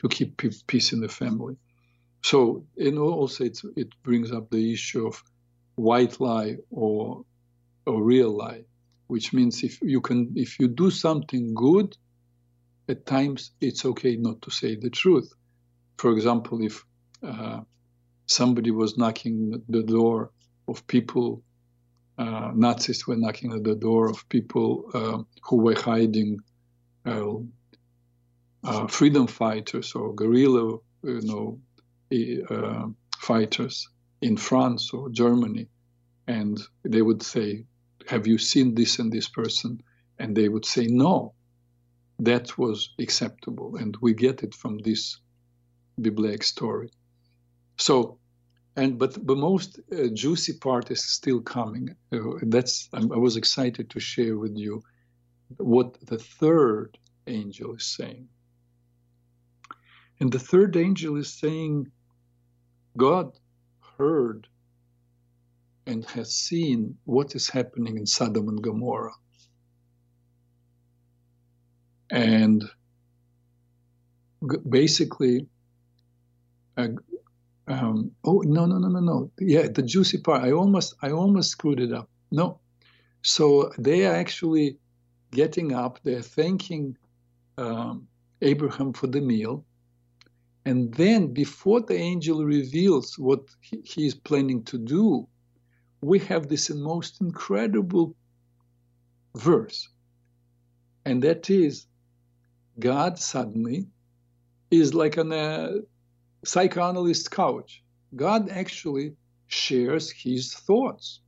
to 0.01 0.09
keep 0.09 0.41
peace 0.67 0.93
in 0.93 1.01
the 1.01 1.09
family. 1.09 1.57
So, 2.23 2.65
and 2.79 2.99
also 2.99 3.45
it 3.45 3.89
brings 4.03 4.33
up 4.33 4.51
the 4.51 4.73
issue 4.73 5.07
of 5.07 5.23
white 5.77 6.21
lie 6.21 6.57
or 6.71 7.25
or 7.87 8.03
real 8.03 8.37
lie, 8.37 8.65
which 9.07 9.33
means 9.33 9.63
if 9.63 9.81
you 9.83 10.01
can, 10.01 10.33
if 10.37 10.59
you 10.59 10.69
do 10.69 10.91
something 10.91 11.55
good, 11.55 11.97
at 12.89 13.07
times 13.07 13.53
it's 13.61 13.85
okay 13.85 14.17
not 14.17 14.43
to 14.43 14.51
say 14.51 14.77
the 14.77 14.91
truth. 14.91 15.33
For 15.99 16.13
example, 16.13 16.63
if 16.63 16.85
uh, 17.23 17.61
somebody 18.27 18.71
was 18.71 18.99
knocking 18.99 19.63
the 19.69 19.83
door 19.83 20.31
of 20.69 20.87
people, 20.87 21.43
uh, 22.19 22.51
Nazis 22.55 23.07
were 23.07 23.17
knocking 23.17 23.53
at 23.53 23.65
the 23.65 23.75
door 23.75 24.09
of 24.09 24.29
people 24.29 24.91
uh, 24.95 25.23
who 25.43 25.57
were 25.57 25.79
hiding 25.79 26.39
uh, 27.07 27.35
uh, 28.65 28.87
freedom 28.87 29.27
fighters 29.27 29.95
or 29.95 30.15
guerrilla, 30.15 30.79
you 31.03 31.21
know, 31.23 31.59
uh, 32.51 32.87
fighters 33.19 33.89
in 34.23 34.37
France 34.37 34.93
or 34.93 35.11
Germany, 35.11 35.69
and 36.27 36.61
they 36.85 37.03
would 37.03 37.23
say, 37.23 37.65
"Have 38.07 38.27
you 38.27 38.39
seen 38.39 38.75
this 38.75 38.99
and 38.99 39.13
this 39.13 39.29
person?" 39.29 39.83
And 40.19 40.37
they 40.37 40.49
would 40.49 40.65
say, 40.65 40.87
"No." 40.87 41.35
That 42.19 42.57
was 42.57 42.95
acceptable, 42.99 43.77
and 43.77 43.97
we 44.01 44.15
get 44.15 44.43
it 44.43 44.55
from 44.55 44.79
this 44.79 45.19
biblical 46.01 46.45
story. 46.45 46.91
So, 47.77 48.19
and 48.77 48.99
but 48.99 49.15
the 49.27 49.37
most 49.37 49.81
uh, 49.93 50.09
juicy 50.15 50.55
part 50.59 50.91
is 50.91 51.05
still 51.05 51.41
coming. 51.41 51.97
Uh, 52.13 52.39
that's 52.43 52.89
I 52.93 53.05
was 53.05 53.37
excited 53.37 53.91
to 53.91 54.01
share 54.01 54.37
with 54.39 54.57
you 54.57 54.83
what 55.57 55.99
the 56.07 56.19
third 56.19 56.99
angel 57.27 57.75
is 57.75 57.87
saying. 57.87 58.29
And 60.21 60.31
the 60.31 60.39
third 60.39 60.77
angel 60.77 61.17
is 61.17 61.33
saying, 61.33 61.91
God 62.97 63.39
heard 63.99 64.47
and 65.87 66.05
has 66.07 66.35
seen 66.35 66.97
what 67.05 67.35
is 67.35 67.49
happening 67.49 67.97
in 67.99 68.07
Sodom 68.07 68.49
and 68.49 68.63
Gomorrah. 68.63 69.15
And 72.11 72.65
basically, 74.69 75.47
uh, 76.77 76.89
um, 77.67 78.13
oh 78.25 78.43
no 78.45 78.67
no 78.67 78.79
no 78.79 78.89
no 78.89 79.01
no. 79.01 79.31
Yeah 79.39 79.69
the 79.69 79.83
juicy 79.83 80.19
part 80.19 80.43
I 80.43 80.53
almost 80.53 80.95
I 81.03 81.11
almost 81.11 81.51
screwed 81.51 81.81
it 81.81 81.93
up. 81.93 82.09
No. 82.31 82.61
So 83.23 83.73
they 83.79 84.07
are 84.07 84.15
actually 84.15 84.79
getting 85.31 85.73
up 85.73 85.99
they're 86.05 86.23
thanking 86.23 86.97
um, 87.59 88.07
Abraham 88.43 88.93
for 88.93 89.07
the 89.07 89.21
meal. 89.21 89.65
And 90.67 90.93
then 90.95 91.33
before 91.33 91.81
the 91.81 91.95
angel 91.97 92.45
reveals 92.45 93.19
what 93.19 93.41
he, 93.61 93.83
he 93.85 94.07
is 94.07 94.15
planning 94.15 94.65
to 94.65 94.79
do 94.79 95.29
we 96.05 96.19
have 96.19 96.49
this 96.49 96.71
most 96.71 97.21
incredible 97.21 98.15
verse 99.37 99.89
and 101.05 101.23
that 101.23 101.51
is 101.51 101.87
God 102.79 103.19
suddenly 103.19 103.87
is 104.71 104.95
like 104.95 105.17
a 105.17 105.27
uh, 105.27 105.73
psychoanalyst 106.45 107.31
couch. 107.31 107.83
God 108.17 108.51
actually 108.51 109.15
shares 109.47 110.11
his 110.11 110.55
thoughts. 110.55 111.21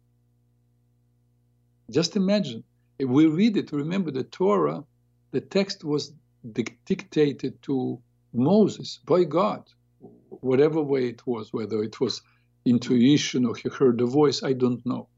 Just 1.90 2.16
imagine. 2.16 2.64
If 2.98 3.08
we 3.08 3.26
read 3.26 3.56
it, 3.56 3.72
remember 3.72 4.10
the 4.10 4.24
Torah, 4.24 4.82
the 5.30 5.40
text 5.40 5.84
was 5.84 6.12
dictated 6.52 7.62
to 7.62 8.00
Moses 8.32 9.00
by 9.04 9.24
God, 9.24 9.68
whatever 10.00 10.80
way 10.80 11.08
it 11.08 11.26
was, 11.26 11.52
whether 11.52 11.82
it 11.82 12.00
was 12.00 12.22
intuition 12.66 13.46
or 13.46 13.56
he 13.56 13.70
heard 13.70 14.00
a 14.02 14.06
voice, 14.06 14.42
I 14.42 14.54
don't 14.54 14.84
know. 14.86 15.08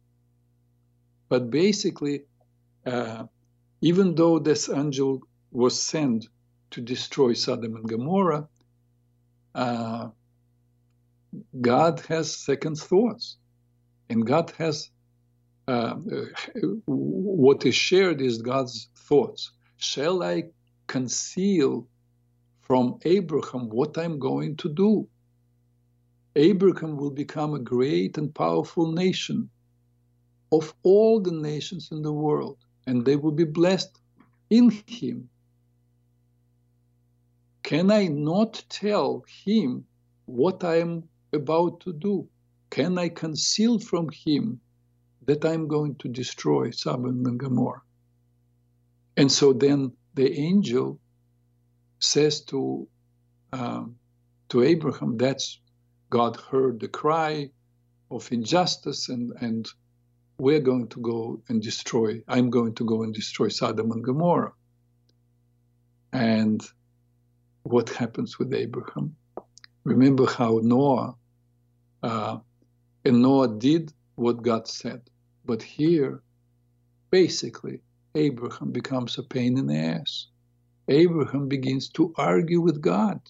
But 1.29 1.51
basically, 1.51 2.23
uh, 2.87 3.25
even 3.83 4.15
though 4.15 4.39
this 4.39 4.69
angel 4.69 5.23
was 5.53 5.81
sent 5.81 6.27
to 6.73 6.81
destroy 6.81 7.35
Sodom 7.35 7.77
and 7.77 7.89
Gomorrah, 7.89 8.49
uh, 9.55 10.09
God 11.61 12.01
has 12.09 12.37
second 12.37 12.77
thoughts, 12.77 13.39
and 14.11 14.27
God 14.27 14.53
has 14.59 14.91
uh, 15.69 15.97
what 16.87 17.67
is 17.67 17.75
shared 17.75 18.21
is 18.21 18.43
God's 18.43 18.89
thoughts. 19.09 19.53
Shall 19.77 20.23
I 20.23 20.45
conceal 20.87 21.89
from 22.63 22.99
Abraham 23.05 23.69
what 23.71 23.99
I'm 23.99 24.19
going 24.19 24.57
to 24.59 24.69
do? 24.73 25.09
Abraham 26.39 26.97
will 26.97 27.11
become 27.11 27.55
a 27.55 27.59
great 27.59 28.17
and 28.17 28.33
powerful 28.33 28.93
nation 28.93 29.51
of 30.53 30.73
all 30.85 31.21
the 31.21 31.33
nations 31.33 31.89
in 31.91 32.01
the 32.03 32.13
world, 32.13 32.59
and 32.87 33.05
they 33.05 33.17
will 33.17 33.33
be 33.33 33.45
blessed 33.45 33.99
in 34.49 34.71
him. 34.87 35.29
Can 37.65 37.91
I 37.91 38.07
not 38.07 38.65
tell 38.69 39.25
him 39.45 39.85
what 40.27 40.63
I 40.63 40.77
am 40.77 41.09
about 41.33 41.81
to 41.81 41.93
do? 41.93 42.29
Can 42.71 42.99
I 42.99 43.09
conceal 43.09 43.81
from 43.81 44.09
him 44.09 44.61
that 45.27 45.45
I'm 45.45 45.67
going 45.67 45.97
to 45.97 46.09
destroy 46.09 46.71
Sodom 46.71 47.27
and 47.27 47.39
Gomorrah? 47.39 47.83
And 49.17 49.31
so 49.31 49.53
then 49.53 49.93
the 50.15 50.33
angel 50.39 51.01
says 51.99 52.43
to 52.43 52.89
um, 53.53 53.97
to 54.51 54.63
Abraham, 54.63 55.17
that's 55.17 55.59
God 56.11 56.37
heard 56.37 56.81
the 56.81 56.89
cry 56.89 57.51
of 58.11 58.31
injustice, 58.33 59.09
and 59.09 59.33
and 59.41 59.69
we're 60.39 60.61
going 60.61 60.89
to 60.89 61.01
go 61.01 61.43
and 61.49 61.63
destroy. 61.63 62.23
I'm 62.29 62.51
going 62.51 62.75
to 62.77 62.85
go 62.85 63.03
and 63.03 63.13
destroy 63.13 63.49
Sodom 63.49 63.91
and 63.93 64.05
Gomorrah. 64.05 64.53
And 66.13 66.63
what 67.63 67.91
happens 67.91 68.39
with 68.39 68.55
Abraham. 68.55 69.17
Remember 69.85 70.27
how 70.27 70.61
Noah, 70.63 71.17
uh, 72.03 72.39
and 73.05 73.23
Noah 73.23 73.59
did 73.59 73.93
what 74.15 74.43
God 74.43 74.69
said. 74.69 75.03
But 75.45 75.63
here, 75.63 76.23
basically, 77.11 77.81
Abraham 78.15 78.73
becomes 78.73 79.19
a 79.19 79.23
pain 79.23 79.59
in 79.59 79.67
the 79.67 79.77
ass. 79.77 80.27
Abraham 80.89 81.49
begins 81.49 81.89
to 81.91 82.15
argue 82.17 82.61
with 82.61 82.81
God. 82.81 83.21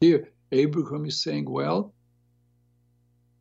Here, 0.00 0.30
Abraham 0.52 1.06
is 1.06 1.22
saying, 1.22 1.50
Well, 1.50 1.94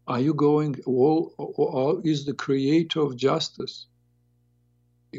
are 0.08 0.20
you 0.20 0.34
going, 0.34 0.76
or, 0.86 1.32
or 1.38 2.02
is 2.04 2.26
the 2.26 2.34
creator 2.34 3.02
of 3.02 3.16
justice 3.16 3.88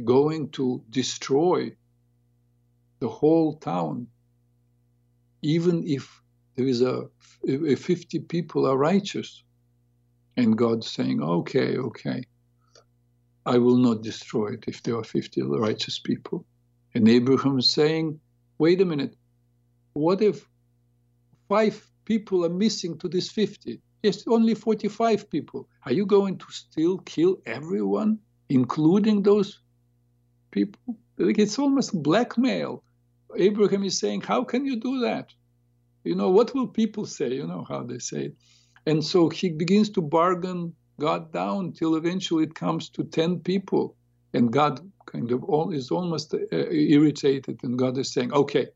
going 0.05 0.51
to 0.51 0.82
destroy 0.91 1.72
the 3.01 3.09
whole 3.09 3.57
town, 3.57 4.07
even 5.43 5.84
if 5.86 6.20
there 6.57 6.66
is 6.66 6.82
a, 6.82 7.09
a 7.49 7.74
50 7.74 8.18
people 8.20 8.66
are 8.66 8.76
righteous, 8.76 9.43
and 10.36 10.57
God 10.57 10.84
saying, 10.84 11.22
okay, 11.22 11.76
okay, 11.76 12.24
I 13.47 13.59
will 13.59 13.76
not 13.76 14.03
destroy 14.03 14.55
it 14.55 14.64
if 14.66 14.82
there 14.82 14.97
are 14.97 15.05
50 15.05 15.43
righteous 15.43 15.99
people. 15.99 16.45
And 16.95 17.09
Abraham 17.09 17.59
is 17.59 17.70
saying, 17.70 18.20
wait 18.59 18.80
a 18.80 18.84
minute, 18.84 19.16
what 19.95 20.20
if 20.20 20.47
five 21.51 21.84
people 22.05 22.44
are 22.44 22.57
missing 22.64 22.96
to 22.98 23.09
this 23.09 23.28
50? 23.28 23.80
Yes, 24.05 24.24
only 24.28 24.55
45 24.55 25.28
people. 25.28 25.68
Are 25.84 25.92
you 25.92 26.07
going 26.07 26.38
to 26.38 26.46
still 26.51 26.98
kill 26.98 27.42
everyone, 27.44 28.20
including 28.48 29.22
those 29.24 29.61
people? 30.53 30.96
It's 31.18 31.59
almost 31.59 32.03
blackmail. 32.03 32.84
Abraham 33.36 33.82
is 33.82 33.98
saying, 33.98 34.20
How 34.22 34.44
can 34.44 34.64
you 34.64 34.76
do 34.76 35.01
that? 35.01 35.34
You 36.05 36.14
know, 36.14 36.30
what 36.30 36.55
will 36.55 36.68
people 36.68 37.05
say? 37.05 37.34
You 37.34 37.46
know 37.46 37.66
how 37.68 37.82
they 37.82 37.98
say 37.98 38.26
it. 38.26 38.36
And 38.86 39.05
so 39.05 39.28
he 39.28 39.51
begins 39.51 39.90
to 39.90 40.01
bargain 40.01 40.74
God 40.98 41.32
down 41.32 41.72
till 41.72 41.96
eventually 41.96 42.44
it 42.44 42.55
comes 42.55 42.88
to 42.90 43.05
10 43.05 43.40
people. 43.40 43.96
And 44.32 44.53
God 44.53 44.80
kind 45.05 45.30
of 45.32 45.74
is 45.74 45.90
almost 45.90 46.32
uh, 46.32 46.38
irritated. 46.53 47.59
And 47.64 47.76
God 47.76 47.98
is 47.98 48.12
saying, 48.12 48.32
Okay, 48.32 48.68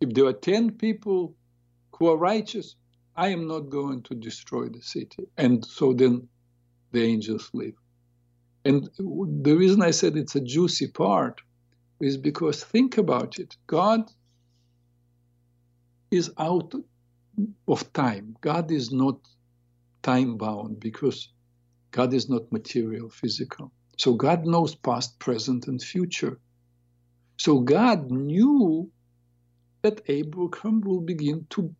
if 0.00 0.10
there 0.10 0.26
are 0.26 0.34
10 0.34 0.72
people 0.72 1.34
who 1.98 2.08
are 2.08 2.16
righteous, 2.16 2.76
I 3.16 3.28
am 3.28 3.46
not 3.46 3.70
going 3.70 4.02
to 4.04 4.14
destroy 4.14 4.68
the 4.68 4.82
city. 4.82 5.28
And 5.36 5.64
so 5.64 5.92
then 5.92 6.28
the 6.92 7.02
angels 7.02 7.50
leave. 7.52 7.76
And 8.64 8.88
the 8.98 9.54
reason 9.56 9.82
I 9.82 9.90
said 9.90 10.16
it's 10.16 10.36
a 10.36 10.40
juicy 10.40 10.88
part 10.88 11.40
is 12.00 12.16
because 12.16 12.64
think 12.64 12.98
about 12.98 13.38
it 13.38 13.56
God 13.66 14.10
is 16.10 16.30
out 16.38 16.74
of 17.68 17.92
time. 17.92 18.36
God 18.40 18.70
is 18.70 18.92
not 18.92 19.18
time 20.02 20.36
bound 20.36 20.80
because 20.80 21.28
God 21.90 22.14
is 22.14 22.28
not 22.28 22.50
material, 22.52 23.08
physical. 23.10 23.72
So 23.98 24.14
God 24.14 24.46
knows 24.46 24.74
past, 24.74 25.18
present, 25.18 25.66
and 25.68 25.82
future. 25.82 26.38
So 27.36 27.60
God 27.60 28.10
knew 28.10 28.90
that 29.82 30.00
Abraham 30.08 30.80
will 30.80 31.00
begin 31.00 31.46
to 31.50 31.74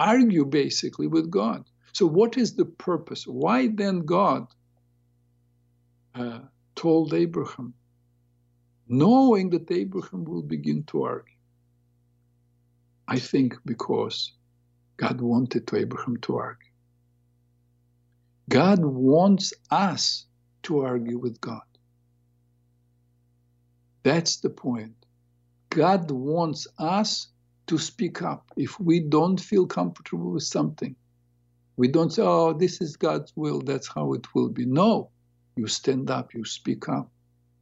argue 0.00 0.44
basically 0.44 1.06
with 1.06 1.30
God. 1.30 1.64
So, 1.92 2.06
what 2.06 2.38
is 2.38 2.54
the 2.54 2.64
purpose? 2.64 3.24
Why 3.26 3.68
then 3.68 4.00
God 4.06 4.46
uh, 6.14 6.40
told 6.74 7.14
Abraham, 7.14 7.74
knowing 8.88 9.50
that 9.50 9.70
Abraham 9.70 10.24
will 10.24 10.42
begin 10.42 10.84
to 10.84 11.02
argue. 11.02 11.34
I 13.06 13.18
think 13.18 13.56
because 13.64 14.32
God 14.96 15.20
wanted 15.20 15.66
to 15.68 15.76
Abraham 15.76 16.16
to 16.22 16.36
argue. 16.36 16.70
God 18.48 18.84
wants 18.84 19.52
us 19.70 20.26
to 20.64 20.80
argue 20.80 21.18
with 21.18 21.40
God. 21.40 21.62
That's 24.02 24.38
the 24.38 24.50
point. 24.50 24.94
God 25.70 26.10
wants 26.10 26.66
us 26.78 27.28
to 27.70 27.78
speak 27.78 28.20
up. 28.20 28.50
If 28.56 28.80
we 28.80 28.98
don't 28.98 29.38
feel 29.38 29.64
comfortable 29.64 30.32
with 30.32 30.42
something, 30.42 30.96
we 31.76 31.86
don't 31.86 32.12
say, 32.12 32.22
oh, 32.22 32.52
this 32.52 32.80
is 32.80 32.96
God's 32.96 33.32
will, 33.36 33.60
that's 33.60 33.86
how 33.86 34.12
it 34.14 34.26
will 34.34 34.48
be. 34.48 34.66
No, 34.66 35.10
you 35.54 35.68
stand 35.68 36.10
up, 36.10 36.34
you 36.34 36.44
speak 36.44 36.88
up, 36.88 37.08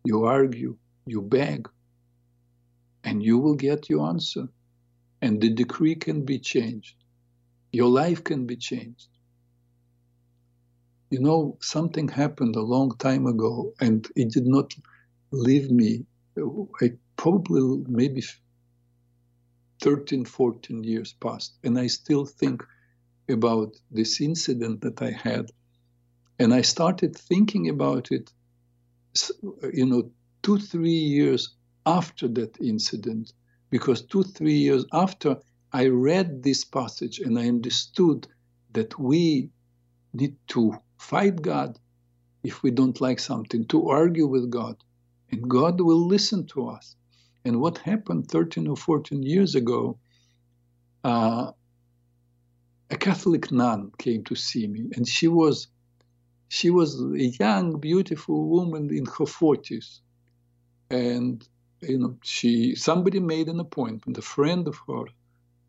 you 0.05 0.25
argue, 0.25 0.79
you 1.05 1.21
beg, 1.21 1.69
and 3.05 3.23
you 3.23 3.37
will 3.39 3.55
get 3.55 3.91
your 3.91 4.09
answer. 4.09 4.49
And 5.21 5.43
the 5.43 5.51
decree 5.51 5.97
can 5.97 6.25
be 6.25 6.39
changed. 6.39 6.95
Your 7.71 7.91
life 7.91 8.25
can 8.25 8.47
be 8.47 8.57
changed. 8.57 9.09
You 11.11 11.21
know, 11.21 11.59
something 11.61 12.09
happened 12.09 12.57
a 12.57 12.63
long 12.75 12.97
time 12.97 13.27
ago, 13.27 13.75
and 13.79 14.09
it 14.17 14.31
did 14.31 14.47
not 14.47 14.73
leave 15.33 15.71
me. 15.71 16.07
Uh, 16.41 16.63
I 16.81 16.93
probably 17.17 17.85
maybe 17.87 18.23
13, 19.81 20.25
14 20.25 20.85
years 20.85 21.13
passed, 21.13 21.59
and 21.65 21.79
I 21.79 21.87
still 21.87 22.27
think 22.27 22.65
about 23.29 23.77
this 23.91 24.21
incident 24.21 24.81
that 24.81 25.01
I 25.03 25.11
had. 25.11 25.51
And 26.39 26.55
I 26.55 26.63
started 26.63 27.17
thinking 27.17 27.69
about 27.69 28.11
it, 28.11 28.33
you 29.73 29.87
know, 29.87 30.11
two, 30.43 30.59
three 30.59 30.91
years 30.91 31.55
after 31.85 32.29
that 32.29 32.61
incident, 32.61 33.33
because 33.71 34.03
two, 34.03 34.23
three 34.23 34.57
years 34.57 34.85
after 34.93 35.37
I 35.73 35.89
read 35.89 36.43
this 36.43 36.65
passage 36.65 37.19
and 37.19 37.39
I 37.39 37.49
understood 37.49 38.27
that 38.73 38.99
we 38.99 39.51
need 40.13 40.37
to 40.49 40.75
fight 40.97 41.43
God 41.43 41.79
if 42.43 42.63
we 42.63 42.71
don't 42.71 43.01
like 43.01 43.19
something, 43.19 43.67
to 43.67 43.89
argue 43.89 44.27
with 44.27 44.51
God, 44.51 44.77
and 45.31 45.49
God 45.49 45.81
will 45.81 46.07
listen 46.07 46.47
to 46.49 46.69
us. 46.69 46.97
And 47.49 47.61
what 47.63 47.79
happened 47.79 48.29
13 48.31 48.69
or 48.69 48.77
14 48.77 49.23
years 49.23 49.55
ago, 49.55 49.99
uh, 51.03 51.53
a 52.91 52.97
Catholic 52.97 53.51
nun 53.51 53.91
came 53.97 54.23
to 54.25 54.35
see 54.35 54.67
me, 54.67 54.91
and 54.95 55.09
she 55.09 55.29
was 55.29 55.69
she 56.51 56.69
was 56.69 57.01
a 57.01 57.27
young, 57.41 57.81
beautiful 57.81 58.49
woman 58.49 58.95
in 58.95 59.07
her 59.19 59.25
forties, 59.27 60.03
and 60.91 61.47
you 61.81 61.99
know 61.99 62.19
she 62.23 62.75
somebody 62.75 63.19
made 63.19 63.49
an 63.49 63.61
appointment. 63.61 64.19
A 64.19 64.23
friend 64.37 64.69
of 64.69 64.77
her, 64.87 65.05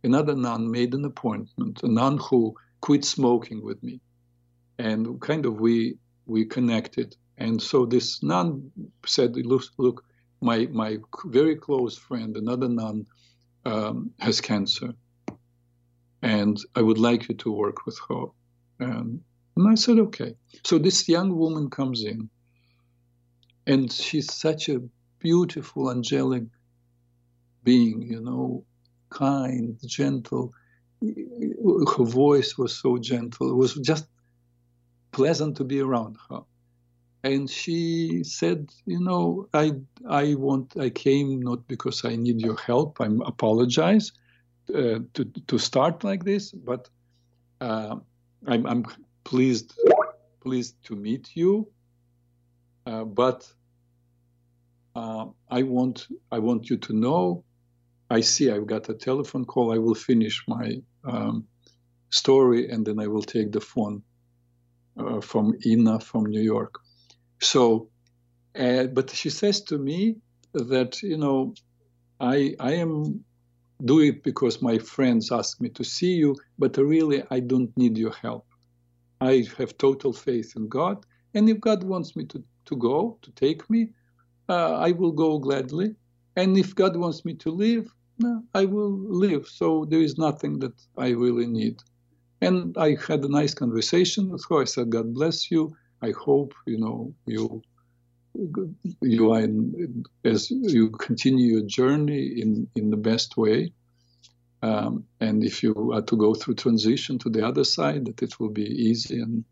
another 0.04 0.36
nun, 0.36 0.70
made 0.72 0.94
an 0.94 1.06
appointment. 1.06 1.84
A 1.84 1.88
nun 1.88 2.18
who 2.18 2.56
quit 2.82 3.06
smoking 3.06 3.64
with 3.64 3.82
me, 3.84 4.02
and 4.78 5.22
kind 5.22 5.46
of 5.46 5.62
we 5.62 5.98
we 6.26 6.44
connected. 6.46 7.16
And 7.38 7.62
so 7.62 7.86
this 7.86 8.22
nun 8.22 8.72
said, 9.06 9.38
"Look, 9.38 9.64
look, 9.78 10.04
my 10.42 10.68
my 10.72 10.98
very 11.26 11.56
close 11.56 11.98
friend, 11.98 12.38
another 12.38 12.70
nun, 12.70 13.06
um, 13.66 14.12
has 14.20 14.42
cancer." 14.42 14.94
and 16.22 16.60
I 16.76 16.82
would 16.82 16.98
like 16.98 17.30
you 17.30 17.36
to 17.36 17.52
work 17.52 17.86
with 17.86 18.00
her. 18.10 18.26
And, 18.80 19.22
and 19.56 19.70
I 19.70 19.76
said, 19.76 20.00
okay. 20.00 20.36
So 20.66 20.78
this 20.78 21.08
young 21.08 21.36
woman 21.36 21.70
comes 21.70 22.04
in, 22.04 22.30
and 23.68 23.92
she's 23.92 24.34
such 24.34 24.70
a 24.70 24.82
beautiful, 25.20 25.92
angelic 25.92 26.44
being, 27.64 28.02
you 28.02 28.22
know, 28.22 28.66
kind, 29.10 29.78
gentle. 29.86 30.54
Her 31.02 32.04
voice 32.04 32.58
was 32.58 32.76
so 32.76 32.98
gentle. 32.98 33.50
It 33.52 33.56
was 33.56 33.76
just 33.76 34.06
pleasant 35.12 35.58
to 35.58 35.64
be 35.64 35.80
around 35.80 36.18
her. 36.30 36.42
And 37.24 37.50
she 37.50 38.24
said, 38.24 38.72
you 38.86 39.00
know, 39.02 39.50
I 39.54 39.74
I 40.08 40.36
want 40.36 40.78
I 40.78 40.90
came 40.90 41.42
not 41.42 41.68
because 41.68 42.06
I 42.06 42.16
need 42.16 42.40
your 42.40 42.58
help. 42.58 43.02
I 43.02 43.08
apologize 43.26 44.12
uh, 44.74 45.00
to 45.14 45.26
to 45.48 45.58
start 45.58 46.04
like 46.04 46.24
this, 46.24 46.52
but 46.52 46.90
uh, 47.60 47.98
I'm, 48.48 48.66
I'm 48.66 48.86
pleased 49.26 49.74
pleased 50.40 50.82
to 50.86 50.96
meet 50.96 51.36
you. 51.36 51.68
Uh, 52.86 53.04
but 53.04 53.52
uh, 54.96 55.26
I 55.50 55.64
want 55.64 56.08
I 56.32 56.40
want 56.40 56.70
you 56.70 56.78
to 56.78 56.94
know. 56.94 57.44
I 58.10 58.22
see 58.22 58.50
I've 58.50 58.66
got 58.66 58.90
a 58.90 58.94
telephone 58.94 59.46
call. 59.46 59.74
I 59.74 59.78
will 59.78 59.96
finish 59.96 60.44
my 60.48 60.82
um, 61.04 61.46
story 62.12 62.70
and 62.70 62.86
then 62.86 63.00
I 63.00 63.08
will 63.08 63.22
take 63.22 63.52
the 63.52 63.62
phone 63.62 64.02
uh, 64.98 65.22
from 65.22 65.54
Ina 65.66 66.00
from 66.00 66.26
New 66.26 66.42
York. 66.42 66.80
So, 67.42 67.90
uh, 68.58 68.86
but 68.86 69.12
she 69.12 69.30
says 69.30 69.62
to 69.64 69.78
me 69.78 70.18
that 70.54 71.02
you 71.04 71.18
know 71.18 71.54
I 72.20 72.56
I 72.60 72.74
am 72.74 73.26
do 73.86 74.02
it 74.02 74.24
because 74.24 74.62
my 74.62 74.78
friends 74.80 75.32
ask 75.32 75.62
me 75.62 75.70
to 75.70 75.84
see 75.84 76.14
you, 76.16 76.36
but 76.60 76.78
really 76.78 77.24
I 77.32 77.42
don't 77.42 77.76
need 77.78 77.98
your 77.98 78.14
help. 78.14 78.46
I 79.22 79.46
have 79.58 79.78
total 79.78 80.14
faith 80.14 80.54
in 80.56 80.70
God, 80.70 81.06
and 81.34 81.50
if 81.50 81.60
God 81.62 81.84
wants 81.84 82.16
me 82.16 82.26
to, 82.28 82.44
to 82.68 82.76
go, 82.78 83.20
to 83.24 83.32
take 83.32 83.70
me, 83.70 83.90
uh, 84.50 84.76
I 84.78 84.92
will 84.92 85.12
go 85.12 85.40
gladly. 85.40 85.96
And 86.36 86.58
if 86.58 86.76
God 86.76 86.96
wants 86.96 87.26
me 87.26 87.34
to 87.36 87.52
leave, 87.52 87.92
no, 88.20 88.44
I 88.54 88.66
will 88.66 88.92
leave. 88.92 89.48
So 89.48 89.86
there 89.90 90.02
is 90.02 90.18
nothing 90.18 90.60
that 90.60 90.74
I 90.98 91.10
really 91.10 91.48
need. 91.48 91.82
And 92.42 92.78
I 92.78 92.98
had 93.08 93.24
a 93.26 93.30
nice 93.30 93.54
conversation 93.54 94.30
with 94.32 94.46
her. 94.50 94.62
I 94.62 94.66
said, 94.66 94.90
God 94.92 95.14
bless 95.14 95.52
you. 95.52 95.76
I 96.02 96.12
hope, 96.12 96.54
you 96.66 96.78
know, 96.78 97.14
you 97.26 97.62
you 99.02 99.34
are 99.34 99.42
in, 99.42 100.04
as 100.24 100.52
you 100.52 100.92
continue 100.92 101.58
your 101.58 101.68
journey 101.68 102.40
in, 102.42 102.68
in 102.76 102.90
the 102.90 102.98
best 102.98 103.38
way. 103.38 103.74
Um, 104.62 105.06
and 105.20 105.44
if 105.44 105.64
you 105.64 105.94
are 105.94 106.02
to 106.04 106.18
go 106.18 106.34
through 106.34 106.56
transition 106.56 107.18
to 107.20 107.30
the 107.30 107.46
other 107.48 107.64
side, 107.64 108.06
that 108.06 108.22
it 108.22 108.40
will 108.40 108.50
be 108.50 108.66
easy. 108.66 109.20
And, 109.20 109.46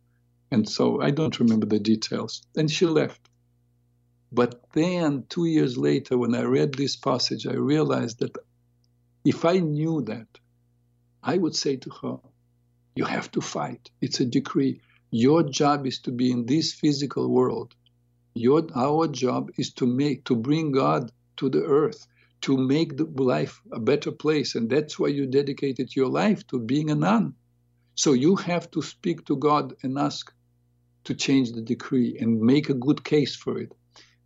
and 0.51 0.67
so 0.67 1.01
I 1.01 1.11
don't 1.11 1.39
remember 1.39 1.65
the 1.65 1.79
details. 1.79 2.43
And 2.55 2.69
she 2.69 2.85
left. 2.85 3.21
But 4.31 4.61
then, 4.73 5.23
two 5.29 5.45
years 5.45 5.77
later, 5.77 6.17
when 6.17 6.35
I 6.35 6.41
read 6.43 6.73
this 6.73 6.97
passage, 6.97 7.47
I 7.47 7.53
realized 7.53 8.19
that 8.19 8.37
if 9.23 9.45
I 9.45 9.59
knew 9.59 10.01
that, 10.03 10.27
I 11.23 11.37
would 11.37 11.55
say 11.55 11.77
to 11.77 11.89
her, 12.01 12.17
You 12.95 13.05
have 13.05 13.31
to 13.31 13.41
fight. 13.41 13.89
It's 14.01 14.19
a 14.19 14.25
decree. 14.25 14.81
Your 15.11 15.43
job 15.43 15.87
is 15.87 15.99
to 16.01 16.11
be 16.11 16.31
in 16.31 16.45
this 16.45 16.73
physical 16.73 17.29
world 17.29 17.75
your, 18.37 18.67
our 18.75 19.07
job 19.07 19.49
is 19.57 19.73
to 19.73 19.85
make, 19.87 20.25
to 20.25 20.35
bring 20.35 20.71
God 20.71 21.11
to 21.37 21.49
the 21.49 21.63
earth, 21.63 22.05
to 22.41 22.57
make 22.57 22.95
the 22.97 23.05
life 23.05 23.61
a 23.71 23.79
better 23.79 24.11
place. 24.11 24.55
And 24.55 24.69
that's 24.69 24.99
why 24.99 25.07
you 25.07 25.25
dedicated 25.25 25.95
your 25.95 26.07
life 26.07 26.45
to 26.47 26.59
being 26.59 26.91
a 26.91 26.95
nun. 26.95 27.33
So 27.95 28.13
you 28.13 28.35
have 28.35 28.69
to 28.71 28.81
speak 28.81 29.25
to 29.25 29.35
God 29.35 29.73
and 29.81 29.97
ask 29.97 30.31
to 31.05 31.15
change 31.15 31.51
the 31.51 31.61
decree 31.61 32.17
and 32.19 32.39
make 32.39 32.69
a 32.69 32.75
good 32.75 33.03
case 33.03 33.35
for 33.35 33.57
it. 33.57 33.73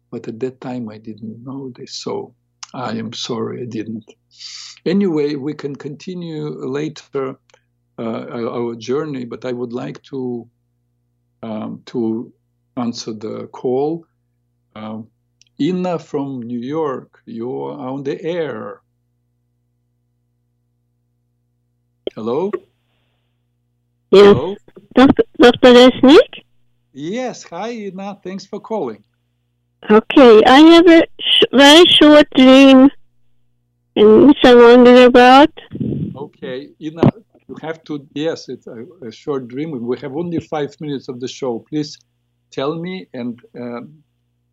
But 0.10 0.28
at 0.28 0.40
that 0.42 0.60
time, 0.60 0.90
I 0.90 0.98
didn't 0.98 1.44
know 1.44 1.72
this. 1.74 1.94
So 1.94 2.36
I 2.74 2.98
am 2.98 3.14
sorry 3.14 3.62
I 3.62 3.66
didn't. 3.66 4.12
Anyway, 4.86 5.36
we 5.36 5.54
can 5.54 5.76
continue 5.76 6.50
later 6.68 7.38
uh, 7.98 8.26
our 8.30 8.76
journey, 8.76 9.24
but 9.24 9.46
I 9.46 9.54
would 9.54 9.72
like 9.72 10.02
to 10.04 10.50
um, 11.44 11.82
to 11.88 12.32
answer 12.78 13.14
the 13.14 13.48
call. 13.48 14.06
Um, 14.76 15.08
Ina 15.60 16.00
from 16.00 16.42
New 16.42 16.60
York, 16.60 17.22
you're 17.26 17.74
on 17.74 18.04
the 18.04 18.22
air. 18.24 18.82
Hello? 22.16 22.52
Yes. 24.12 24.36
Hello? 24.36 24.56
Dr. 24.96 25.24
Dr. 25.40 25.74
Reznik? 25.74 26.44
Yes. 26.94 27.44
Hi, 27.44 27.72
Ina. 27.72 28.20
Thanks 28.24 28.46
for 28.46 28.60
calling. 28.60 29.04
Okay. 29.90 30.44
I 30.46 30.60
have 30.60 30.88
a 30.88 31.04
sh 31.20 31.44
very 31.54 31.86
short 31.86 32.28
dream 32.36 32.90
and 33.96 34.28
which 34.28 34.40
I 34.44 34.56
wonder 34.56 35.06
about. 35.06 35.52
Okay. 36.16 36.70
Ina, 36.82 37.12
you 37.52 37.58
have 37.68 37.84
to, 37.84 38.08
yes, 38.14 38.50
it's 38.50 38.68
a, 38.68 38.86
a 39.10 39.12
short 39.12 39.48
dream. 39.48 39.70
We 39.72 39.98
have 40.00 40.16
only 40.16 40.40
five 40.40 40.72
minutes 40.80 41.08
of 41.10 41.20
the 41.20 41.28
show. 41.28 41.60
Please 41.70 41.98
tell 42.50 42.74
me, 42.86 43.08
and 43.14 43.40
uh, 43.62 43.82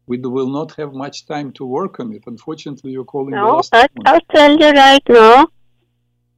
we 0.06 0.18
will 0.18 0.52
not 0.58 0.70
have 0.80 0.92
much 0.92 1.26
time 1.26 1.52
to 1.58 1.64
work 1.64 2.00
on 2.00 2.12
it. 2.16 2.22
Unfortunately, 2.26 2.90
you're 2.90 3.10
calling 3.16 3.34
no, 3.34 3.46
the 3.46 3.52
last 3.52 3.74
I, 3.74 3.86
I'll 4.06 4.26
tell 4.34 4.52
you 4.62 4.70
right 4.70 5.06
now. 5.08 5.48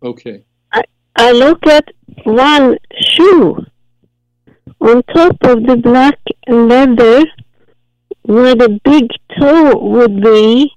Okay. 0.02 0.44
I, 0.72 0.82
I 1.16 1.32
look 1.32 1.66
at 1.66 1.86
one 2.24 2.76
shoe 3.00 3.64
on 4.80 5.02
top 5.14 5.36
of 5.52 5.58
the 5.68 5.78
black 5.90 6.18
leather 6.46 7.24
where 8.22 8.54
the 8.54 8.70
big 8.84 9.06
toe 9.38 9.78
would 9.94 10.22
be 10.22 10.70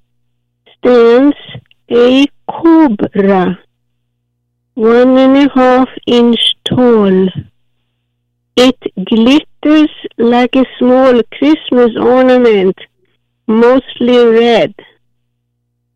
stands 0.77 1.35
a 1.91 2.25
cobra 2.49 3.57
one 4.75 5.17
and 5.17 5.37
a 5.37 5.49
half 5.53 5.89
inch 6.07 6.55
tall. 6.65 7.27
It 8.55 8.77
glitters 9.05 9.89
like 10.17 10.55
a 10.55 10.65
small 10.77 11.21
Christmas 11.37 11.91
ornament, 11.97 12.77
mostly 13.47 14.25
red. 14.25 14.73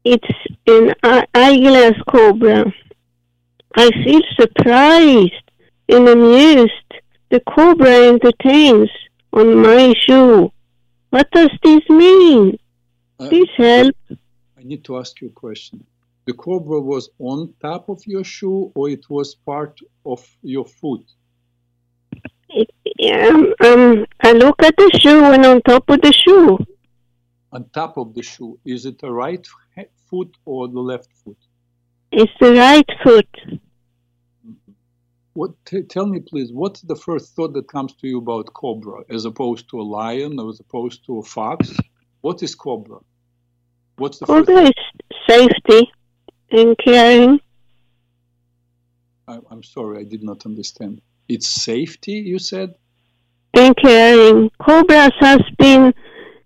It's 0.03 0.27
an 0.67 0.93
eyeglass 1.33 1.95
cobra, 2.07 2.73
I 3.75 3.91
feel 4.03 4.21
surprised 4.39 5.51
and 5.89 6.07
amused. 6.07 6.71
The 7.29 7.41
cobra 7.41 8.07
entertains 8.07 8.89
on 9.33 9.61
my 9.61 9.93
shoe. 9.99 10.51
What 11.09 11.29
does 11.31 11.51
this 11.61 11.87
mean? 11.89 12.57
Uh, 13.19 13.27
Please 13.27 13.49
help. 13.57 13.95
I 14.57 14.63
need 14.63 14.83
to 14.85 14.97
ask 14.97 15.19
you 15.21 15.27
a 15.27 15.31
question. 15.31 15.85
The 16.27 16.33
cobra 16.33 16.81
was 16.81 17.09
on 17.19 17.53
top 17.61 17.87
of 17.87 18.01
your 18.05 18.25
shoe 18.25 18.69
or 18.75 18.89
it 18.89 19.09
was 19.09 19.33
part 19.33 19.79
of 20.05 20.27
your 20.41 20.65
foot? 20.65 21.05
Um, 22.53 23.53
um, 23.63 24.05
I 24.19 24.33
look 24.33 24.61
at 24.61 24.75
the 24.75 24.99
shoe 25.01 25.23
and 25.23 25.45
on 25.45 25.61
top 25.61 25.89
of 25.89 26.01
the 26.01 26.11
shoe. 26.11 26.57
On 27.53 27.69
top 27.69 27.97
of 27.97 28.13
the 28.13 28.21
shoe, 28.21 28.59
is 28.65 28.85
it 28.85 28.99
the 28.99 29.09
right 29.09 29.47
foot 30.09 30.35
or 30.43 30.67
the 30.67 30.81
left 30.81 31.07
foot? 31.23 31.37
It's 32.11 32.31
the 32.41 32.55
right 32.55 32.89
foot. 33.03 33.29
What, 35.31 35.51
t- 35.63 35.83
tell 35.83 36.07
me, 36.07 36.19
please, 36.19 36.51
what's 36.51 36.81
the 36.81 36.97
first 36.97 37.35
thought 37.35 37.53
that 37.53 37.69
comes 37.69 37.93
to 38.01 38.07
you 38.07 38.17
about 38.17 38.53
cobra 38.53 39.03
as 39.09 39.23
opposed 39.23 39.69
to 39.69 39.79
a 39.79 39.83
lion 39.83 40.39
or 40.39 40.49
as 40.49 40.59
opposed 40.59 41.05
to 41.05 41.19
a 41.19 41.23
fox? 41.23 41.71
What 42.19 42.43
is 42.43 42.53
cobra? 42.53 42.99
What's 43.95 44.19
the 44.19 44.25
first? 44.25 44.47
Cobra 44.47 44.63
is 44.63 44.73
safety 45.29 45.89
and 46.51 46.77
caring. 46.77 47.39
I, 49.27 49.39
I'm 49.51 49.63
sorry, 49.63 49.99
I 49.99 50.03
did 50.03 50.23
not 50.23 50.45
understand. 50.45 51.01
It's 51.27 51.47
safety, 51.49 52.13
you 52.13 52.39
said? 52.39 52.75
and 53.53 53.75
caring. 53.75 54.51
Cobras 54.61 55.11
has 55.19 55.41
been 55.57 55.91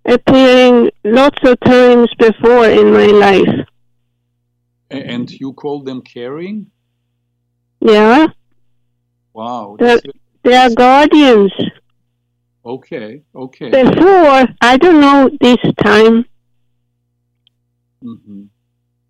appearing 0.05 0.89
lots 1.03 1.37
of 1.43 1.59
times 1.59 2.07
before 2.17 2.65
in 2.69 2.93
my 2.93 3.07
life. 3.07 3.67
And 4.89 5.29
you 5.29 5.51
call 5.53 5.83
them 5.83 6.01
caring? 6.01 6.67
Yeah, 7.81 8.27
Wow. 9.33 9.75
The- 9.79 9.85
that's- 9.85 10.13
they 10.43 10.55
are 10.55 10.69
guardians. 10.69 11.51
okay, 12.65 13.23
okay. 13.35 13.69
Before, 13.71 14.47
I 14.61 14.77
don't 14.77 15.01
know 15.01 15.29
this 15.41 15.57
time. 15.83 16.25
hmm 18.01 18.43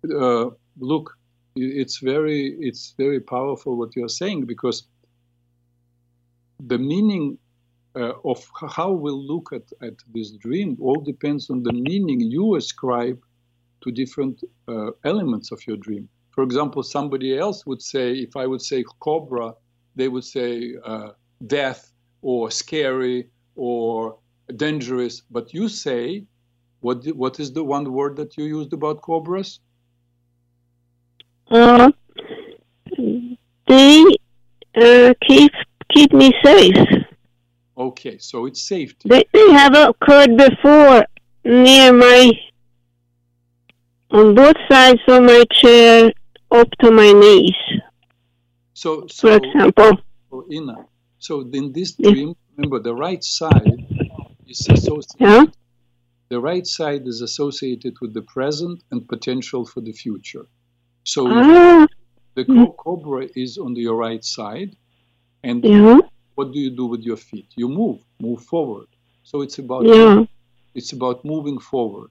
Uh, 0.04 0.50
look, 0.78 1.16
it's 1.54 1.98
very, 1.98 2.56
it's 2.60 2.94
very 2.96 3.20
powerful 3.20 3.76
what 3.76 3.94
you're 3.94 4.08
saying 4.08 4.46
because 4.46 4.86
the 6.66 6.78
meaning 6.78 7.38
uh, 7.94 8.12
of 8.24 8.42
how 8.70 8.90
we'll 8.90 9.22
look 9.22 9.52
at, 9.52 9.62
at 9.82 9.94
this 10.14 10.30
dream 10.32 10.76
all 10.80 11.00
depends 11.00 11.50
on 11.50 11.62
the 11.62 11.72
meaning 11.72 12.20
you 12.20 12.56
ascribe 12.56 13.20
to 13.82 13.90
different 13.90 14.42
uh, 14.68 14.90
elements 15.04 15.52
of 15.52 15.60
your 15.66 15.76
dream. 15.76 16.08
For 16.30 16.42
example, 16.42 16.82
somebody 16.82 17.36
else 17.36 17.66
would 17.66 17.82
say, 17.82 18.12
if 18.12 18.36
I 18.36 18.46
would 18.46 18.62
say 18.62 18.84
cobra, 19.00 19.52
they 19.96 20.08
would 20.08 20.24
say 20.24 20.74
uh, 20.84 21.10
death 21.46 21.92
or 22.22 22.50
scary 22.50 23.28
or 23.54 24.18
dangerous. 24.56 25.20
But 25.30 25.52
you 25.52 25.68
say, 25.68 26.24
what, 26.80 27.04
what 27.14 27.38
is 27.38 27.52
the 27.52 27.64
one 27.64 27.92
word 27.92 28.16
that 28.16 28.38
you 28.38 28.44
used 28.44 28.72
about 28.72 29.02
cobras? 29.02 29.60
Uh, 31.52 31.90
they 33.68 34.04
uh, 34.74 35.12
keep 35.26 35.52
keep 35.92 36.12
me 36.12 36.32
safe. 36.42 37.04
Okay, 37.76 38.16
so 38.18 38.46
it's 38.46 38.62
safety. 38.62 39.08
They, 39.08 39.24
they 39.32 39.50
have 39.52 39.74
occurred 39.74 40.36
before 40.36 41.04
near 41.44 41.92
my 41.92 42.30
on 44.10 44.34
both 44.34 44.56
sides 44.70 45.00
of 45.08 45.22
my 45.22 45.44
chair 45.52 46.12
up 46.50 46.68
to 46.80 46.90
my 46.90 47.12
knees, 47.12 47.56
So, 48.74 49.06
for 49.08 49.36
example. 49.36 49.92
so 50.30 50.44
Ina, 50.50 50.86
so 51.18 51.40
in 51.52 51.72
this 51.72 51.92
dream, 51.92 52.34
remember 52.56 52.78
the 52.80 52.94
right 52.94 53.24
side 53.24 53.86
is 54.46 54.68
associated. 54.68 55.16
Yeah. 55.18 55.44
The 56.28 56.40
right 56.40 56.66
side 56.66 57.06
is 57.06 57.20
associated 57.20 57.94
with 58.00 58.14
the 58.14 58.22
present 58.22 58.82
and 58.90 59.06
potential 59.06 59.66
for 59.66 59.80
the 59.82 59.92
future. 59.92 60.46
So 61.04 61.22
Ah, 61.32 61.86
the 62.36 62.44
co- 62.44 62.74
cobra 62.74 63.28
is 63.34 63.58
on 63.58 63.74
your 63.76 63.96
right 63.96 64.24
side, 64.24 64.76
and 65.42 65.64
yeah, 65.64 65.98
what 66.34 66.52
do 66.52 66.58
you 66.60 66.70
do 66.70 66.86
with 66.86 67.02
your 67.02 67.16
feet? 67.16 67.50
You 67.56 67.68
move, 67.68 68.00
move 68.20 68.42
forward. 68.44 68.88
So 69.22 69.42
it's 69.42 69.58
about 69.58 69.86
yeah. 69.86 70.24
it's 70.74 70.92
about 70.92 71.24
moving 71.24 71.58
forward. 71.58 72.10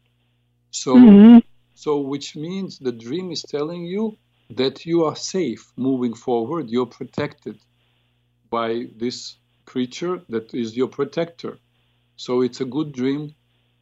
So 0.72 0.94
hmm 1.00 1.39
So, 1.76 1.92
which 2.14 2.36
means 2.36 2.80
the 2.80 2.92
dream 3.06 3.32
is 3.32 3.44
telling 3.56 3.84
you 3.96 4.04
that 4.62 4.86
you 4.86 4.98
are 5.10 5.16
safe 5.36 5.64
moving 5.78 6.16
forward, 6.28 6.70
you're 6.70 6.94
protected 7.00 7.58
by 8.50 8.70
this 9.04 9.18
creature 9.72 10.16
that 10.30 10.54
is 10.54 10.76
your 10.80 10.88
protector. 11.00 11.54
So, 12.18 12.42
it's 12.42 12.62
a 12.62 12.66
good 12.78 12.92
dream, 12.94 13.24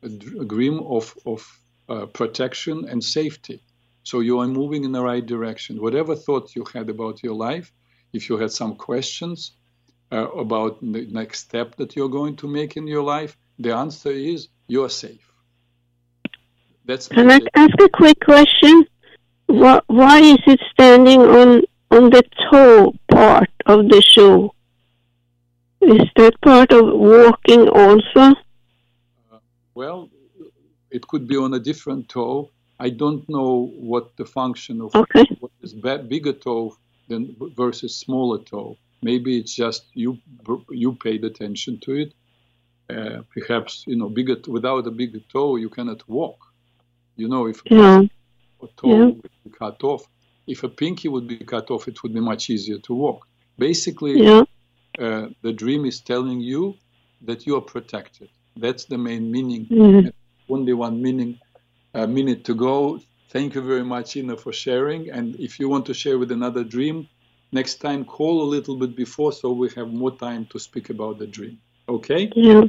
a, 0.03 0.09
dr- 0.09 0.41
a 0.43 0.45
dream 0.45 0.77
of, 0.97 1.05
of 1.25 1.41
uh, 1.89 2.05
protection 2.19 2.77
and 2.91 3.01
safety. 3.03 3.57
So, 4.03 4.21
you 4.21 4.39
are 4.39 4.47
moving 4.47 4.83
in 4.83 4.91
the 4.91 5.03
right 5.03 5.25
direction. 5.25 5.81
Whatever 5.81 6.15
thoughts 6.15 6.55
you 6.55 6.65
had 6.73 6.89
about 6.89 7.21
your 7.23 7.35
life, 7.35 7.71
if 8.13 8.29
you 8.29 8.37
had 8.37 8.51
some 8.51 8.75
questions 8.75 9.51
uh, 10.11 10.29
about 10.31 10.81
the 10.81 11.07
next 11.11 11.39
step 11.39 11.75
that 11.75 11.95
you're 11.95 12.09
going 12.09 12.35
to 12.37 12.47
make 12.47 12.77
in 12.77 12.87
your 12.87 13.03
life, 13.03 13.37
the 13.59 13.75
answer 13.75 14.11
is 14.11 14.47
you 14.67 14.83
are 14.83 14.89
safe. 14.89 15.25
That's 16.85 17.07
Can 17.07 17.29
I 17.29 17.39
ask 17.55 17.79
a 17.81 17.89
quick 17.89 18.19
question? 18.23 18.85
Why, 19.45 19.81
why 19.87 20.19
is 20.19 20.39
it 20.47 20.59
standing 20.71 21.21
on 21.21 21.61
on 21.91 22.09
the 22.09 22.23
toe 22.49 22.93
part 23.11 23.49
of 23.65 23.89
the 23.89 24.01
shoe? 24.01 24.51
Is 25.81 26.07
that 26.15 26.39
part 26.41 26.71
of 26.71 26.85
walking 26.85 27.67
also? 27.69 28.35
Well, 29.73 30.09
it 30.91 31.07
could 31.07 31.27
be 31.27 31.37
on 31.37 31.53
a 31.53 31.59
different 31.59 32.09
toe. 32.09 32.51
I 32.79 32.89
don't 32.89 33.27
know 33.29 33.71
what 33.75 34.15
the 34.17 34.25
function 34.25 34.81
of 34.81 34.95
Okay. 34.95 35.25
what 35.39 35.51
is 35.61 35.73
bigger 35.73 36.33
toe 36.33 36.77
than 37.09 37.35
versus 37.55 37.97
smaller 37.97 38.39
toe. 38.43 38.77
Maybe 39.01 39.37
it's 39.39 39.53
just 39.55 39.83
you 39.93 40.17
you 40.69 40.93
paid 40.93 41.23
attention 41.23 41.79
to 41.85 41.91
it. 42.03 42.13
Uh, 42.89 43.21
perhaps 43.35 43.83
you 43.87 43.95
know 43.95 44.09
bigger 44.09 44.37
without 44.47 44.87
a 44.87 44.91
bigger 44.91 45.19
toe 45.33 45.57
you 45.57 45.69
cannot 45.69 46.01
walk. 46.07 46.39
You 47.17 47.27
know 47.27 47.47
if 47.47 47.61
Yeah. 47.69 48.01
a 48.61 48.67
toe 48.77 48.89
Yeah. 48.89 49.05
would 49.05 49.21
be 49.43 49.51
cut 49.63 49.83
off, 49.83 50.03
if 50.47 50.63
a 50.63 50.69
pinky 50.69 51.07
would 51.09 51.27
be 51.27 51.37
cut 51.53 51.69
off, 51.71 51.87
it 51.87 52.01
would 52.01 52.13
be 52.13 52.23
much 52.31 52.49
easier 52.49 52.79
to 52.87 52.93
walk. 52.93 53.27
Basically, 53.57 54.15
Yeah. 54.23 54.43
uh, 55.03 55.27
the 55.45 55.53
dream 55.53 55.85
is 55.85 55.99
telling 56.11 56.39
you 56.41 56.75
that 57.27 57.45
you 57.45 57.55
are 57.57 57.65
protected. 57.75 58.29
That's 58.63 58.85
the 58.85 58.97
main 58.97 59.23
meaning 59.35 59.63
Mhm. 59.69 60.11
only 60.49 60.73
one 60.73 60.95
meaning, 61.01 61.31
uh, 61.93 62.07
minute 62.07 62.43
to 62.45 62.55
go. 62.55 62.99
Thank 63.29 63.55
you 63.55 63.61
very 63.61 63.83
much, 63.83 64.15
Ina, 64.17 64.37
for 64.37 64.51
sharing. 64.51 65.09
And 65.11 65.35
if 65.39 65.59
you 65.59 65.69
want 65.69 65.85
to 65.87 65.93
share 65.93 66.17
with 66.17 66.31
another 66.31 66.63
dream, 66.63 67.07
next 67.51 67.75
time 67.75 68.03
call 68.05 68.41
a 68.41 68.49
little 68.55 68.75
bit 68.75 68.95
before 68.95 69.31
so 69.31 69.51
we 69.51 69.69
have 69.75 69.89
more 69.89 70.15
time 70.15 70.45
to 70.51 70.59
speak 70.59 70.89
about 70.89 71.19
the 71.19 71.27
dream. 71.27 71.59
Okay? 71.87 72.31
Yeah. 72.35 72.63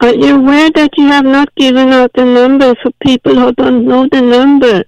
Are 0.00 0.14
you 0.14 0.36
aware 0.36 0.70
that 0.72 0.90
you 0.96 1.06
have 1.06 1.24
not 1.24 1.54
given 1.56 1.88
out 1.88 2.12
the 2.14 2.24
number 2.24 2.74
for 2.82 2.90
people 3.02 3.34
who 3.34 3.52
don't 3.52 3.86
know 3.86 4.06
the 4.10 4.20
number? 4.20 4.84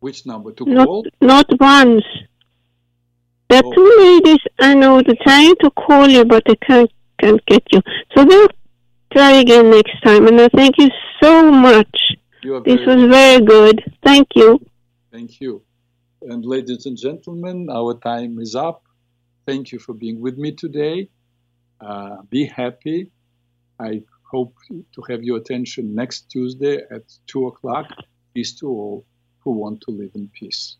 Which 0.00 0.26
number 0.26 0.52
to 0.52 0.64
Not, 0.66 0.86
call? 0.86 1.06
not 1.22 1.46
once. 1.58 2.04
There 3.48 3.60
are 3.60 3.66
Oh. 3.66 3.72
two 3.72 3.96
ladies 3.98 4.42
I 4.58 4.74
know 4.74 5.00
they're 5.00 5.16
trying 5.22 5.54
to 5.62 5.70
call 5.70 6.08
you, 6.08 6.24
but 6.24 6.42
they 6.46 6.56
can't 6.56 6.90
can't 7.20 7.44
get 7.46 7.62
you. 7.72 7.80
So 8.14 8.24
they'll 8.24 8.48
try 9.12 9.32
again 9.32 9.70
next 9.70 9.96
time. 10.02 10.26
And 10.26 10.38
I 10.40 10.48
thank 10.48 10.76
you 10.78 10.90
so 11.22 11.50
much. 11.50 11.96
You 12.44 12.56
are 12.56 12.60
This 12.60 12.84
was 12.86 13.02
very 13.10 13.42
good. 13.42 13.82
Thank 14.02 14.28
you. 14.34 14.60
Thank 15.10 15.40
you. 15.40 15.62
And 16.20 16.44
ladies 16.44 16.84
and 16.84 16.94
gentlemen, 16.94 17.70
our 17.72 17.94
time 17.94 18.38
is 18.38 18.54
up. 18.54 18.82
Thank 19.46 19.72
you 19.72 19.78
for 19.78 19.94
being 19.94 20.20
with 20.20 20.36
me 20.36 20.52
today. 20.52 21.08
Uh, 21.80 22.16
be 22.28 22.44
happy. 22.44 23.10
I 23.80 24.02
hope 24.30 24.54
to 24.68 25.02
have 25.08 25.22
your 25.22 25.38
attention 25.38 25.94
next 25.94 26.30
Tuesday 26.30 26.82
at 26.90 27.04
2 27.28 27.46
o'clock. 27.46 27.86
Peace 28.34 28.52
to 28.60 28.68
all 28.68 29.06
who 29.38 29.52
want 29.52 29.80
to 29.82 29.90
live 29.90 30.10
in 30.14 30.28
peace. 30.28 30.76